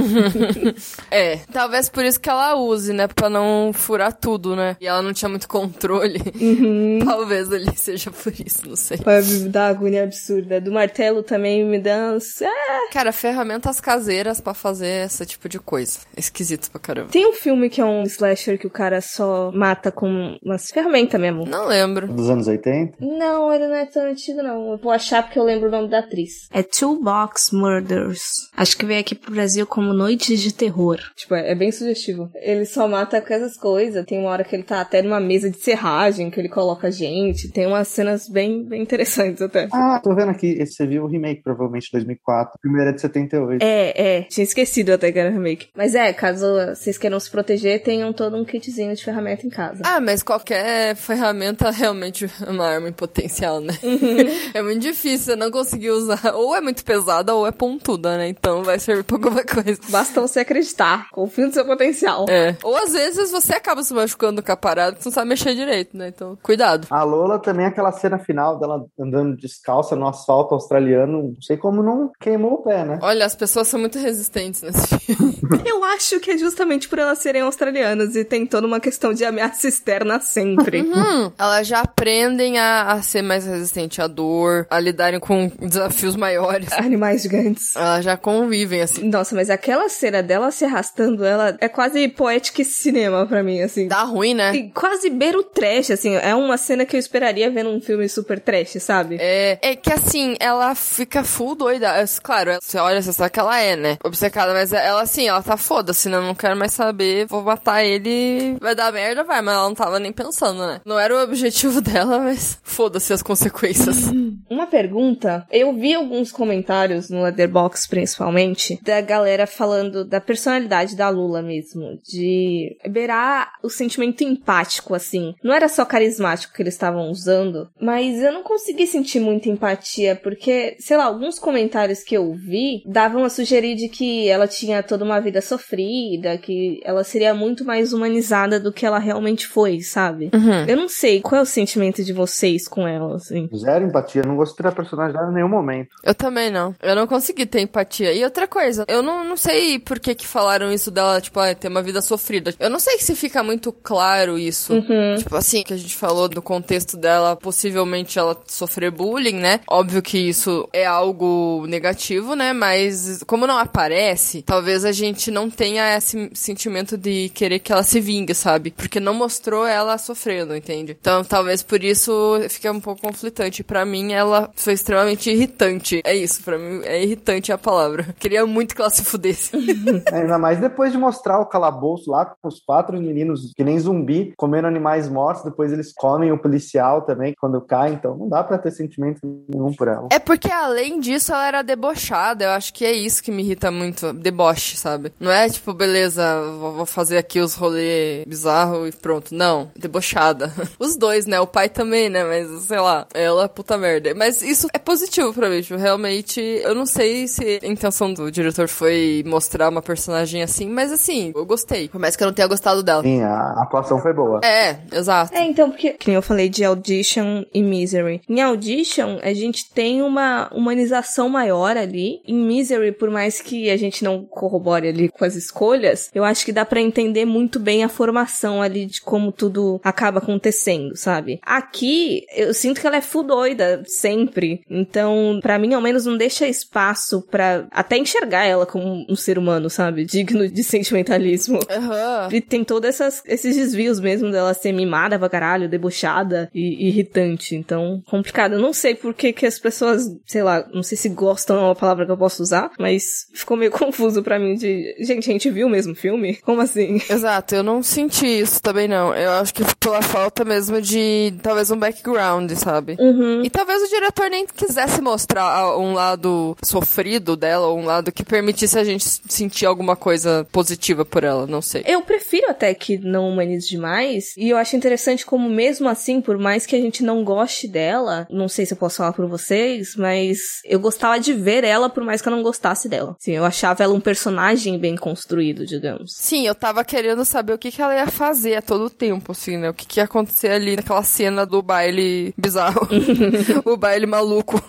É, 1.11 1.37
talvez 1.51 1.89
por 1.89 2.03
isso 2.05 2.19
que 2.19 2.29
ela 2.29 2.55
use, 2.55 2.93
né? 2.93 3.07
Pra 3.07 3.29
não 3.29 3.71
furar 3.73 4.13
tudo, 4.13 4.55
né? 4.55 4.75
E 4.79 4.87
ela 4.87 5.01
não 5.01 5.13
tinha 5.13 5.29
muito 5.29 5.47
controle. 5.47 6.19
Talvez 7.05 7.51
ali 7.51 7.75
seja 7.75 8.11
por 8.11 8.33
isso, 8.33 8.67
não 8.67 8.75
sei. 8.75 8.97
Vai 8.97 9.21
me 9.21 9.49
dar 9.49 9.67
agonia 9.67 10.03
absurda. 10.03 10.61
Do 10.61 10.71
martelo 10.71 11.23
também 11.23 11.65
me 11.65 11.79
dá. 11.79 12.15
Ah, 12.43 12.91
Cara, 12.91 13.11
ferramentas 13.11 13.79
caseiras 13.79 14.39
pra 14.39 14.53
fazer 14.53 15.05
esse 15.05 15.25
tipo 15.25 15.48
de 15.49 15.59
coisa. 15.59 15.99
Esquisito 16.15 16.69
pra 16.71 16.79
caramba. 16.79 17.09
Tem 17.11 17.27
um 17.27 17.33
filme 17.33 17.69
que 17.69 17.81
é 17.81 17.85
um 17.85 18.03
slasher 18.03 18.57
que 18.57 18.67
o 18.67 18.69
cara 18.69 19.01
só 19.01 19.51
mata 19.51 19.91
com 19.91 20.37
umas 20.43 20.69
ferramentas 20.69 21.19
mesmo. 21.19 21.45
Não 21.45 21.67
lembro. 21.67 22.07
Dos 22.07 22.29
anos 22.29 22.47
80. 22.47 22.97
Não, 23.01 23.51
ele 23.53 23.67
não 23.67 23.75
é 23.75 23.85
tão 23.85 24.03
antigo, 24.03 24.41
não. 24.41 24.71
Eu 24.71 24.77
vou 24.77 24.91
achar 24.91 25.23
porque 25.23 25.39
eu 25.39 25.43
lembro 25.43 25.67
o 25.67 25.71
nome 25.71 25.89
da 25.89 25.99
atriz. 25.99 26.47
É 26.51 26.63
Two 26.63 27.01
Box 27.01 27.51
Murders. 27.53 28.21
Acho 28.55 28.77
que 28.77 28.85
veio 28.85 28.99
aqui 28.99 29.15
pro 29.15 29.33
Brasil 29.33 29.65
como 29.65 29.93
Noites 29.93 30.39
de 30.39 30.53
Terror. 30.53 30.99
Tipo, 31.15 31.35
é, 31.35 31.51
é 31.51 31.55
bem 31.55 31.71
sugestivo. 31.71 32.29
Ele 32.35 32.65
só 32.65 32.87
mata 32.87 33.21
com 33.21 33.33
essas 33.33 33.57
coisas. 33.57 34.05
Tem 34.05 34.19
uma 34.19 34.29
hora 34.29 34.43
que 34.43 34.55
ele 34.55 34.63
tá 34.63 34.81
até 34.81 35.01
numa 35.01 35.19
mesa 35.19 35.49
de 35.49 35.57
serragem 35.57 36.29
que 36.29 36.39
ele 36.39 36.49
coloca 36.49 36.91
gente. 36.91 37.51
Tem 37.51 37.65
umas 37.65 37.87
cenas 37.87 38.29
bem, 38.29 38.63
bem 38.63 38.81
interessantes 38.81 39.41
até. 39.41 39.67
Ah, 39.71 39.99
tô 40.03 40.13
vendo 40.15 40.29
aqui. 40.29 40.47
Esse 40.59 40.73
você 40.73 40.87
viu 40.87 41.03
o 41.03 41.07
remake, 41.07 41.41
provavelmente, 41.41 41.85
de 41.85 41.91
2004. 41.93 42.53
O 42.55 42.59
primeiro 42.59 42.89
é 42.89 42.93
de 42.93 43.01
78. 43.01 43.63
É, 43.63 44.17
é. 44.17 44.21
Tinha 44.23 44.43
esquecido 44.43 44.91
até 44.91 45.11
que 45.11 45.19
era 45.19 45.31
remake. 45.39 45.69
Mas 45.75 45.95
é, 45.95 46.11
caso 46.13 46.45
vocês 46.75 46.97
queiram 46.97 47.19
se 47.19 47.29
proteger, 47.29 47.83
tenham 47.83 48.13
todo 48.13 48.37
um 48.37 48.45
kitzinho 48.45 48.95
de 48.95 49.03
ferramenta 49.03 49.45
em 49.45 49.49
casa. 49.49 49.81
Ah, 49.85 49.99
mas 49.99 50.23
qualquer 50.23 50.95
ferramenta 50.95 51.69
realmente 51.71 52.29
é 52.45 52.49
uma 52.49 52.67
arma 52.67 52.89
em 52.89 52.93
potencial, 52.93 53.59
né? 53.59 53.73
é 54.53 54.61
muito 54.61 54.81
difícil, 54.81 55.33
você 55.33 55.35
não 55.35 55.51
conseguir 55.51 55.91
usar. 55.91 56.19
Ou 56.35 56.55
é 56.55 56.61
muito 56.61 56.83
pesada 56.83 57.33
ou 57.33 57.47
é 57.47 57.51
pontuda, 57.51 58.17
né? 58.17 58.27
Então 58.27 58.63
vai 58.63 58.79
servir 58.79 59.03
pra 59.03 59.17
alguma 59.17 59.43
coisa. 59.43 59.79
Basta 59.89 60.21
você 60.21 60.41
acreditar. 60.41 61.09
Confie 61.11 61.45
no 61.45 61.53
seu 61.53 61.65
potencial. 61.65 62.25
É. 62.29 62.55
Ou 62.63 62.75
às 62.75 62.93
vezes 62.93 63.31
você 63.31 63.53
acaba 63.53 63.83
se 63.83 63.93
machucando 63.93 64.41
com 64.41 64.51
a 64.51 64.57
parada 64.57 64.95
que 64.95 65.03
você 65.03 65.09
não 65.09 65.13
sabe 65.13 65.29
mexer 65.29 65.55
direito, 65.55 65.95
né? 65.95 66.09
Então, 66.09 66.37
cuidado. 66.41 66.87
A 66.89 67.03
Lola 67.03 67.39
também, 67.39 67.65
aquela 67.65 67.91
cena 67.91 68.19
final 68.19 68.59
dela 68.59 68.85
andando 68.99 69.37
descalça 69.37 69.95
no 69.95 70.07
asfalto 70.07 70.53
australiano, 70.53 71.33
não 71.33 71.41
sei 71.41 71.57
como 71.57 71.83
não 71.83 72.11
queimou 72.19 72.53
o 72.53 72.63
pé, 72.63 72.83
né? 72.83 72.99
Olha, 73.01 73.25
as 73.25 73.35
pessoas 73.35 73.67
são 73.67 73.79
muito 73.79 73.97
resistentes 73.99 74.61
nesse 74.61 74.99
filme. 74.99 75.28
Eu 75.65 75.83
acho 75.83 76.19
que 76.19 76.31
é 76.31 76.37
justamente 76.37 76.87
por 76.87 76.99
elas 76.99 77.19
serem 77.19 77.41
australianas 77.41 78.15
e 78.15 78.23
tem 78.23 78.45
toda 78.45 78.67
uma 78.67 78.79
questão 78.79 79.13
de 79.13 79.25
ameaça 79.25 79.67
externa 79.67 80.19
sempre. 80.19 80.81
Hum, 80.81 81.31
elas 81.37 81.67
já 81.67 81.81
aprendem 81.81 82.57
a, 82.57 82.93
a 82.93 83.01
ser 83.01 83.21
mais 83.21 83.45
resistente 83.45 84.01
à 84.01 84.07
dor, 84.07 84.67
a 84.69 84.79
lidarem 84.79 85.19
com 85.19 85.51
desafios 85.59 86.15
maiores. 86.15 86.71
Animais 86.77 87.23
gigantes. 87.23 87.75
Elas 87.75 88.05
já 88.05 88.17
convivem, 88.17 88.81
assim. 88.81 89.03
Nossa, 89.09 89.35
mas 89.35 89.49
aquela 89.49 89.89
cena 89.89 90.21
dela 90.21 90.51
se 90.51 90.65
arrastando, 90.65 91.25
ela 91.25 91.57
é 91.59 91.67
quase 91.67 92.07
poética 92.07 92.61
e 92.61 92.65
cinema 92.65 93.25
pra 93.25 93.43
mim, 93.43 93.61
assim. 93.61 93.87
Dá 93.87 94.03
ruim, 94.03 94.33
né? 94.33 94.53
E 94.55 94.69
quase 94.71 95.09
beira 95.09 95.37
o 95.37 95.43
trash, 95.43 95.91
assim. 95.91 96.15
É 96.15 96.33
uma 96.35 96.57
cena 96.57 96.85
que 96.85 96.95
eu 96.95 96.99
esperaria 96.99 97.49
ver 97.49 97.63
num 97.63 97.81
filme 97.81 98.07
super 98.07 98.39
trash, 98.39 98.77
sabe? 98.79 99.17
É, 99.19 99.57
é 99.61 99.75
que 99.75 99.91
assim, 99.91 100.35
ela 100.39 100.73
fica 100.75 101.23
full 101.23 101.55
doida. 101.55 101.89
Claro, 102.23 102.57
você 102.61 102.77
olha, 102.77 103.01
você 103.01 103.13
sabe 103.13 103.31
que 103.31 103.39
ela 103.39 103.59
é, 103.59 103.75
né? 103.75 103.97
Obcecada, 104.03 104.53
mas 104.53 104.73
ela 104.73 105.05
assim, 105.19 105.27
ela 105.27 105.43
tá 105.43 105.57
foda-se, 105.57 106.07
né? 106.07 106.17
Não 106.17 106.33
quero 106.33 106.55
mais 106.55 106.73
saber, 106.73 107.25
vou 107.27 107.43
matar 107.43 107.83
ele. 107.83 108.57
Vai 108.59 108.73
dar 108.73 108.91
merda, 108.91 109.23
vai, 109.23 109.41
mas 109.41 109.55
ela 109.55 109.67
não 109.67 109.75
tava 109.75 109.99
nem 109.99 110.13
pensando, 110.13 110.65
né? 110.65 110.81
Não 110.85 110.97
era 110.97 111.13
o 111.13 111.21
objetivo 111.21 111.81
dela, 111.81 112.19
mas 112.19 112.59
foda-se 112.63 113.11
as 113.11 113.21
consequências. 113.21 114.09
Uma 114.49 114.65
pergunta, 114.65 115.45
eu 115.51 115.73
vi 115.73 115.93
alguns 115.93 116.31
comentários 116.31 117.09
no 117.09 117.21
Letterboxd, 117.21 117.89
principalmente, 117.89 118.79
da 118.81 119.01
galera 119.01 119.45
falando 119.45 120.05
da 120.05 120.21
personalidade 120.21 120.95
da 120.95 121.09
Lula 121.09 121.41
mesmo, 121.41 121.99
de 122.03 122.77
beirar 122.89 123.53
o 123.61 123.69
sentimento 123.69 124.23
empático, 124.23 124.95
assim. 124.95 125.35
Não 125.43 125.53
era 125.53 125.67
só 125.67 125.85
carismático 125.85 126.53
que 126.53 126.61
eles 126.61 126.73
estavam 126.73 127.09
usando, 127.09 127.69
mas 127.79 128.21
eu 128.21 128.31
não 128.31 128.43
consegui 128.43 128.87
sentir 128.87 129.19
muita 129.19 129.49
empatia, 129.49 130.15
porque, 130.15 130.75
sei 130.79 130.97
lá, 130.97 131.05
alguns 131.05 131.37
comentários 131.37 132.03
que 132.03 132.15
eu 132.15 132.33
vi 132.33 132.81
davam 132.85 133.23
a 133.23 133.29
sugerir 133.29 133.75
de 133.75 133.89
que 133.89 134.27
ela 134.27 134.47
tinha 134.47 134.81
toda 134.81 135.05
uma 135.08 135.08
vida 135.17 135.41
sofrida, 135.41 136.37
que 136.37 136.81
ela 136.83 137.05
seria 137.05 137.33
muito 137.33 137.63
mais 137.63 137.93
humanizada 137.93 138.59
do 138.59 138.73
que 138.73 138.85
ela 138.85 138.99
realmente 138.99 139.47
foi, 139.47 139.79
sabe? 139.79 140.29
Eu 140.67 140.75
não 140.75 140.89
sei 140.89 141.21
qual 141.21 141.39
é 141.39 141.41
o 141.41 141.45
sentimento 141.45 142.03
de 142.03 142.11
vocês 142.11 142.67
com 142.67 142.85
ela, 142.85 143.15
assim. 143.15 143.49
Zero 143.55 143.85
empatia, 143.85 144.23
não 144.23 144.35
gostei 144.35 144.63
da 144.63 144.71
personagem 144.71 145.13
dela 145.13 145.31
em 145.31 145.35
nenhum 145.35 145.47
momento. 145.47 145.89
Eu 146.03 146.13
também 146.13 146.51
não. 146.51 146.75
Eu 146.81 146.95
não 146.95 147.07
consegui 147.07 147.45
ter 147.45 147.61
empatia. 147.61 148.13
E 148.13 148.23
outra 148.23 148.47
coisa, 148.47 148.83
eu 148.87 149.01
não, 149.01 149.23
não 149.23 149.37
sei 149.37 149.79
por 149.79 149.99
que 149.99 150.13
que 150.13 150.27
falaram 150.27 150.71
isso 150.71 150.91
dela, 150.91 151.21
tipo, 151.21 151.39
ah, 151.39 151.55
ter 151.55 151.69
uma 151.69 151.81
vida 151.81 152.01
sofrida. 152.01 152.53
Eu 152.59 152.69
não 152.69 152.79
sei 152.79 152.99
se 152.99 153.15
fica 153.15 153.41
muito 153.41 153.71
claro 153.71 154.37
isso. 154.37 154.73
Tipo 155.17 155.35
assim, 155.35 155.63
que 155.63 155.73
a 155.73 155.77
gente 155.77 155.95
falou 155.95 156.27
do 156.27 156.41
contexto 156.41 156.97
dela, 156.97 157.35
possivelmente 157.35 158.19
ela 158.19 158.37
sofrer 158.47 158.91
bullying, 158.91 159.35
né? 159.35 159.61
Óbvio 159.69 160.01
que 160.01 160.17
isso 160.17 160.67
é 160.73 160.85
algo 160.85 161.65
negativo, 161.67 162.35
né? 162.35 162.51
Mas 162.51 163.23
como 163.25 163.47
não 163.47 163.57
aparece, 163.57 164.41
talvez 164.41 164.83
a 164.83 164.91
gente 164.91 164.98
não 165.31 165.49
tenha 165.49 165.95
esse 165.95 166.29
sentimento 166.33 166.97
de 166.97 167.29
querer 167.29 167.59
que 167.59 167.71
ela 167.71 167.83
se 167.83 167.99
vingue, 167.99 168.33
sabe? 168.33 168.71
Porque 168.71 168.99
não 168.99 169.13
mostrou 169.13 169.65
ela 169.65 169.97
sofrendo, 169.97 170.55
entende? 170.55 170.97
Então 170.99 171.23
talvez 171.23 171.63
por 171.63 171.83
isso 171.83 172.11
fique 172.49 172.69
um 172.69 172.79
pouco 172.79 173.01
conflitante. 173.01 173.63
Pra 173.63 173.85
mim, 173.85 174.13
ela 174.13 174.49
foi 174.55 174.73
extremamente 174.73 175.29
irritante. 175.29 176.01
É 176.03 176.15
isso, 176.15 176.43
pra 176.43 176.57
mim 176.57 176.81
é 176.83 177.03
irritante 177.03 177.51
a 177.51 177.57
palavra. 177.57 178.07
Queria 178.19 178.45
muito 178.45 178.75
que 178.75 178.81
ela 178.81 178.89
se 178.89 179.03
fudesse. 179.03 179.51
Ainda 180.11 180.37
mais 180.37 180.59
depois 180.59 180.91
de 180.91 180.97
mostrar 180.97 181.39
o 181.39 181.45
calabouço 181.45 182.11
lá 182.11 182.25
com 182.25 182.47
os 182.47 182.59
quatro 182.59 182.99
meninos, 182.99 183.53
que 183.55 183.63
nem 183.63 183.79
zumbi, 183.79 184.33
comendo 184.37 184.67
animais 184.67 185.09
mortos, 185.09 185.43
depois 185.43 185.71
eles 185.71 185.93
comem 185.93 186.31
o 186.31 186.37
policial 186.37 187.03
também 187.03 187.33
quando 187.39 187.61
cai, 187.61 187.93
então 187.93 188.17
não 188.17 188.27
dá 188.27 188.43
pra 188.43 188.57
ter 188.57 188.71
sentimento 188.71 189.19
nenhum 189.47 189.73
por 189.73 189.87
ela. 189.87 190.07
É 190.11 190.19
porque 190.19 190.51
além 190.51 190.99
disso 190.99 191.31
ela 191.31 191.47
era 191.47 191.61
debochada. 191.61 192.45
Eu 192.45 192.51
acho 192.51 192.73
que 192.73 192.85
é 192.85 192.91
isso 192.91 193.23
que 193.23 193.31
me 193.31 193.43
irrita 193.43 193.71
muito. 193.71 194.13
Deboche, 194.13 194.77
sabe? 194.77 194.88
Não 195.19 195.31
é 195.31 195.49
tipo, 195.49 195.73
beleza, 195.73 196.41
vou 196.59 196.79
vou 196.79 196.85
fazer 196.85 197.17
aqui 197.17 197.39
os 197.39 197.55
rolê 197.55 198.23
bizarro 198.25 198.87
e 198.87 198.91
pronto. 198.91 199.35
Não, 199.35 199.69
debochada. 199.75 200.51
Os 200.79 200.95
dois, 200.95 201.25
né? 201.25 201.39
O 201.39 201.47
pai 201.47 201.67
também, 201.67 202.09
né? 202.09 202.23
Mas 202.23 202.47
sei 202.63 202.79
lá, 202.79 203.05
ela 203.13 203.43
é 203.43 203.47
puta 203.47 203.77
merda. 203.77 204.13
Mas 204.15 204.41
isso 204.41 204.67
é 204.73 204.79
positivo 204.79 205.33
pra 205.33 205.49
mim, 205.49 205.61
tipo, 205.61 205.77
realmente. 205.77 206.39
Eu 206.39 206.73
não 206.73 206.85
sei 206.85 207.27
se 207.27 207.59
a 207.61 207.67
intenção 207.67 208.13
do 208.13 208.31
diretor 208.31 208.67
foi 208.69 209.23
mostrar 209.25 209.69
uma 209.69 209.81
personagem 209.81 210.41
assim, 210.41 210.69
mas 210.69 210.91
assim, 210.91 211.33
eu 211.35 211.45
gostei. 211.45 211.89
Por 211.89 211.99
mais 211.99 212.15
que 212.15 212.23
eu 212.23 212.27
não 212.27 212.33
tenha 212.33 212.47
gostado 212.47 212.81
dela. 212.81 213.03
Sim, 213.03 213.21
a 213.21 213.61
atuação 213.61 213.99
foi 213.99 214.13
boa. 214.13 214.39
É, 214.43 214.79
exato. 214.91 215.33
É, 215.33 215.43
então, 215.43 215.69
porque, 215.69 215.91
que 215.93 216.07
nem 216.07 216.15
eu 216.15 216.21
falei 216.21 216.47
de 216.47 216.63
Audition 216.63 217.43
e 217.53 217.61
Misery. 217.61 218.21
Em 218.29 218.41
Audition, 218.41 219.19
a 219.21 219.33
gente 219.33 219.69
tem 219.71 220.01
uma 220.01 220.49
humanização 220.53 221.27
maior 221.27 221.75
ali. 221.75 222.21
Em 222.25 222.35
Misery, 222.35 222.93
por 222.93 223.09
mais 223.09 223.41
que 223.41 223.69
a 223.69 223.77
gente 223.77 224.03
não 224.03 224.23
corrobore 224.23 224.68
ali 224.73 225.09
com 225.09 225.25
as 225.25 225.35
escolhas, 225.35 226.09
eu 226.13 226.23
acho 226.23 226.45
que 226.45 226.51
dá 226.51 226.65
pra 226.65 226.81
entender 226.81 227.25
muito 227.25 227.59
bem 227.59 227.83
a 227.83 227.89
formação 227.89 228.61
ali 228.61 228.85
de 228.85 229.01
como 229.01 229.31
tudo 229.31 229.79
acaba 229.83 230.19
acontecendo, 230.19 230.95
sabe? 230.95 231.39
Aqui, 231.43 232.25
eu 232.35 232.53
sinto 232.53 232.79
que 232.79 232.87
ela 232.87 232.97
é 232.97 233.01
full 233.01 233.23
doida, 233.23 233.83
sempre. 233.85 234.61
Então, 234.69 235.39
pra 235.41 235.59
mim, 235.59 235.73
ao 235.73 235.81
menos, 235.81 236.05
não 236.05 236.17
deixa 236.17 236.47
espaço 236.47 237.21
pra 237.29 237.67
até 237.71 237.97
enxergar 237.97 238.45
ela 238.45 238.65
como 238.65 239.05
um 239.09 239.15
ser 239.15 239.37
humano, 239.37 239.69
sabe? 239.69 240.05
Digno 240.09 240.47
de 240.47 240.63
sentimentalismo. 240.63 241.59
Aham. 241.69 242.29
E 242.31 242.41
tem 242.41 242.63
todos 242.63 242.99
esses 243.25 243.55
desvios 243.55 243.99
mesmo 243.99 244.31
dela 244.31 244.53
ser 244.53 244.71
mimada 244.71 245.17
pra 245.17 245.29
caralho, 245.29 245.69
debochada 245.69 246.49
e 246.53 246.87
irritante. 246.87 247.55
Então, 247.55 248.01
complicado. 248.05 248.53
Eu 248.53 248.59
não 248.59 248.73
sei 248.73 248.95
por 248.95 249.13
que, 249.13 249.33
que 249.33 249.45
as 249.45 249.59
pessoas, 249.59 250.03
sei 250.25 250.43
lá, 250.43 250.67
não 250.73 250.83
sei 250.83 250.97
se 250.97 251.09
gostam 251.09 251.57
é 251.57 251.61
uma 251.61 251.75
palavra 251.75 252.05
que 252.05 252.11
eu 252.11 252.17
posso 252.17 252.41
usar, 252.41 252.71
mas 252.79 253.27
ficou 253.33 253.57
meio 253.57 253.71
confuso 253.71 254.23
pra 254.23 254.39
mim 254.39 254.55
de, 254.59 254.95
gente, 254.99 255.29
a 255.29 255.33
gente 255.33 255.49
viu 255.49 255.67
o 255.67 255.69
mesmo 255.69 255.95
filme? 255.95 256.35
Como 256.37 256.61
assim? 256.61 257.01
Exato, 257.09 257.55
eu 257.55 257.63
não 257.63 257.81
senti 257.81 258.27
isso 258.27 258.61
também 258.61 258.87
não. 258.87 259.15
Eu 259.15 259.31
acho 259.31 259.53
que 259.53 259.63
pela 259.79 260.01
falta 260.01 260.43
mesmo 260.43 260.81
de 260.81 261.33
talvez 261.41 261.71
um 261.71 261.77
background, 261.77 262.51
sabe? 262.53 262.95
Uhum. 262.99 263.43
E 263.43 263.49
talvez 263.49 263.81
o 263.81 263.89
diretor 263.89 264.29
nem 264.29 264.45
quisesse 264.45 265.01
mostrar 265.01 265.77
um 265.77 265.93
lado 265.93 266.55
sofrido 266.63 267.35
dela, 267.35 267.67
ou 267.67 267.79
um 267.79 267.85
lado 267.85 268.11
que 268.11 268.23
permitisse 268.23 268.77
a 268.77 268.83
gente 268.83 269.05
sentir 269.27 269.65
alguma 269.65 269.95
coisa 269.95 270.45
positiva 270.51 271.05
por 271.05 271.23
ela, 271.23 271.47
não 271.47 271.61
sei. 271.61 271.83
Eu 271.85 272.01
prefiro 272.01 272.49
até 272.49 272.73
que 272.73 272.97
não 272.97 273.29
humanize 273.29 273.67
demais, 273.67 274.33
e 274.37 274.49
eu 274.49 274.57
acho 274.57 274.75
interessante 274.75 275.25
como 275.25 275.49
mesmo 275.49 275.87
assim, 275.87 276.21
por 276.21 276.37
mais 276.37 276.65
que 276.65 276.75
a 276.75 276.79
gente 276.79 277.03
não 277.03 277.23
goste 277.23 277.67
dela, 277.67 278.27
não 278.29 278.47
sei 278.47 278.65
se 278.65 278.73
eu 278.73 278.77
posso 278.77 278.97
falar 278.97 279.13
por 279.13 279.27
vocês, 279.27 279.95
mas 279.95 280.39
eu 280.65 280.79
gostava 280.79 281.19
de 281.19 281.33
ver 281.33 281.63
ela 281.63 281.89
por 281.89 282.03
mais 282.03 282.21
que 282.21 282.27
eu 282.27 282.31
não 282.31 282.43
gostasse 282.43 282.89
dela. 282.89 283.15
Sim, 283.19 283.33
eu 283.33 283.45
achava 283.45 283.83
ela 283.83 283.93
um 283.93 283.99
personagem 283.99 284.48
bem 284.77 284.95
construído, 284.95 285.65
digamos. 285.65 286.13
Sim, 286.13 286.47
eu 286.47 286.55
tava 286.55 286.83
querendo 286.83 287.25
saber 287.25 287.53
o 287.53 287.57
que, 287.57 287.71
que 287.71 287.81
ela 287.81 287.95
ia 287.95 288.07
fazer 288.07 288.55
a 288.55 288.61
todo 288.61 288.89
tempo, 288.89 289.31
assim, 289.31 289.57
né? 289.57 289.69
O 289.69 289.73
que, 289.73 289.85
que 289.85 289.99
ia 289.99 290.05
acontecer 290.05 290.49
ali 290.49 290.75
naquela 290.75 291.03
cena 291.03 291.45
do 291.45 291.61
baile 291.61 292.33
bizarro. 292.37 292.87
o 293.65 293.77
baile 293.77 294.05
maluco. 294.05 294.61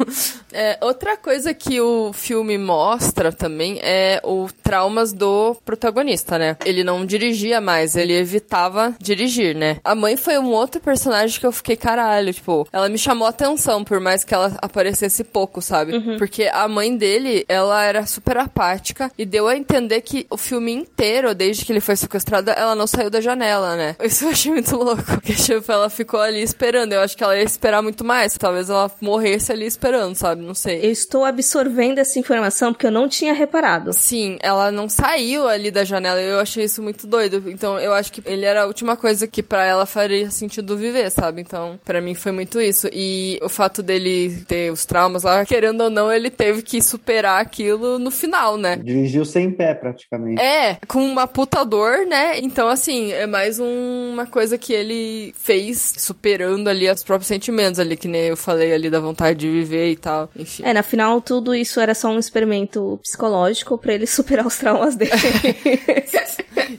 É, 0.52 0.78
outra 0.80 1.16
coisa 1.16 1.54
que 1.54 1.80
o 1.80 2.12
filme 2.12 2.58
mostra 2.58 3.32
também 3.32 3.78
é 3.82 4.20
o 4.24 4.48
traumas 4.62 5.12
do 5.12 5.54
protagonista, 5.64 6.38
né? 6.38 6.56
Ele 6.64 6.82
não 6.82 7.04
dirigia 7.04 7.60
mais, 7.60 7.96
ele 7.96 8.12
evitava 8.12 8.94
dirigir, 9.00 9.54
né? 9.54 9.78
A 9.84 9.94
mãe 9.94 10.16
foi 10.16 10.38
um 10.38 10.50
outro 10.50 10.80
personagem 10.80 11.38
que 11.38 11.46
eu 11.46 11.52
fiquei 11.52 11.76
caralho, 11.76 12.32
tipo, 12.32 12.66
ela 12.72 12.88
me 12.88 12.98
chamou 12.98 13.26
a 13.26 13.30
atenção, 13.30 13.84
por 13.84 14.00
mais 14.00 14.24
que 14.24 14.34
ela 14.34 14.56
aparecesse 14.60 15.24
pouco, 15.24 15.62
sabe? 15.62 16.18
Porque 16.18 16.44
a 16.52 16.66
mãe 16.68 16.96
dele, 16.96 17.44
ela 17.48 17.82
era 17.84 18.06
super 18.06 18.36
apática 18.38 19.10
e 19.16 19.24
deu 19.24 19.48
a 19.48 19.56
entender 19.70 20.00
que 20.00 20.26
o 20.28 20.36
filme 20.36 20.72
inteiro, 20.72 21.34
desde 21.34 21.64
que 21.64 21.72
ele 21.72 21.80
foi 21.80 21.96
sequestrado, 21.96 22.50
ela 22.50 22.74
não 22.74 22.86
saiu 22.86 23.08
da 23.08 23.20
janela, 23.20 23.76
né? 23.76 23.96
Isso 24.02 24.24
eu 24.24 24.30
achei 24.30 24.52
muito 24.52 24.76
louco. 24.76 25.02
Porque, 25.04 25.34
tipo, 25.34 25.70
ela 25.70 25.88
ficou 25.88 26.20
ali 26.20 26.42
esperando. 26.42 26.92
Eu 26.92 27.00
acho 27.00 27.16
que 27.16 27.22
ela 27.22 27.36
ia 27.36 27.44
esperar 27.44 27.82
muito 27.82 28.04
mais. 28.04 28.36
Talvez 28.36 28.68
ela 28.68 28.90
morresse 29.00 29.52
ali 29.52 29.66
esperando, 29.66 30.14
sabe? 30.14 30.42
Não 30.42 30.54
sei. 30.54 30.84
Eu 30.84 30.90
estou 30.90 31.24
absorvendo 31.24 31.98
essa 31.98 32.18
informação 32.18 32.72
porque 32.72 32.86
eu 32.86 32.90
não 32.90 33.08
tinha 33.08 33.32
reparado. 33.32 33.92
Sim, 33.92 34.38
ela 34.42 34.70
não 34.72 34.88
saiu 34.88 35.46
ali 35.46 35.70
da 35.70 35.84
janela. 35.84 36.20
Eu 36.20 36.40
achei 36.40 36.64
isso 36.64 36.82
muito 36.82 37.06
doido. 37.06 37.42
Então, 37.50 37.78
eu 37.78 37.92
acho 37.92 38.12
que 38.12 38.22
ele 38.26 38.44
era 38.44 38.64
a 38.64 38.66
última 38.66 38.96
coisa 38.96 39.26
que 39.26 39.42
pra 39.42 39.64
ela 39.64 39.86
faria 39.86 40.30
sentido 40.30 40.76
viver, 40.76 41.10
sabe? 41.10 41.40
Então, 41.40 41.78
pra 41.84 42.00
mim 42.00 42.14
foi 42.14 42.32
muito 42.32 42.60
isso. 42.60 42.88
E 42.92 43.38
o 43.42 43.48
fato 43.48 43.82
dele 43.82 44.44
ter 44.48 44.72
os 44.72 44.84
traumas 44.84 45.22
lá, 45.22 45.44
querendo 45.44 45.82
ou 45.82 45.90
não, 45.90 46.12
ele 46.12 46.30
teve 46.30 46.62
que 46.62 46.82
superar 46.82 47.40
aquilo 47.40 47.98
no 47.98 48.10
final, 48.10 48.56
né? 48.56 48.76
Dirigiu 48.76 49.24
sem 49.24 49.50
pé, 49.60 49.74
praticamente. 49.74 50.40
É, 50.40 50.78
com 50.88 51.04
uma 51.04 51.26
puta 51.26 51.62
dor, 51.64 52.06
né? 52.06 52.38
Então, 52.38 52.66
assim, 52.66 53.12
é 53.12 53.26
mais 53.26 53.60
um- 53.60 54.10
uma 54.14 54.26
coisa 54.26 54.56
que 54.56 54.72
ele 54.72 55.34
fez 55.38 55.92
superando 55.98 56.68
ali 56.68 56.90
os 56.90 57.04
próprios 57.04 57.26
sentimentos 57.28 57.78
ali, 57.78 57.94
que 57.94 58.08
nem 58.08 58.22
eu 58.22 58.36
falei 58.38 58.72
ali 58.72 58.88
da 58.88 59.00
vontade 59.00 59.38
de 59.40 59.50
viver 59.50 59.90
e 59.90 59.96
tal. 59.96 60.30
Enfim. 60.34 60.62
É, 60.64 60.72
na 60.72 60.82
final 60.82 61.20
tudo 61.20 61.54
isso 61.54 61.78
era 61.78 61.94
só 61.94 62.08
um 62.08 62.18
experimento 62.18 62.98
psicológico 63.02 63.76
pra 63.76 63.92
ele 63.92 64.06
superar 64.08 64.46
os 64.46 64.56
traumas 64.56 64.96
dele. 64.96 65.10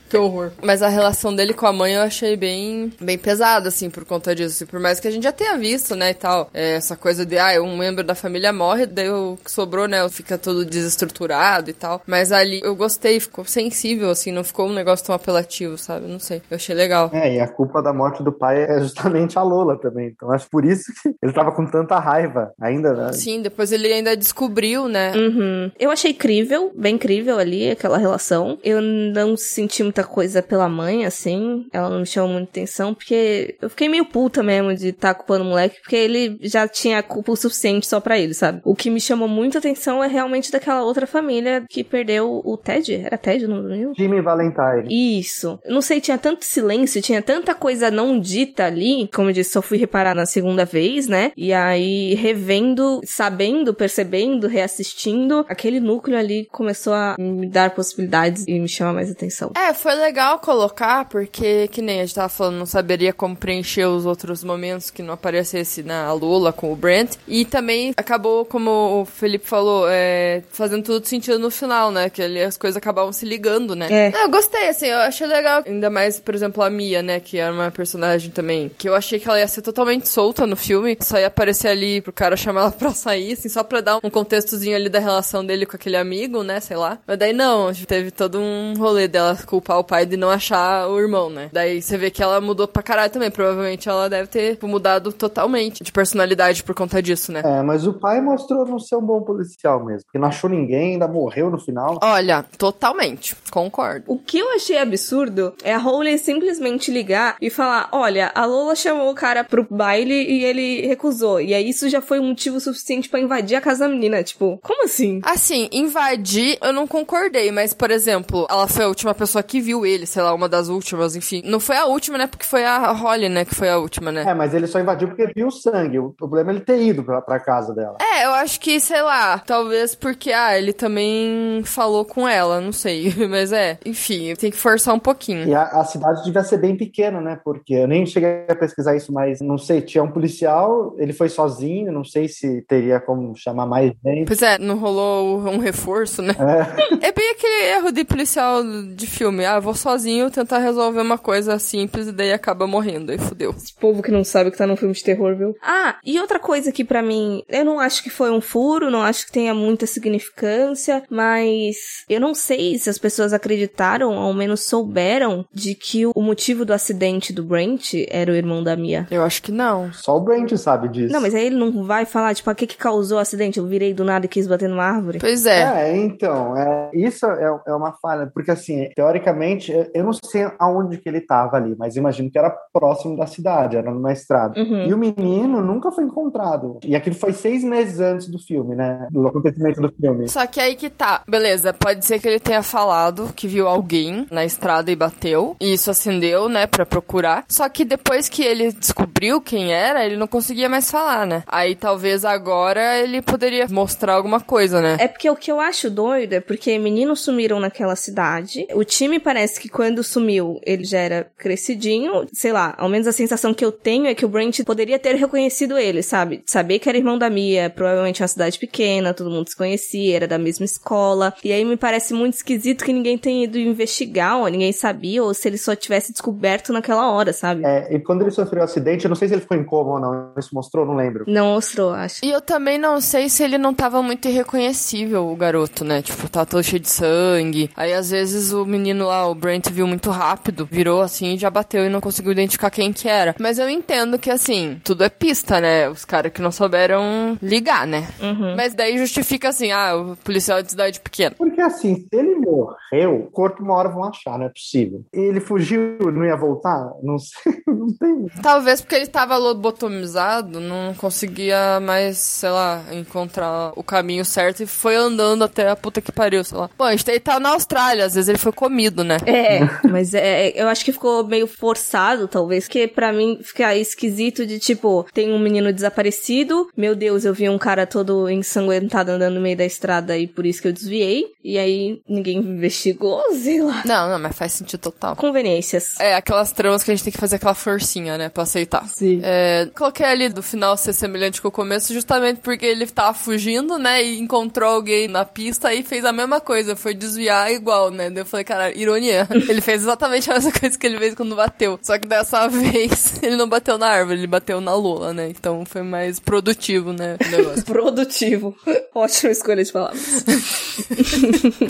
Que 0.09 0.17
horror. 0.17 0.51
Mas 0.61 0.81
a 0.81 0.89
relação 0.89 1.33
dele 1.33 1.53
com 1.53 1.65
a 1.65 1.71
mãe 1.71 1.93
eu 1.93 2.01
achei 2.01 2.35
bem, 2.35 2.91
bem 2.99 3.17
pesada, 3.17 3.69
assim, 3.69 3.89
por 3.89 4.03
conta 4.03 4.35
disso. 4.35 4.65
Por 4.67 4.79
mais 4.79 4.99
que 4.99 5.07
a 5.07 5.11
gente 5.11 5.23
já 5.23 5.31
tenha 5.31 5.57
visto, 5.57 5.95
né, 5.95 6.11
e 6.11 6.13
tal. 6.13 6.49
É, 6.53 6.73
essa 6.75 6.95
coisa 6.97 7.25
de, 7.25 7.37
ah, 7.37 7.61
um 7.61 7.77
membro 7.77 8.03
da 8.03 8.13
família 8.15 8.51
morre, 8.51 8.85
daí 8.85 9.09
o 9.09 9.37
que 9.43 9.49
sobrou, 9.51 9.87
né, 9.87 10.07
fica 10.09 10.37
todo 10.37 10.65
desestruturado 10.65 11.69
e 11.69 11.73
tal. 11.73 12.01
Mas 12.05 12.31
ali 12.31 12.61
eu 12.71 12.75
gostei, 12.75 13.19
ficou 13.19 13.45
sensível, 13.45 14.09
assim, 14.09 14.31
não 14.31 14.43
ficou 14.43 14.67
um 14.67 14.73
negócio 14.73 15.05
tão 15.05 15.13
apelativo, 15.13 15.77
sabe? 15.77 16.07
Não 16.07 16.19
sei. 16.19 16.41
Eu 16.49 16.55
achei 16.55 16.73
legal. 16.73 17.09
É, 17.13 17.35
e 17.35 17.39
a 17.39 17.47
culpa 17.47 17.81
da 17.81 17.93
morte 17.93 18.23
do 18.23 18.31
pai 18.31 18.63
é 18.63 18.79
justamente 18.79 19.37
a 19.37 19.43
Lola 19.43 19.79
também. 19.79 20.07
Então 20.07 20.31
acho 20.31 20.49
por 20.49 20.65
isso 20.65 20.91
que 21.01 21.13
ele 21.21 21.33
tava 21.33 21.51
com 21.51 21.65
tanta 21.65 21.99
raiva 21.99 22.51
ainda, 22.59 22.93
né? 22.93 23.13
Sim, 23.13 23.41
depois 23.41 23.71
ele 23.71 23.91
ainda 23.91 24.15
descobriu, 24.15 24.87
né? 24.87 25.11
Uhum. 25.15 25.71
Eu 25.79 25.91
achei 25.91 26.13
crível, 26.13 26.71
bem 26.75 26.97
crível 26.97 27.37
ali, 27.37 27.69
aquela 27.69 27.97
relação. 27.97 28.57
Eu 28.63 28.81
não 28.81 29.35
senti 29.35 29.83
muita 29.83 30.03
coisa 30.03 30.41
pela 30.41 30.69
mãe, 30.69 31.05
assim. 31.05 31.65
Ela 31.73 31.89
não 31.89 31.99
me 31.99 32.05
chamou 32.05 32.31
muita 32.31 32.51
atenção, 32.51 32.93
porque 32.93 33.57
eu 33.61 33.69
fiquei 33.69 33.89
meio 33.89 34.05
puta 34.05 34.41
mesmo 34.41 34.73
de 34.73 34.89
estar 34.89 35.13
culpando 35.13 35.43
o 35.43 35.47
moleque, 35.47 35.79
porque 35.81 35.95
ele 35.95 36.37
já 36.41 36.67
tinha 36.67 37.03
culpa 37.03 37.31
o 37.31 37.35
suficiente 37.35 37.85
só 37.85 37.99
pra 37.99 38.17
ele, 38.17 38.33
sabe? 38.33 38.61
O 38.63 38.75
que 38.75 38.89
me 38.89 39.01
chamou 39.01 39.27
muita 39.27 39.57
atenção 39.57 40.03
é 40.03 40.07
realmente 40.07 40.51
daquela 40.51 40.83
outra 40.83 41.05
família 41.05 41.65
que 41.69 41.83
perdeu 41.83 42.41
o 42.43 42.57
Ted. 42.61 42.93
Era 42.93 43.17
Ted 43.17 43.45
o 43.45 43.49
nome 43.49 43.63
do 43.63 43.69
menino? 43.69 43.93
Jimmy 43.97 44.21
Valentine. 44.21 44.87
Isso. 44.89 45.59
Não 45.67 45.81
sei, 45.81 45.99
tinha 45.99 46.17
tanto 46.17 46.45
silêncio, 46.45 47.01
tinha 47.01 47.21
tanta 47.21 47.53
coisa 47.53 47.91
não 47.91 48.19
dita 48.19 48.65
ali. 48.65 49.09
Como 49.13 49.29
eu 49.29 49.33
disse, 49.33 49.51
só 49.51 49.61
fui 49.61 49.77
reparar 49.77 50.15
na 50.15 50.25
segunda 50.25 50.65
vez, 50.65 51.07
né? 51.07 51.31
E 51.35 51.53
aí, 51.53 52.13
revendo, 52.15 53.01
sabendo, 53.03 53.73
percebendo, 53.73 54.47
reassistindo, 54.47 55.45
aquele 55.49 55.79
núcleo 55.79 56.17
ali 56.17 56.47
começou 56.51 56.93
a 56.93 57.15
me 57.19 57.47
dar 57.47 57.71
possibilidades 57.71 58.45
e 58.47 58.59
me 58.59 58.67
chamar 58.67 58.93
mais 58.93 59.11
atenção. 59.11 59.51
É, 59.55 59.73
foi 59.73 59.95
legal 59.95 60.39
colocar, 60.39 61.05
porque, 61.09 61.67
que 61.69 61.81
nem 61.81 61.99
a 62.01 62.05
gente 62.05 62.15
tava 62.15 62.29
falando, 62.29 62.57
não 62.57 62.65
saberia 62.65 63.13
como 63.13 63.35
preencher 63.35 63.85
os 63.85 64.05
outros 64.05 64.43
momentos 64.43 64.89
que 64.89 65.01
não 65.01 65.13
aparecesse 65.13 65.83
na 65.83 66.11
Lula 66.13 66.53
com 66.53 66.71
o 66.71 66.75
Brent. 66.75 67.15
E 67.27 67.45
também 67.45 67.93
acabou, 67.97 68.45
como 68.45 69.01
o 69.01 69.05
Felipe 69.05 69.47
falou, 69.47 69.85
é, 69.89 70.43
fazendo 70.51 70.83
tudo 70.83 71.07
sentido 71.07 71.39
no 71.39 71.51
final, 71.51 71.91
né? 71.91 72.09
Que 72.09 72.21
ali 72.21 72.50
as 72.51 72.57
coisas 72.57 72.77
acabavam 72.77 73.11
se 73.11 73.25
ligando, 73.25 73.75
né? 73.75 73.87
É. 73.89 74.23
Eu 74.23 74.29
gostei, 74.29 74.67
assim, 74.69 74.87
eu 74.87 74.99
achei 74.99 75.25
legal. 75.25 75.63
Ainda 75.65 75.89
mais, 75.89 76.19
por 76.19 76.35
exemplo, 76.35 76.61
a 76.61 76.69
Mia, 76.69 77.01
né? 77.01 77.19
Que 77.19 77.37
era 77.37 77.51
uma 77.51 77.71
personagem 77.71 78.29
também, 78.29 78.69
que 78.77 78.87
eu 78.87 78.93
achei 78.93 79.19
que 79.19 79.27
ela 79.27 79.39
ia 79.39 79.47
ser 79.47 79.61
totalmente 79.61 80.07
solta 80.07 80.45
no 80.45 80.55
filme. 80.55 80.97
Só 81.01 81.17
ia 81.17 81.27
aparecer 81.27 81.69
ali 81.69 82.01
pro 82.01 82.13
cara 82.13 82.35
chamar 82.35 82.61
ela 82.61 82.71
pra 82.77 82.91
sair, 82.91 83.33
assim, 83.33 83.49
só 83.49 83.63
pra 83.63 83.81
dar 83.81 83.99
um 84.03 84.09
contextozinho 84.09 84.75
ali 84.75 84.89
da 84.89 84.99
relação 84.99 85.45
dele 85.45 85.65
com 85.65 85.75
aquele 85.75 85.97
amigo, 85.97 86.43
né? 86.43 86.59
Sei 86.59 86.75
lá. 86.75 86.99
Mas 87.07 87.17
daí 87.17 87.33
não, 87.33 87.73
teve 87.73 88.11
todo 88.11 88.39
um 88.39 88.73
rolê 88.77 89.07
dela 89.07 89.37
culpar 89.45 89.79
o 89.79 89.83
pai 89.83 90.05
de 90.05 90.17
não 90.17 90.29
achar 90.29 90.87
o 90.89 90.99
irmão, 90.99 91.29
né? 91.29 91.49
Daí 91.53 91.81
você 91.81 91.97
vê 91.97 92.11
que 92.11 92.21
ela 92.21 92.41
mudou 92.41 92.67
pra 92.67 92.83
caralho 92.83 93.11
também. 93.11 93.31
Provavelmente 93.31 93.87
ela 93.87 94.09
deve 94.09 94.27
ter 94.27 94.51
tipo, 94.53 94.67
mudado 94.67 95.13
totalmente 95.13 95.83
de 95.83 95.91
personalidade 95.91 96.63
por 96.63 96.75
conta 96.75 97.01
disso, 97.01 97.31
né? 97.31 97.41
É, 97.43 97.61
mas 97.61 97.87
o 97.87 97.93
pai 97.93 98.19
mostrou 98.19 98.65
não 98.65 98.79
ser 98.79 98.95
um 98.95 99.01
bom 99.01 99.21
policial 99.21 99.83
mesmo. 99.83 100.03
Porque 100.05 100.19
não 100.19 100.27
achou 100.27 100.49
ninguém, 100.49 100.93
ainda 100.93 101.07
morreu 101.07 101.49
no 101.49 101.59
final. 101.59 101.99
Olha, 102.01 102.40
totalmente. 102.57 103.35
Concordo. 103.51 104.05
O 104.07 104.17
que 104.17 104.39
eu 104.39 104.51
achei 104.53 104.77
absurdo 104.77 105.53
é 105.63 105.73
a 105.73 105.77
Holly 105.77 106.17
simplesmente 106.17 106.91
ligar 106.91 107.35
e 107.41 107.49
falar: 107.49 107.89
olha, 107.91 108.31
a 108.33 108.45
Lola 108.45 108.75
chamou 108.75 109.11
o 109.11 109.15
cara 109.15 109.43
pro 109.43 109.67
baile 109.69 110.13
e 110.13 110.43
ele 110.43 110.87
recusou. 110.87 111.41
E 111.41 111.53
aí 111.53 111.69
isso 111.69 111.89
já 111.89 112.01
foi 112.01 112.19
um 112.19 112.29
motivo 112.29 112.59
suficiente 112.59 113.09
pra 113.09 113.19
invadir 113.19 113.55
a 113.55 113.61
casa 113.61 113.85
da 113.85 113.93
menina. 113.93 114.23
Tipo, 114.23 114.59
como 114.63 114.85
assim? 114.85 115.19
Assim, 115.23 115.69
invadir, 115.71 116.57
eu 116.61 116.73
não 116.73 116.87
concordei, 116.87 117.51
mas, 117.51 117.73
por 117.73 117.91
exemplo, 117.91 118.47
ela 118.49 118.67
foi 118.67 118.85
a 118.85 118.87
última 118.87 119.13
pessoa 119.13 119.43
que 119.43 119.59
viu 119.59 119.85
ele, 119.85 120.05
sei 120.05 120.21
lá, 120.21 120.33
uma 120.33 120.47
das 120.47 120.69
últimas, 120.69 121.15
enfim. 121.15 121.41
Não 121.45 121.59
foi 121.59 121.77
a 121.77 121.85
última, 121.85 122.17
né? 122.17 122.27
Porque 122.27 122.45
foi 122.45 122.63
a 122.63 122.91
Holly, 122.91 123.29
né? 123.29 123.45
Que 123.45 123.55
foi 123.55 123.69
a 123.69 123.77
última, 123.77 124.11
né? 124.11 124.23
É, 124.27 124.33
mas 124.33 124.53
ele 124.53 124.67
só 124.67 124.79
invadiu 124.79 125.07
porque 125.07 125.31
viu 125.35 125.47
o 125.47 125.51
sangue. 125.51 125.99
O 125.99 126.11
problema 126.11 126.51
é 126.51 126.55
ele 126.55 126.61
ter 126.61 126.81
ido 126.81 127.03
pra, 127.03 127.21
pra 127.21 127.39
casa 127.39 127.73
dela. 127.73 127.97
É, 127.99 128.10
eu 128.23 128.31
acho 128.33 128.59
que, 128.59 128.79
sei 128.79 129.01
lá, 129.01 129.39
talvez 129.39 129.95
porque, 129.95 130.31
ah, 130.31 130.57
ele 130.57 130.73
também 130.73 131.61
falou 131.63 132.05
com 132.05 132.27
ela, 132.27 132.59
não 132.59 132.71
sei. 132.71 133.13
Mas 133.29 133.51
é, 133.51 133.77
enfim, 133.85 134.33
tem 134.35 134.51
que 134.51 134.57
forçar 134.57 134.93
um 134.93 134.99
pouquinho. 134.99 135.47
E 135.47 135.53
a, 135.53 135.63
a 135.63 135.85
cidade 135.85 136.23
devia 136.23 136.43
ser 136.43 136.57
bem 136.57 136.75
pequena, 136.75 137.21
né? 137.21 137.39
Porque 137.43 137.73
eu 137.73 137.87
nem 137.87 138.05
cheguei 138.05 138.45
a 138.47 138.55
pesquisar 138.55 138.95
isso, 138.95 139.11
mas 139.11 139.41
não 139.41 139.57
sei, 139.57 139.81
tinha 139.81 140.03
um 140.03 140.11
policial, 140.11 140.95
ele 140.97 141.13
foi 141.13 141.29
sozinho, 141.29 141.91
não 141.91 142.03
sei 142.03 142.27
se 142.27 142.61
teria 142.63 142.99
como 142.99 143.35
chamar 143.35 143.65
mais 143.65 143.91
gente. 144.03 144.27
Pois 144.27 144.41
é, 144.41 144.57
não 144.57 144.77
rolou 144.77 145.39
um 145.47 145.57
reforço, 145.57 146.21
né? 146.21 146.33
É. 146.39 147.01
É 147.11 147.11
bem 147.11 147.31
aquele 147.31 147.65
erro 147.65 147.91
de 147.91 148.03
policial 148.03 148.63
de 148.63 149.07
filme. 149.07 149.43
Ah, 149.43 149.59
vou 149.59 149.73
sozinho 149.73 150.29
tentar 150.29 150.59
resolver 150.59 151.01
uma 151.01 151.17
coisa 151.17 151.57
simples 151.57 152.07
e 152.07 152.11
daí 152.11 152.31
acaba 152.31 152.67
morrendo. 152.67 153.11
Aí 153.11 153.17
fudeu. 153.17 153.51
Esse 153.51 153.73
povo 153.73 154.03
que 154.03 154.11
não 154.11 154.23
sabe 154.23 154.51
que 154.51 154.57
tá 154.57 154.67
num 154.67 154.75
filme 154.75 154.93
de 154.93 155.03
terror, 155.03 155.35
viu? 155.35 155.55
Ah, 155.61 155.97
e 156.05 156.19
outra 156.19 156.39
coisa 156.39 156.71
que 156.71 156.83
pra 156.83 157.01
mim, 157.01 157.43
eu 157.49 157.65
não 157.65 157.79
acho 157.79 158.03
que 158.03 158.09
foi 158.11 158.31
um 158.31 158.41
furo, 158.41 158.89
não 158.91 159.01
acho 159.01 159.25
que 159.25 159.31
tenha 159.31 159.53
muita 159.53 159.85
significância, 159.85 161.03
mas 161.09 161.75
eu 162.09 162.19
não 162.19 162.33
sei 162.33 162.77
se 162.77 162.89
as 162.89 162.97
pessoas 162.97 163.33
acreditaram, 163.33 164.11
ou 164.11 164.17
ao 164.19 164.33
menos 164.33 164.65
souberam, 164.65 165.45
de 165.53 165.75
que 165.75 166.05
o 166.05 166.21
motivo 166.21 166.65
do 166.65 166.73
acidente 166.73 167.33
do 167.33 167.43
Brent 167.43 167.93
era 168.09 168.31
o 168.31 168.35
irmão 168.35 168.63
da 168.63 168.75
Mia. 168.75 169.07
Eu 169.11 169.23
acho 169.23 169.41
que 169.41 169.51
não. 169.51 169.91
Só 169.93 170.17
o 170.17 170.21
Brent 170.21 170.51
sabe 170.57 170.87
disso. 170.89 171.13
Não, 171.13 171.21
mas 171.21 171.33
aí 171.35 171.45
ele 171.45 171.55
não 171.57 171.83
vai 171.83 172.05
falar, 172.05 172.33
tipo, 172.33 172.49
a 172.49 172.55
que 172.55 172.67
que 172.67 172.77
causou 172.77 173.17
o 173.17 173.21
acidente? 173.21 173.59
Eu 173.59 173.65
virei 173.65 173.93
do 173.93 174.03
nada 174.03 174.25
e 174.25 174.29
quis 174.29 174.47
bater 174.47 174.69
numa 174.69 174.83
árvore. 174.83 175.19
Pois 175.19 175.45
é. 175.45 175.61
É, 175.91 175.97
então, 175.97 176.55
é, 176.57 176.89
isso 176.93 177.25
é, 177.25 177.59
é 177.67 177.73
uma 177.73 177.93
falha, 178.01 178.29
porque 178.33 178.51
assim, 178.51 178.89
teoricamente, 178.95 179.71
eu- 179.93 180.03
não 180.03 180.11
sei 180.13 180.49
aonde 180.59 180.97
que 180.97 181.07
ele 181.07 181.19
estava 181.19 181.55
ali, 181.57 181.75
mas 181.77 181.95
imagino 181.95 182.29
que 182.29 182.37
era 182.37 182.49
próximo 182.73 183.15
da 183.15 183.25
cidade, 183.27 183.77
era 183.77 183.91
numa 183.91 184.11
estrada. 184.11 184.59
Uhum. 184.59 184.85
E 184.87 184.93
o 184.93 184.97
menino 184.97 185.61
nunca 185.61 185.91
foi 185.91 186.03
encontrado. 186.03 186.79
E 186.83 186.95
aquilo 186.95 187.15
foi 187.15 187.31
seis 187.33 187.63
meses 187.63 187.99
antes 188.01 188.27
do 188.27 188.39
filme, 188.39 188.75
né? 188.75 189.07
Do 189.11 189.27
acontecimento 189.27 189.81
do 189.81 189.91
filme. 189.91 190.27
Só 190.27 190.45
que 190.47 190.59
aí 190.59 190.75
que 190.75 190.89
tá. 190.89 191.23
Beleza, 191.27 191.73
pode 191.73 192.05
ser 192.05 192.19
que 192.19 192.27
ele 192.27 192.39
tenha 192.39 192.63
falado 192.63 193.31
que 193.35 193.47
viu 193.47 193.67
alguém 193.67 194.25
na 194.31 194.45
estrada 194.45 194.91
e 194.91 194.95
bateu. 194.95 195.55
E 195.59 195.73
isso 195.73 195.91
acendeu, 195.91 196.49
né, 196.49 196.67
pra 196.67 196.85
procurar. 196.85 197.45
Só 197.47 197.67
que 197.69 197.85
depois 197.85 198.27
que 198.27 198.43
ele 198.43 198.71
descobriu 198.71 199.41
quem 199.41 199.73
era, 199.73 200.05
ele 200.05 200.17
não 200.17 200.27
conseguia 200.27 200.69
mais 200.69 200.89
falar, 200.89 201.25
né? 201.25 201.43
Aí 201.47 201.75
talvez 201.75 202.25
agora 202.25 202.99
ele 202.99 203.21
poderia 203.21 203.67
mostrar 203.69 204.13
alguma 204.13 204.39
coisa, 204.39 204.81
né? 204.81 204.97
É 204.99 205.07
porque 205.07 205.29
o 205.29 205.35
que 205.35 205.51
eu 205.51 205.59
acho 205.59 205.89
doido 205.89 206.33
é 206.33 206.39
porque 206.39 206.77
meninos 206.77 207.21
sumiram 207.21 207.59
naquela 207.59 207.95
cidade. 207.95 208.67
O 208.73 208.83
time 208.83 209.19
parece 209.19 209.59
que 209.59 209.69
quando 209.69 210.03
sumiu, 210.03 210.59
ele 210.65 210.83
já 210.83 210.99
era 210.99 211.27
crescidinho. 211.37 212.25
Sei 212.33 212.51
lá, 212.51 212.73
ao 212.77 212.89
menos 212.89 213.07
a 213.07 213.11
sensação 213.11 213.53
que 213.53 213.63
eu 213.63 213.71
tenho 213.71 214.07
é 214.07 214.15
que 214.15 214.25
o 214.25 214.29
Brent 214.29 214.63
poderia 214.63 214.99
ter 214.99 215.15
reconhecido 215.15 215.77
ele, 215.77 216.01
sabe? 216.01 216.43
Saber 216.45 216.79
que 216.79 216.89
era 216.89 216.97
irmão 216.97 217.17
da 217.17 217.29
Mia, 217.29 217.69
provavelmente 217.91 218.21
uma 218.21 218.27
cidade 218.27 218.57
pequena, 218.57 219.13
todo 219.13 219.29
mundo 219.29 219.49
se 219.49 219.55
conhecia, 219.55 220.15
era 220.15 220.27
da 220.27 220.37
mesma 220.37 220.65
escola. 220.65 221.33
E 221.43 221.51
aí 221.51 221.63
me 221.65 221.75
parece 221.75 222.13
muito 222.13 222.35
esquisito 222.35 222.85
que 222.85 222.93
ninguém 222.93 223.17
tenha 223.17 223.43
ido 223.43 223.57
investigar, 223.57 224.37
ou 224.37 224.47
ninguém 224.47 224.71
sabia, 224.71 225.23
ou 225.23 225.33
se 225.33 225.47
ele 225.47 225.57
só 225.57 225.75
tivesse 225.75 226.11
descoberto 226.11 226.71
naquela 226.71 227.11
hora, 227.11 227.33
sabe? 227.33 227.63
É, 227.65 227.93
e 227.93 227.99
quando 227.99 228.21
ele 228.21 228.31
sofreu 228.31 228.61
o 228.61 228.65
acidente, 228.65 229.05
eu 229.05 229.09
não 229.09 229.15
sei 229.15 229.27
se 229.27 229.33
ele 229.33 229.41
ficou 229.41 229.57
em 229.57 229.63
coma 229.63 229.91
ou 229.93 229.99
não. 229.99 230.31
Isso 230.37 230.53
mostrou, 230.53 230.85
não 230.85 230.95
lembro. 230.95 231.25
Não 231.27 231.53
mostrou, 231.53 231.91
acho. 231.91 232.23
E 232.23 232.31
eu 232.31 232.41
também 232.41 232.77
não 232.77 233.01
sei 233.01 233.29
se 233.29 233.43
ele 233.43 233.57
não 233.57 233.73
tava 233.73 234.01
muito 234.01 234.27
irreconhecível, 234.27 235.27
o 235.27 235.35
garoto, 235.35 235.83
né? 235.83 236.01
Tipo, 236.01 236.29
tá 236.29 236.45
todo 236.45 236.63
cheio 236.63 236.79
de 236.79 236.89
sangue. 236.89 237.69
Aí 237.75 237.93
às 237.93 238.09
vezes 238.09 238.53
o 238.53 238.65
menino 238.65 239.07
lá, 239.07 239.27
o 239.27 239.35
Brent, 239.35 239.69
viu 239.69 239.85
muito 239.85 240.09
rápido, 240.09 240.67
virou 240.69 241.01
assim 241.01 241.33
e 241.33 241.37
já 241.37 241.49
bateu 241.49 241.85
e 241.85 241.89
não 241.89 242.01
conseguiu 242.01 242.31
identificar 242.31 242.69
quem 242.69 242.93
que 242.93 243.07
era. 243.07 243.35
Mas 243.39 243.59
eu 243.59 243.69
entendo 243.69 244.17
que 244.17 244.29
assim, 244.29 244.79
tudo 244.83 245.03
é 245.03 245.09
pista, 245.09 245.59
né? 245.59 245.89
Os 245.89 246.05
caras 246.05 246.31
que 246.31 246.41
não 246.41 246.51
souberam 246.51 247.37
ligar, 247.41 247.80
né? 247.85 248.07
Uhum. 248.19 248.55
Mas 248.55 248.73
daí 248.73 248.97
justifica 248.97 249.49
assim, 249.49 249.71
ah, 249.71 249.95
o 249.95 250.15
policial 250.17 250.61
de 250.61 250.71
cidade 250.71 250.99
pequena. 250.99 251.35
Porque 251.37 251.61
assim, 251.61 251.95
se 251.95 252.07
ele 252.11 252.35
morreu, 252.35 253.15
o 253.15 253.31
corpo 253.31 253.63
uma 253.63 253.75
hora 253.75 253.89
vão 253.89 254.03
achar, 254.03 254.37
não 254.37 254.45
é 254.45 254.49
possível. 254.49 255.03
Ele 255.13 255.39
fugiu, 255.39 255.97
não 256.11 256.25
ia 256.25 256.35
voltar? 256.35 256.91
Não 257.03 257.17
sei, 257.17 257.53
não 257.67 257.87
tem. 257.93 258.27
Talvez 258.41 258.81
porque 258.81 258.95
ele 258.95 259.07
tava 259.07 259.37
lobotomizado, 259.37 260.59
não 260.59 260.93
conseguia 260.95 261.79
mais, 261.79 262.17
sei 262.17 262.49
lá, 262.49 262.83
encontrar 262.91 263.73
o 263.75 263.83
caminho 263.83 264.25
certo 264.25 264.63
e 264.63 264.67
foi 264.67 264.95
andando 264.95 265.43
até 265.43 265.69
a 265.69 265.75
puta 265.75 266.01
que 266.01 266.11
pariu, 266.11 266.43
sei 266.43 266.57
lá. 266.57 266.69
Bom, 266.77 266.85
a 266.85 266.95
gente 266.95 267.11
ele 267.11 267.19
tá 267.19 267.39
na 267.39 267.49
Austrália, 267.49 268.05
às 268.05 268.15
vezes 268.15 268.29
ele 268.29 268.37
foi 268.37 268.51
comido, 268.51 269.03
né? 269.03 269.17
É, 269.25 269.59
mas 269.87 270.13
é, 270.13 270.53
eu 270.55 270.67
acho 270.67 270.83
que 270.83 270.91
ficou 270.91 271.25
meio 271.25 271.45
forçado, 271.47 272.27
talvez, 272.27 272.67
que 272.67 272.87
pra 272.87 273.11
mim 273.11 273.39
fica 273.43 273.75
esquisito 273.75 274.45
de 274.45 274.59
tipo, 274.59 275.05
tem 275.13 275.31
um 275.31 275.39
menino 275.39 275.71
desaparecido, 275.73 276.69
meu 276.75 276.95
Deus, 276.95 277.25
eu 277.25 277.33
vi 277.33 277.49
um 277.49 277.57
cara 277.61 277.85
todo 277.85 278.29
ensanguentado 278.29 279.11
andando 279.11 279.35
no 279.35 279.41
meio 279.41 279.55
da 279.55 279.65
estrada 279.65 280.17
e 280.17 280.27
por 280.27 280.45
isso 280.45 280.61
que 280.61 280.67
eu 280.67 280.73
desviei, 280.73 281.27
e 281.43 281.57
aí 281.57 282.01
ninguém 282.07 282.37
investigou, 282.37 283.21
sei 283.41 283.61
lá. 283.61 283.83
Não, 283.85 284.09
não, 284.09 284.19
mas 284.19 284.35
faz 284.35 284.53
sentido 284.53 284.79
total. 284.79 285.15
Conveniências. 285.15 285.99
É, 285.99 286.15
aquelas 286.15 286.51
tramas 286.51 286.83
que 286.83 286.91
a 286.91 286.95
gente 286.95 287.03
tem 287.03 287.13
que 287.13 287.19
fazer 287.19 287.35
aquela 287.35 287.53
forcinha, 287.53 288.17
né, 288.17 288.29
pra 288.29 288.43
aceitar. 288.43 288.87
Sim. 288.87 289.21
É, 289.23 289.69
coloquei 289.75 290.05
ali 290.05 290.29
do 290.29 290.41
final 290.41 290.75
ser 290.75 290.93
semelhante 290.93 291.41
com 291.41 291.47
o 291.47 291.51
começo, 291.51 291.93
justamente 291.93 292.41
porque 292.41 292.65
ele 292.65 292.85
tava 292.87 293.13
fugindo, 293.13 293.77
né, 293.77 294.03
e 294.03 294.19
encontrou 294.19 294.69
alguém 294.69 295.07
na 295.07 295.23
pista 295.23 295.73
e 295.73 295.83
fez 295.83 296.03
a 296.03 296.11
mesma 296.11 296.41
coisa, 296.41 296.75
foi 296.75 296.93
desviar 296.93 297.51
igual, 297.51 297.91
né? 297.91 298.09
Daí 298.09 298.19
eu 298.19 298.25
falei, 298.25 298.43
cara, 298.43 298.77
ironia. 298.77 299.27
Ele 299.47 299.61
fez 299.61 299.81
exatamente 299.81 300.29
a 300.29 300.35
mesma 300.35 300.51
coisa 300.51 300.77
que 300.77 300.87
ele 300.87 300.97
fez 300.97 301.15
quando 301.15 301.35
bateu. 301.35 301.79
Só 301.81 301.97
que 301.97 302.07
dessa 302.07 302.47
vez 302.49 303.21
ele 303.21 303.35
não 303.35 303.47
bateu 303.47 303.77
na 303.77 303.87
árvore, 303.87 304.19
ele 304.19 304.27
bateu 304.27 304.61
na 304.61 304.73
lua, 304.73 305.13
né? 305.13 305.29
Então 305.29 305.63
foi 305.65 305.81
mais 305.81 306.19
produtivo, 306.19 306.93
né, 306.93 307.17
negócio. 307.51 307.65
Produtivo. 307.71 308.55
Ótima 308.93 309.31
escolha 309.31 309.63
de 309.63 309.71
palavras. 309.71 310.23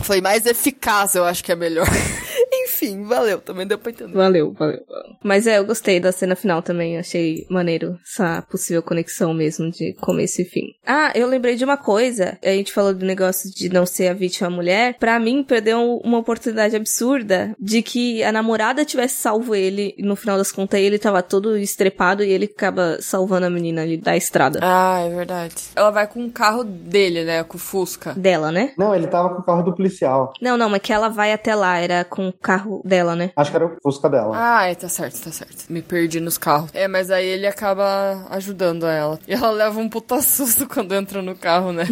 foi 0.03 0.21
mais 0.21 0.45
eficaz, 0.45 1.15
eu 1.15 1.25
acho 1.25 1.43
que 1.43 1.51
é 1.51 1.55
melhor. 1.55 1.87
Enfim, 2.81 3.03
valeu, 3.03 3.39
também 3.39 3.67
deu 3.67 3.77
pra 3.77 3.91
entender. 3.91 4.13
Valeu, 4.13 4.51
valeu, 4.53 4.83
valeu. 4.87 5.15
Mas 5.23 5.45
é, 5.45 5.59
eu 5.59 5.65
gostei 5.65 5.99
da 5.99 6.11
cena 6.11 6.35
final 6.35 6.63
também, 6.63 6.97
achei 6.97 7.45
maneiro 7.47 7.99
essa 8.03 8.41
possível 8.41 8.81
conexão 8.81 9.33
mesmo 9.33 9.69
de 9.69 9.93
começo 9.93 10.41
e 10.41 10.45
fim. 10.45 10.73
Ah, 10.85 11.11
eu 11.13 11.27
lembrei 11.27 11.55
de 11.55 11.63
uma 11.63 11.77
coisa, 11.77 12.39
a 12.43 12.49
gente 12.49 12.73
falou 12.73 12.93
do 12.93 13.05
negócio 13.05 13.53
de 13.53 13.69
não 13.69 13.85
ser 13.85 14.07
a 14.07 14.13
vítima 14.13 14.49
mulher, 14.49 14.95
pra 14.97 15.19
mim 15.19 15.43
perdeu 15.43 15.99
uma 16.03 16.17
oportunidade 16.17 16.75
absurda 16.75 17.55
de 17.59 17.83
que 17.83 18.23
a 18.23 18.31
namorada 18.31 18.83
tivesse 18.83 19.17
salvo 19.17 19.53
ele 19.53 19.93
e 19.97 20.01
no 20.01 20.15
final 20.15 20.37
das 20.37 20.51
contas 20.51 20.79
ele 20.79 20.97
tava 20.97 21.21
todo 21.21 21.57
estrepado 21.57 22.23
e 22.23 22.31
ele 22.31 22.45
acaba 22.45 22.97
salvando 22.99 23.45
a 23.45 23.49
menina 23.49 23.83
ali 23.83 23.97
da 23.97 24.17
estrada. 24.17 24.59
Ah, 24.61 25.01
é 25.01 25.09
verdade. 25.09 25.55
Ela 25.75 25.91
vai 25.91 26.07
com 26.07 26.25
o 26.25 26.31
carro 26.31 26.63
dele, 26.63 27.23
né, 27.23 27.43
com 27.43 27.57
o 27.57 27.59
Fusca. 27.59 28.13
Dela, 28.15 28.51
né? 28.51 28.73
Não, 28.75 28.95
ele 28.95 29.05
tava 29.05 29.29
com 29.35 29.41
o 29.41 29.45
carro 29.45 29.61
do 29.61 29.75
policial. 29.75 30.33
Não, 30.41 30.57
não, 30.57 30.69
mas 30.69 30.81
que 30.81 30.91
ela 30.91 31.09
vai 31.09 31.31
até 31.31 31.53
lá, 31.53 31.77
era 31.77 32.03
com 32.03 32.29
o 32.29 32.33
carro 32.33 32.70
dela, 32.85 33.15
né? 33.15 33.31
Acho 33.35 33.51
que 33.51 33.57
era 33.57 33.65
o 33.65 33.77
Fusca 33.81 34.09
dela. 34.09 34.31
Ah, 34.35 34.67
é, 34.67 34.75
tá 34.75 34.87
certo, 34.87 35.23
tá 35.23 35.31
certo. 35.31 35.65
Me 35.69 35.81
perdi 35.81 36.19
nos 36.19 36.37
carros. 36.37 36.69
É, 36.73 36.87
mas 36.87 37.11
aí 37.11 37.25
ele 37.25 37.47
acaba 37.47 38.25
ajudando 38.29 38.85
ela. 38.85 39.19
E 39.27 39.33
ela 39.33 39.51
leva 39.51 39.79
um 39.79 39.89
puta 39.89 40.21
susto 40.21 40.67
quando 40.67 40.93
entra 40.93 41.21
no 41.21 41.35
carro, 41.35 41.73
né? 41.73 41.85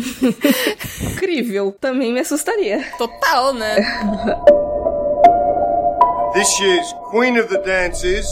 Incrível. 1.01 1.75
Também 1.79 2.13
me 2.13 2.21
assustaria. 2.21 2.83
Total, 2.97 3.53
né? 3.53 3.75
This 6.33 6.59
year's 6.59 6.93
Queen 7.11 7.39
of 7.39 7.49
the 7.49 7.57
Dances, 7.57 8.29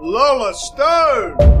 Lola 0.00 0.54
Stone. 0.54 1.57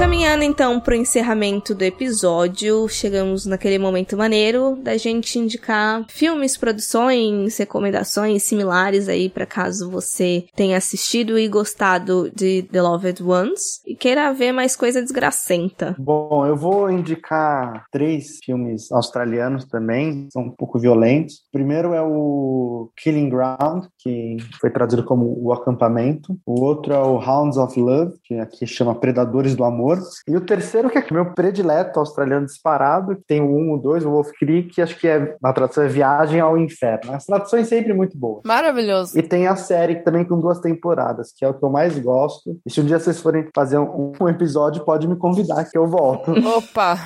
Caminhando 0.00 0.44
então 0.44 0.80
pro 0.80 0.94
encerramento 0.94 1.74
do 1.74 1.82
episódio, 1.82 2.88
chegamos 2.88 3.44
naquele 3.44 3.78
momento 3.78 4.16
maneiro 4.16 4.74
da 4.76 4.96
gente 4.96 5.38
indicar 5.38 6.06
filmes, 6.08 6.56
produções, 6.56 7.58
recomendações 7.58 8.44
similares 8.44 9.10
aí 9.10 9.28
para 9.28 9.44
caso 9.44 9.90
você 9.90 10.46
tenha 10.56 10.78
assistido 10.78 11.38
e 11.38 11.46
gostado 11.46 12.30
de 12.34 12.62
The 12.62 12.80
Loved 12.80 13.22
Ones 13.22 13.60
e 13.86 13.94
queira 13.94 14.32
ver 14.32 14.52
mais 14.52 14.74
coisa 14.74 15.02
desgracenta. 15.02 15.94
Bom, 15.98 16.46
eu 16.46 16.56
vou 16.56 16.90
indicar 16.90 17.84
três 17.92 18.38
filmes 18.42 18.90
australianos 18.90 19.66
também, 19.66 20.28
são 20.32 20.44
um 20.44 20.50
pouco 20.50 20.78
violentos. 20.78 21.34
O 21.48 21.52
primeiro 21.52 21.92
é 21.92 22.00
o 22.00 22.90
Killing 22.96 23.28
Ground, 23.28 23.84
que 24.02 24.36
foi 24.60 24.70
traduzido 24.70 25.04
como 25.04 25.36
O 25.40 25.52
Acampamento. 25.52 26.38
O 26.46 26.62
outro 26.62 26.92
é 26.92 26.98
o 26.98 27.16
Hounds 27.16 27.56
of 27.56 27.78
Love, 27.78 28.14
que 28.24 28.34
aqui 28.34 28.66
chama 28.66 28.94
Predadores 28.94 29.54
do 29.54 29.64
Amor. 29.64 29.98
E 30.26 30.36
o 30.36 30.40
terceiro, 30.40 30.88
que 30.88 30.98
é 30.98 31.04
meu 31.10 31.32
predileto 31.34 31.98
australiano 31.98 32.46
disparado, 32.46 33.16
que 33.16 33.22
tem 33.22 33.40
o 33.40 33.50
1, 33.50 33.74
o 33.74 33.78
2, 33.78 34.04
o 34.04 34.10
Wolf 34.10 34.30
Creek, 34.38 34.70
que 34.70 34.82
acho 34.82 34.98
que 34.98 35.08
é, 35.08 35.36
a 35.42 35.52
tradução 35.52 35.84
é 35.84 35.88
Viagem 35.88 36.40
ao 36.40 36.56
Inferno. 36.56 37.12
As 37.12 37.24
traduções 37.24 37.68
sempre 37.68 37.92
muito 37.92 38.16
boas. 38.16 38.42
Maravilhoso. 38.44 39.18
E 39.18 39.22
tem 39.22 39.46
a 39.46 39.56
série 39.56 39.96
também 39.96 40.24
com 40.24 40.40
duas 40.40 40.60
temporadas, 40.60 41.32
que 41.36 41.44
é 41.44 41.48
o 41.48 41.54
que 41.54 41.64
eu 41.64 41.70
mais 41.70 41.98
gosto. 41.98 42.58
E 42.64 42.72
se 42.72 42.80
um 42.80 42.84
dia 42.84 42.98
vocês 42.98 43.20
forem 43.20 43.48
fazer 43.54 43.78
um, 43.78 44.12
um 44.20 44.28
episódio, 44.28 44.84
pode 44.84 45.06
me 45.06 45.16
convidar 45.16 45.64
que 45.64 45.76
eu 45.76 45.86
volto. 45.86 46.32
Opa! 46.56 46.96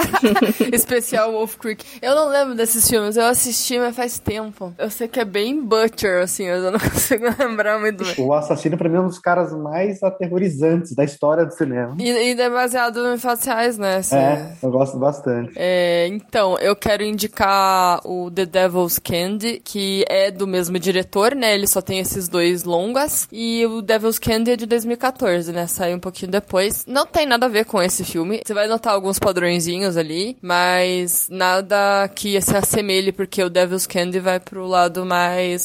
Especial 0.72 1.32
Wolf 1.32 1.56
Creek. 1.56 1.84
Eu 2.00 2.14
não 2.14 2.28
lembro 2.28 2.54
desses 2.54 2.88
filmes, 2.88 3.16
eu 3.16 3.24
assisti, 3.24 3.78
mas 3.78 3.94
faz 3.94 4.18
tempo. 4.18 4.72
Eu 4.78 4.90
sei 4.90 5.08
que 5.08 5.20
é 5.20 5.24
bem 5.24 5.60
Butcher, 5.62 6.22
assim, 6.30 6.48
mas 6.48 6.62
eu 6.62 6.70
não 6.70 6.78
consigo 6.80 7.24
lembrar 7.38 7.78
muito 7.78 8.04
bem. 8.04 8.14
O 8.18 8.32
assassino, 8.32 8.78
pra 8.78 8.88
mim, 8.88 8.96
é 8.96 9.00
um 9.00 9.06
dos 9.06 9.18
caras 9.18 9.52
mais 9.52 10.02
aterrorizantes 10.02 10.94
da 10.94 11.04
história 11.04 11.44
do 11.44 11.52
cinema. 11.52 11.96
E, 11.98 12.08
e 12.08 12.40
é 12.40 12.50
baseado 12.50 13.12
em 13.12 13.18
fatos 13.18 13.44
reais, 13.44 13.76
né? 13.76 13.96
Assim, 13.96 14.16
É, 14.16 14.52
eu 14.62 14.70
gosto 14.70 14.96
bastante. 14.98 15.52
É, 15.56 16.06
então, 16.08 16.56
eu 16.58 16.76
quero 16.76 17.02
indicar 17.02 18.00
o 18.04 18.30
The 18.30 18.46
Devil's 18.46 18.98
Candy, 18.98 19.60
que 19.64 20.04
é 20.08 20.30
do 20.30 20.46
mesmo 20.46 20.78
diretor, 20.78 21.34
né? 21.34 21.54
Ele 21.54 21.66
só 21.66 21.80
tem 21.80 21.98
esses 21.98 22.28
dois 22.28 22.64
longas. 22.64 23.28
E 23.32 23.66
o 23.66 23.82
Devil's 23.82 24.18
Candy 24.18 24.52
é 24.52 24.56
de 24.56 24.66
2014, 24.66 25.52
né? 25.52 25.66
Saiu 25.66 25.96
um 25.96 26.00
pouquinho 26.00 26.30
depois. 26.30 26.84
Não 26.86 27.06
tem 27.06 27.26
nada 27.26 27.46
a 27.46 27.48
ver 27.48 27.64
com 27.64 27.82
esse 27.82 28.04
filme. 28.04 28.40
Você 28.44 28.54
vai 28.54 28.66
notar 28.68 28.94
alguns 28.94 29.18
padrõezinhos 29.18 29.96
ali, 29.96 30.36
mas 30.40 31.28
nada 31.30 32.08
que 32.14 32.40
se 32.40 32.56
assemelhe, 32.56 33.12
porque 33.12 33.42
o 33.42 33.50
Devil's 33.50 33.86
Candy 33.86 34.20
vai 34.20 34.38
pro 34.38 34.66
lado 34.66 35.04
mais 35.04 35.62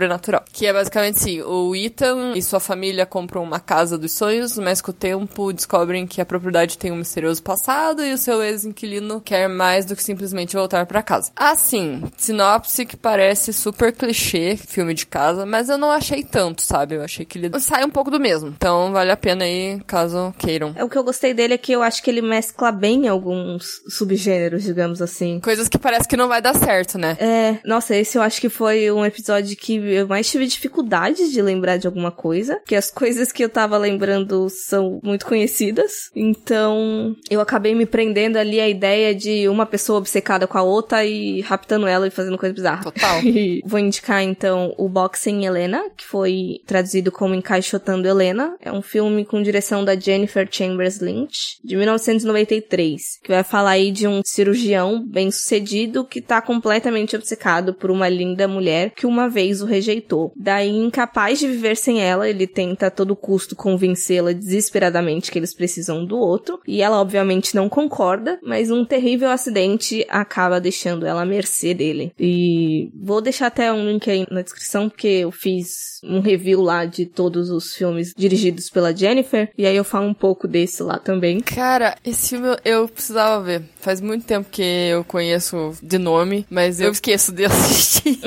sobrenatural. 0.00 0.44
Que 0.52 0.66
é 0.66 0.72
basicamente 0.72 1.16
assim, 1.16 1.42
o 1.42 1.74
Ethan 1.74 2.32
e 2.34 2.42
sua 2.42 2.60
família 2.60 3.04
compram 3.04 3.42
uma 3.42 3.60
casa 3.60 3.98
dos 3.98 4.12
sonhos, 4.12 4.56
mas 4.58 4.80
com 4.80 4.90
o 4.90 4.94
tempo 4.94 5.52
descobrem 5.52 5.90
descobrem 5.90 6.06
que 6.06 6.20
a 6.20 6.26
propriedade 6.26 6.78
tem 6.78 6.92
um 6.92 6.96
misterioso 6.96 7.42
passado 7.42 8.04
e 8.04 8.12
o 8.12 8.18
seu 8.18 8.42
ex-inquilino 8.42 9.20
quer 9.20 9.48
mais 9.48 9.84
do 9.84 9.96
que 9.96 10.02
simplesmente 10.02 10.54
voltar 10.54 10.86
para 10.86 11.02
casa. 11.02 11.32
Assim, 11.34 12.02
sinopse 12.16 12.86
que 12.86 12.96
parece 12.96 13.52
super 13.52 13.92
clichê, 13.92 14.56
filme 14.56 14.94
de 14.94 15.06
casa, 15.06 15.46
mas 15.46 15.68
eu 15.68 15.78
não 15.78 15.90
achei 15.90 16.22
tanto, 16.22 16.62
sabe? 16.62 16.96
Eu 16.96 17.02
achei 17.02 17.24
que 17.24 17.38
ele 17.38 17.60
sai 17.60 17.84
um 17.84 17.90
pouco 17.90 18.10
do 18.10 18.20
mesmo. 18.20 18.48
Então 18.48 18.92
vale 18.92 19.10
a 19.10 19.16
pena 19.16 19.44
aí, 19.44 19.80
caso 19.86 20.34
queiram. 20.38 20.72
É, 20.76 20.84
o 20.84 20.88
que 20.88 20.98
eu 20.98 21.04
gostei 21.04 21.34
dele 21.34 21.54
é 21.54 21.58
que 21.58 21.72
eu 21.72 21.82
acho 21.82 22.02
que 22.02 22.10
ele 22.10 22.22
mescla 22.22 22.70
bem 22.70 23.08
alguns 23.08 23.80
subgêneros, 23.88 24.62
digamos 24.62 25.00
assim. 25.00 25.40
Coisas 25.40 25.68
que 25.68 25.78
parece 25.78 26.08
que 26.08 26.16
não 26.16 26.28
vai 26.28 26.42
dar 26.42 26.54
certo, 26.54 26.98
né? 26.98 27.16
É, 27.18 27.58
nossa, 27.64 27.96
esse 27.96 28.16
eu 28.16 28.22
acho 28.22 28.40
que 28.40 28.48
foi 28.48 28.90
um 28.90 29.04
episódio 29.04 29.56
que 29.56 29.78
eu 29.90 30.06
mais 30.06 30.30
tive 30.30 30.46
dificuldade 30.46 31.30
de 31.30 31.42
lembrar 31.42 31.76
de 31.76 31.86
alguma 31.86 32.10
coisa, 32.10 32.60
que 32.66 32.74
as 32.74 32.90
coisas 32.92 33.32
que 33.32 33.44
eu 33.44 33.48
tava 33.48 33.76
lembrando 33.78 34.48
são 34.48 35.00
muito 35.02 35.26
conhecidas. 35.26 36.10
Então, 36.14 37.14
eu 37.30 37.40
acabei 37.40 37.74
me 37.74 37.86
prendendo 37.86 38.36
ali 38.36 38.60
a 38.60 38.68
ideia 38.68 39.14
de 39.14 39.48
uma 39.48 39.66
pessoa 39.66 39.98
obcecada 39.98 40.46
com 40.46 40.58
a 40.58 40.62
outra 40.62 41.04
e 41.04 41.40
raptando 41.40 41.86
ela 41.86 42.06
e 42.06 42.10
fazendo 42.10 42.38
coisa 42.38 42.54
bizarra. 42.54 42.84
Total. 42.84 43.20
Vou 43.64 43.78
indicar 43.78 44.22
então 44.22 44.74
o 44.78 44.88
Boxing 44.88 45.44
Helena, 45.44 45.84
que 45.96 46.04
foi 46.04 46.60
traduzido 46.66 47.12
como 47.12 47.34
Encaixotando 47.34 48.08
Helena. 48.08 48.56
É 48.60 48.72
um 48.72 48.82
filme 48.82 49.24
com 49.24 49.42
direção 49.42 49.84
da 49.84 49.98
Jennifer 49.98 50.48
Chambers 50.50 51.00
Lynch, 51.00 51.58
de 51.64 51.76
1993, 51.76 53.02
que 53.22 53.32
vai 53.32 53.44
falar 53.44 53.70
aí 53.70 53.90
de 53.90 54.06
um 54.06 54.20
cirurgião 54.24 55.04
bem-sucedido 55.06 56.04
que 56.04 56.20
tá 56.20 56.40
completamente 56.40 57.16
obcecado 57.16 57.74
por 57.74 57.90
uma 57.90 58.08
linda 58.08 58.46
mulher 58.46 58.90
que 58.90 59.06
uma 59.06 59.28
vez 59.28 59.62
o 59.62 59.66
rejeitou. 59.80 60.32
Daí, 60.36 60.68
incapaz 60.68 61.38
de 61.38 61.48
viver 61.48 61.76
sem 61.76 62.00
ela, 62.00 62.28
ele 62.28 62.46
tenta 62.46 62.86
a 62.86 62.90
todo 62.90 63.16
custo 63.16 63.56
convencê-la 63.56 64.32
desesperadamente 64.32 65.30
que 65.30 65.38
eles 65.38 65.54
precisam 65.54 66.04
do 66.04 66.18
outro, 66.18 66.60
e 66.66 66.82
ela 66.82 67.00
obviamente 67.00 67.54
não 67.54 67.68
concorda, 67.68 68.38
mas 68.42 68.70
um 68.70 68.84
terrível 68.84 69.30
acidente 69.30 70.06
acaba 70.08 70.60
deixando 70.60 71.06
ela 71.06 71.22
à 71.22 71.26
mercê 71.26 71.74
dele. 71.74 72.12
E 72.18 72.90
vou 72.94 73.20
deixar 73.20 73.46
até 73.46 73.72
um 73.72 73.86
link 73.86 74.08
aí 74.10 74.26
na 74.30 74.42
descrição, 74.42 74.88
porque 74.88 75.08
eu 75.08 75.30
fiz 75.30 76.00
um 76.04 76.20
review 76.20 76.60
lá 76.60 76.84
de 76.84 77.06
todos 77.06 77.50
os 77.50 77.74
filmes 77.74 78.12
dirigidos 78.16 78.68
pela 78.68 78.94
Jennifer, 78.94 79.50
e 79.56 79.66
aí 79.66 79.76
eu 79.76 79.84
falo 79.84 80.06
um 80.06 80.14
pouco 80.14 80.46
desse 80.46 80.82
lá 80.82 80.98
também. 80.98 81.40
Cara, 81.40 81.96
esse 82.04 82.30
filme 82.30 82.48
eu, 82.64 82.80
eu 82.80 82.88
precisava 82.88 83.42
ver. 83.42 83.62
Faz 83.78 84.00
muito 84.00 84.26
tempo 84.26 84.48
que 84.50 84.62
eu 84.62 85.04
conheço 85.04 85.72
de 85.82 85.98
nome, 85.98 86.46
mas 86.50 86.80
eu 86.80 86.90
esqueço 86.90 87.32
de 87.32 87.44
assistir. 87.46 88.18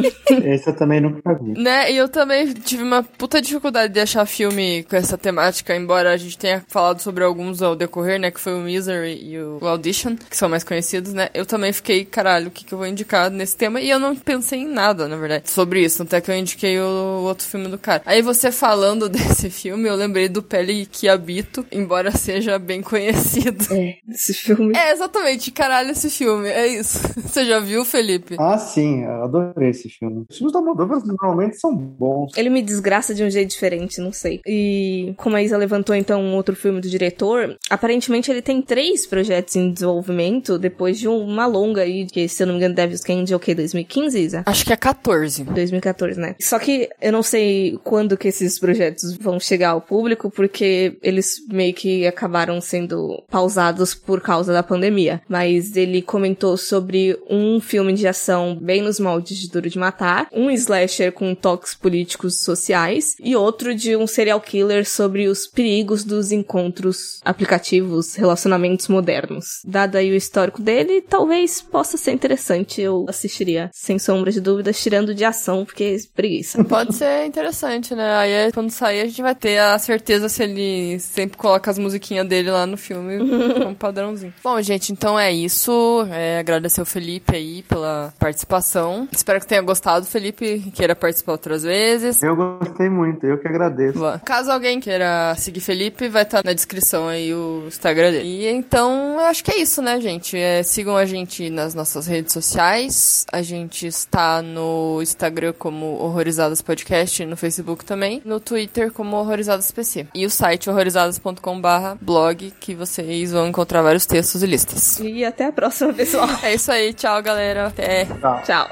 Esse 0.45 0.69
eu 0.69 0.75
também 0.75 0.99
nunca 0.99 1.21
né? 1.47 1.91
E 1.91 1.97
eu 1.97 2.07
também 2.09 2.53
tive 2.53 2.83
uma 2.83 3.03
puta 3.03 3.41
dificuldade 3.41 3.93
de 3.93 3.99
achar 3.99 4.25
filme 4.25 4.83
com 4.83 4.95
essa 4.95 5.17
temática, 5.17 5.75
embora 5.75 6.11
a 6.11 6.17
gente 6.17 6.37
tenha 6.37 6.63
falado 6.67 6.99
sobre 7.01 7.23
alguns 7.23 7.61
ao 7.61 7.75
decorrer, 7.75 8.19
né? 8.19 8.31
Que 8.31 8.39
foi 8.39 8.53
o 8.53 8.59
Misery 8.59 9.19
e 9.23 9.39
o 9.39 9.59
Audition, 9.67 10.15
que 10.15 10.37
são 10.37 10.49
mais 10.49 10.63
conhecidos, 10.63 11.13
né? 11.13 11.29
Eu 11.33 11.45
também 11.45 11.73
fiquei, 11.73 12.05
caralho, 12.05 12.47
o 12.47 12.51
que, 12.51 12.65
que 12.65 12.73
eu 12.73 12.77
vou 12.77 12.87
indicar 12.87 13.29
nesse 13.29 13.55
tema? 13.55 13.79
E 13.81 13.89
eu 13.89 13.99
não 13.99 14.15
pensei 14.15 14.59
em 14.59 14.67
nada, 14.67 15.07
na 15.07 15.15
verdade, 15.15 15.49
sobre 15.49 15.83
isso. 15.83 16.03
Até 16.03 16.21
que 16.21 16.31
eu 16.31 16.35
indiquei 16.35 16.79
o, 16.79 16.83
o 16.83 17.23
outro 17.23 17.45
filme 17.45 17.67
do 17.67 17.77
cara. 17.77 18.01
Aí 18.05 18.21
você 18.21 18.51
falando 18.51 19.07
desse 19.09 19.49
filme, 19.49 19.87
eu 19.87 19.95
lembrei 19.95 20.29
do 20.29 20.41
Pele 20.41 20.85
que 20.85 21.07
Habito, 21.07 21.65
embora 21.71 22.11
seja 22.11 22.57
bem 22.59 22.81
conhecido. 22.81 23.65
É, 23.71 23.95
esse 24.09 24.33
filme. 24.33 24.75
É, 24.75 24.91
exatamente, 24.91 25.51
caralho, 25.51 25.91
esse 25.91 26.09
filme. 26.09 26.47
É 26.49 26.67
isso. 26.67 26.99
Você 27.23 27.45
já 27.45 27.59
viu, 27.59 27.83
Felipe? 27.85 28.35
Ah, 28.39 28.57
sim, 28.57 29.03
eu 29.03 29.23
adorei 29.23 29.69
esse 29.69 29.89
filme. 29.89 30.25
Os 30.29 30.37
filmes 30.37 30.53
da 30.53 30.61
Moldova 30.61 30.95
normalmente 31.33 31.59
são 31.59 31.75
bons. 31.75 32.31
Ele 32.37 32.49
me 32.49 32.61
desgraça 32.61 33.13
de 33.13 33.23
um 33.23 33.29
jeito 33.29 33.49
diferente, 33.49 33.99
não 33.99 34.13
sei. 34.13 34.39
E 34.45 35.13
como 35.17 35.35
a 35.35 35.43
Isa 35.43 35.57
levantou 35.57 35.95
então 35.95 36.21
um 36.21 36.35
outro 36.35 36.55
filme 36.55 36.79
do 36.79 36.89
diretor, 36.89 37.57
aparentemente 37.69 38.31
ele 38.31 38.41
tem 38.41 38.61
três 38.61 39.05
projetos 39.05 39.55
em 39.55 39.71
desenvolvimento 39.71 40.57
depois 40.57 40.99
de 40.99 41.07
uma 41.07 41.45
longa 41.45 41.81
aí, 41.81 42.05
que 42.05 42.27
se 42.27 42.43
eu 42.43 42.47
não 42.47 42.53
me 42.53 42.59
engano, 42.59 42.75
Devil's 42.75 43.03
Candy 43.03 43.33
é 43.33 43.35
o 43.35 43.39
que? 43.39 43.55
2015, 43.55 44.19
Isa? 44.19 44.43
Acho 44.45 44.65
que 44.65 44.73
é 44.73 44.77
14. 44.77 45.43
2014, 45.43 46.19
né? 46.19 46.35
Só 46.39 46.59
que 46.59 46.89
eu 47.01 47.11
não 47.11 47.23
sei 47.23 47.79
quando 47.83 48.17
que 48.17 48.27
esses 48.27 48.59
projetos 48.59 49.17
vão 49.17 49.39
chegar 49.39 49.71
ao 49.71 49.81
público, 49.81 50.29
porque 50.29 50.97
eles 51.01 51.35
meio 51.49 51.73
que 51.73 52.05
acabaram 52.05 52.61
sendo 52.61 53.23
pausados 53.29 53.93
por 53.95 54.21
causa 54.21 54.53
da 54.53 54.63
pandemia. 54.63 55.21
Mas 55.27 55.75
ele 55.75 56.01
comentou 56.01 56.55
sobre 56.57 57.17
um 57.29 57.59
filme 57.59 57.93
de 57.93 58.07
ação 58.07 58.57
bem 58.59 58.81
nos 58.81 58.99
moldes 58.99 59.37
de 59.37 59.49
Duro 59.49 59.69
de 59.69 59.79
Matar, 59.79 60.27
um 60.31 60.49
slasher 60.51 61.11
com 61.11 61.22
toques 61.33 61.73
políticos 61.73 62.35
e 62.35 62.43
sociais, 62.43 63.15
e 63.19 63.35
outro 63.35 63.73
de 63.73 63.95
um 63.95 64.05
serial 64.05 64.41
killer 64.41 64.87
sobre 64.87 65.27
os 65.27 65.47
perigos 65.47 66.03
dos 66.03 66.31
encontros 66.31 67.19
aplicativos, 67.23 68.15
relacionamentos 68.15 68.87
modernos. 68.87 69.61
Dado 69.65 69.95
aí 69.95 70.11
o 70.11 70.15
histórico 70.15 70.61
dele, 70.61 71.01
talvez 71.01 71.61
possa 71.61 71.97
ser 71.97 72.11
interessante. 72.11 72.81
Eu 72.81 73.05
assistiria, 73.07 73.69
sem 73.73 73.97
sombra 73.99 74.31
de 74.31 74.41
dúvidas, 74.41 74.81
tirando 74.81 75.13
de 75.13 75.23
ação, 75.23 75.65
porque 75.65 75.97
preguiça. 76.15 76.63
Pode 76.65 76.95
ser 76.95 77.25
interessante, 77.25 77.95
né? 77.95 78.15
Aí 78.15 78.31
é 78.31 78.51
quando 78.51 78.71
sair 78.71 79.01
a 79.01 79.05
gente 79.05 79.21
vai 79.21 79.35
ter 79.35 79.59
a 79.59 79.77
certeza 79.77 80.27
se 80.27 80.43
ele 80.43 80.99
sempre 80.99 81.37
coloca 81.37 81.69
as 81.69 81.77
musiquinhas 81.77 82.27
dele 82.27 82.51
lá 82.51 82.65
no 82.65 82.77
filme 82.77 83.19
como 83.53 83.75
padrãozinho. 83.75 84.33
Bom, 84.43 84.61
gente, 84.61 84.91
então 84.91 85.19
é 85.19 85.31
isso. 85.31 86.07
É, 86.11 86.39
agradecer 86.39 86.81
o 86.81 86.85
Felipe 86.85 87.35
aí 87.35 87.63
pela 87.63 88.13
participação. 88.19 89.07
Espero 89.11 89.39
que 89.39 89.47
tenha 89.47 89.61
gostado, 89.61 90.05
Felipe, 90.05 90.71
queira 90.73 90.95
participar 90.95 91.12
outras 91.25 91.63
vezes. 91.63 92.21
Eu 92.21 92.35
gostei 92.35 92.89
muito, 92.89 93.25
eu 93.25 93.37
que 93.37 93.47
agradeço. 93.47 93.99
Boa. 93.99 94.19
Caso 94.19 94.51
alguém 94.51 94.79
queira 94.79 95.35
seguir 95.37 95.59
Felipe, 95.59 96.07
vai 96.07 96.23
estar 96.23 96.43
na 96.43 96.53
descrição 96.53 97.07
aí 97.07 97.33
o 97.33 97.65
Instagram 97.67 98.11
dele. 98.11 98.27
E 98.27 98.47
então, 98.47 99.15
eu 99.15 99.25
acho 99.25 99.43
que 99.43 99.51
é 99.51 99.57
isso, 99.59 99.81
né, 99.81 99.99
gente? 99.99 100.37
É, 100.37 100.63
sigam 100.63 100.95
a 100.95 101.05
gente 101.05 101.49
nas 101.49 101.73
nossas 101.73 102.07
redes 102.07 102.33
sociais. 102.33 103.25
A 103.31 103.41
gente 103.41 103.87
está 103.87 104.41
no 104.41 104.99
Instagram 105.01 105.53
como 105.57 105.97
Horrorizadas 105.99 106.61
Podcast, 106.61 107.25
no 107.25 107.37
Facebook 107.37 107.85
também, 107.85 108.21
no 108.25 108.39
Twitter 108.39 108.91
como 108.91 109.17
Horrorizadas 109.17 109.71
PC. 109.71 110.07
E 110.13 110.25
o 110.25 110.29
site 110.29 110.69
horrorizadas.com/blog, 110.69 112.53
que 112.59 112.75
vocês 112.75 113.31
vão 113.31 113.47
encontrar 113.47 113.81
vários 113.81 114.05
textos 114.05 114.43
e 114.43 114.45
listas. 114.45 114.99
E 114.99 115.25
até 115.25 115.45
a 115.45 115.51
próxima, 115.51 115.93
pessoal. 115.93 116.27
É 116.41 116.53
isso 116.53 116.71
aí, 116.71 116.93
tchau, 116.93 117.21
galera. 117.21 117.67
Até. 117.67 118.05
Tchau. 118.05 118.41
Tchau. 118.43 118.69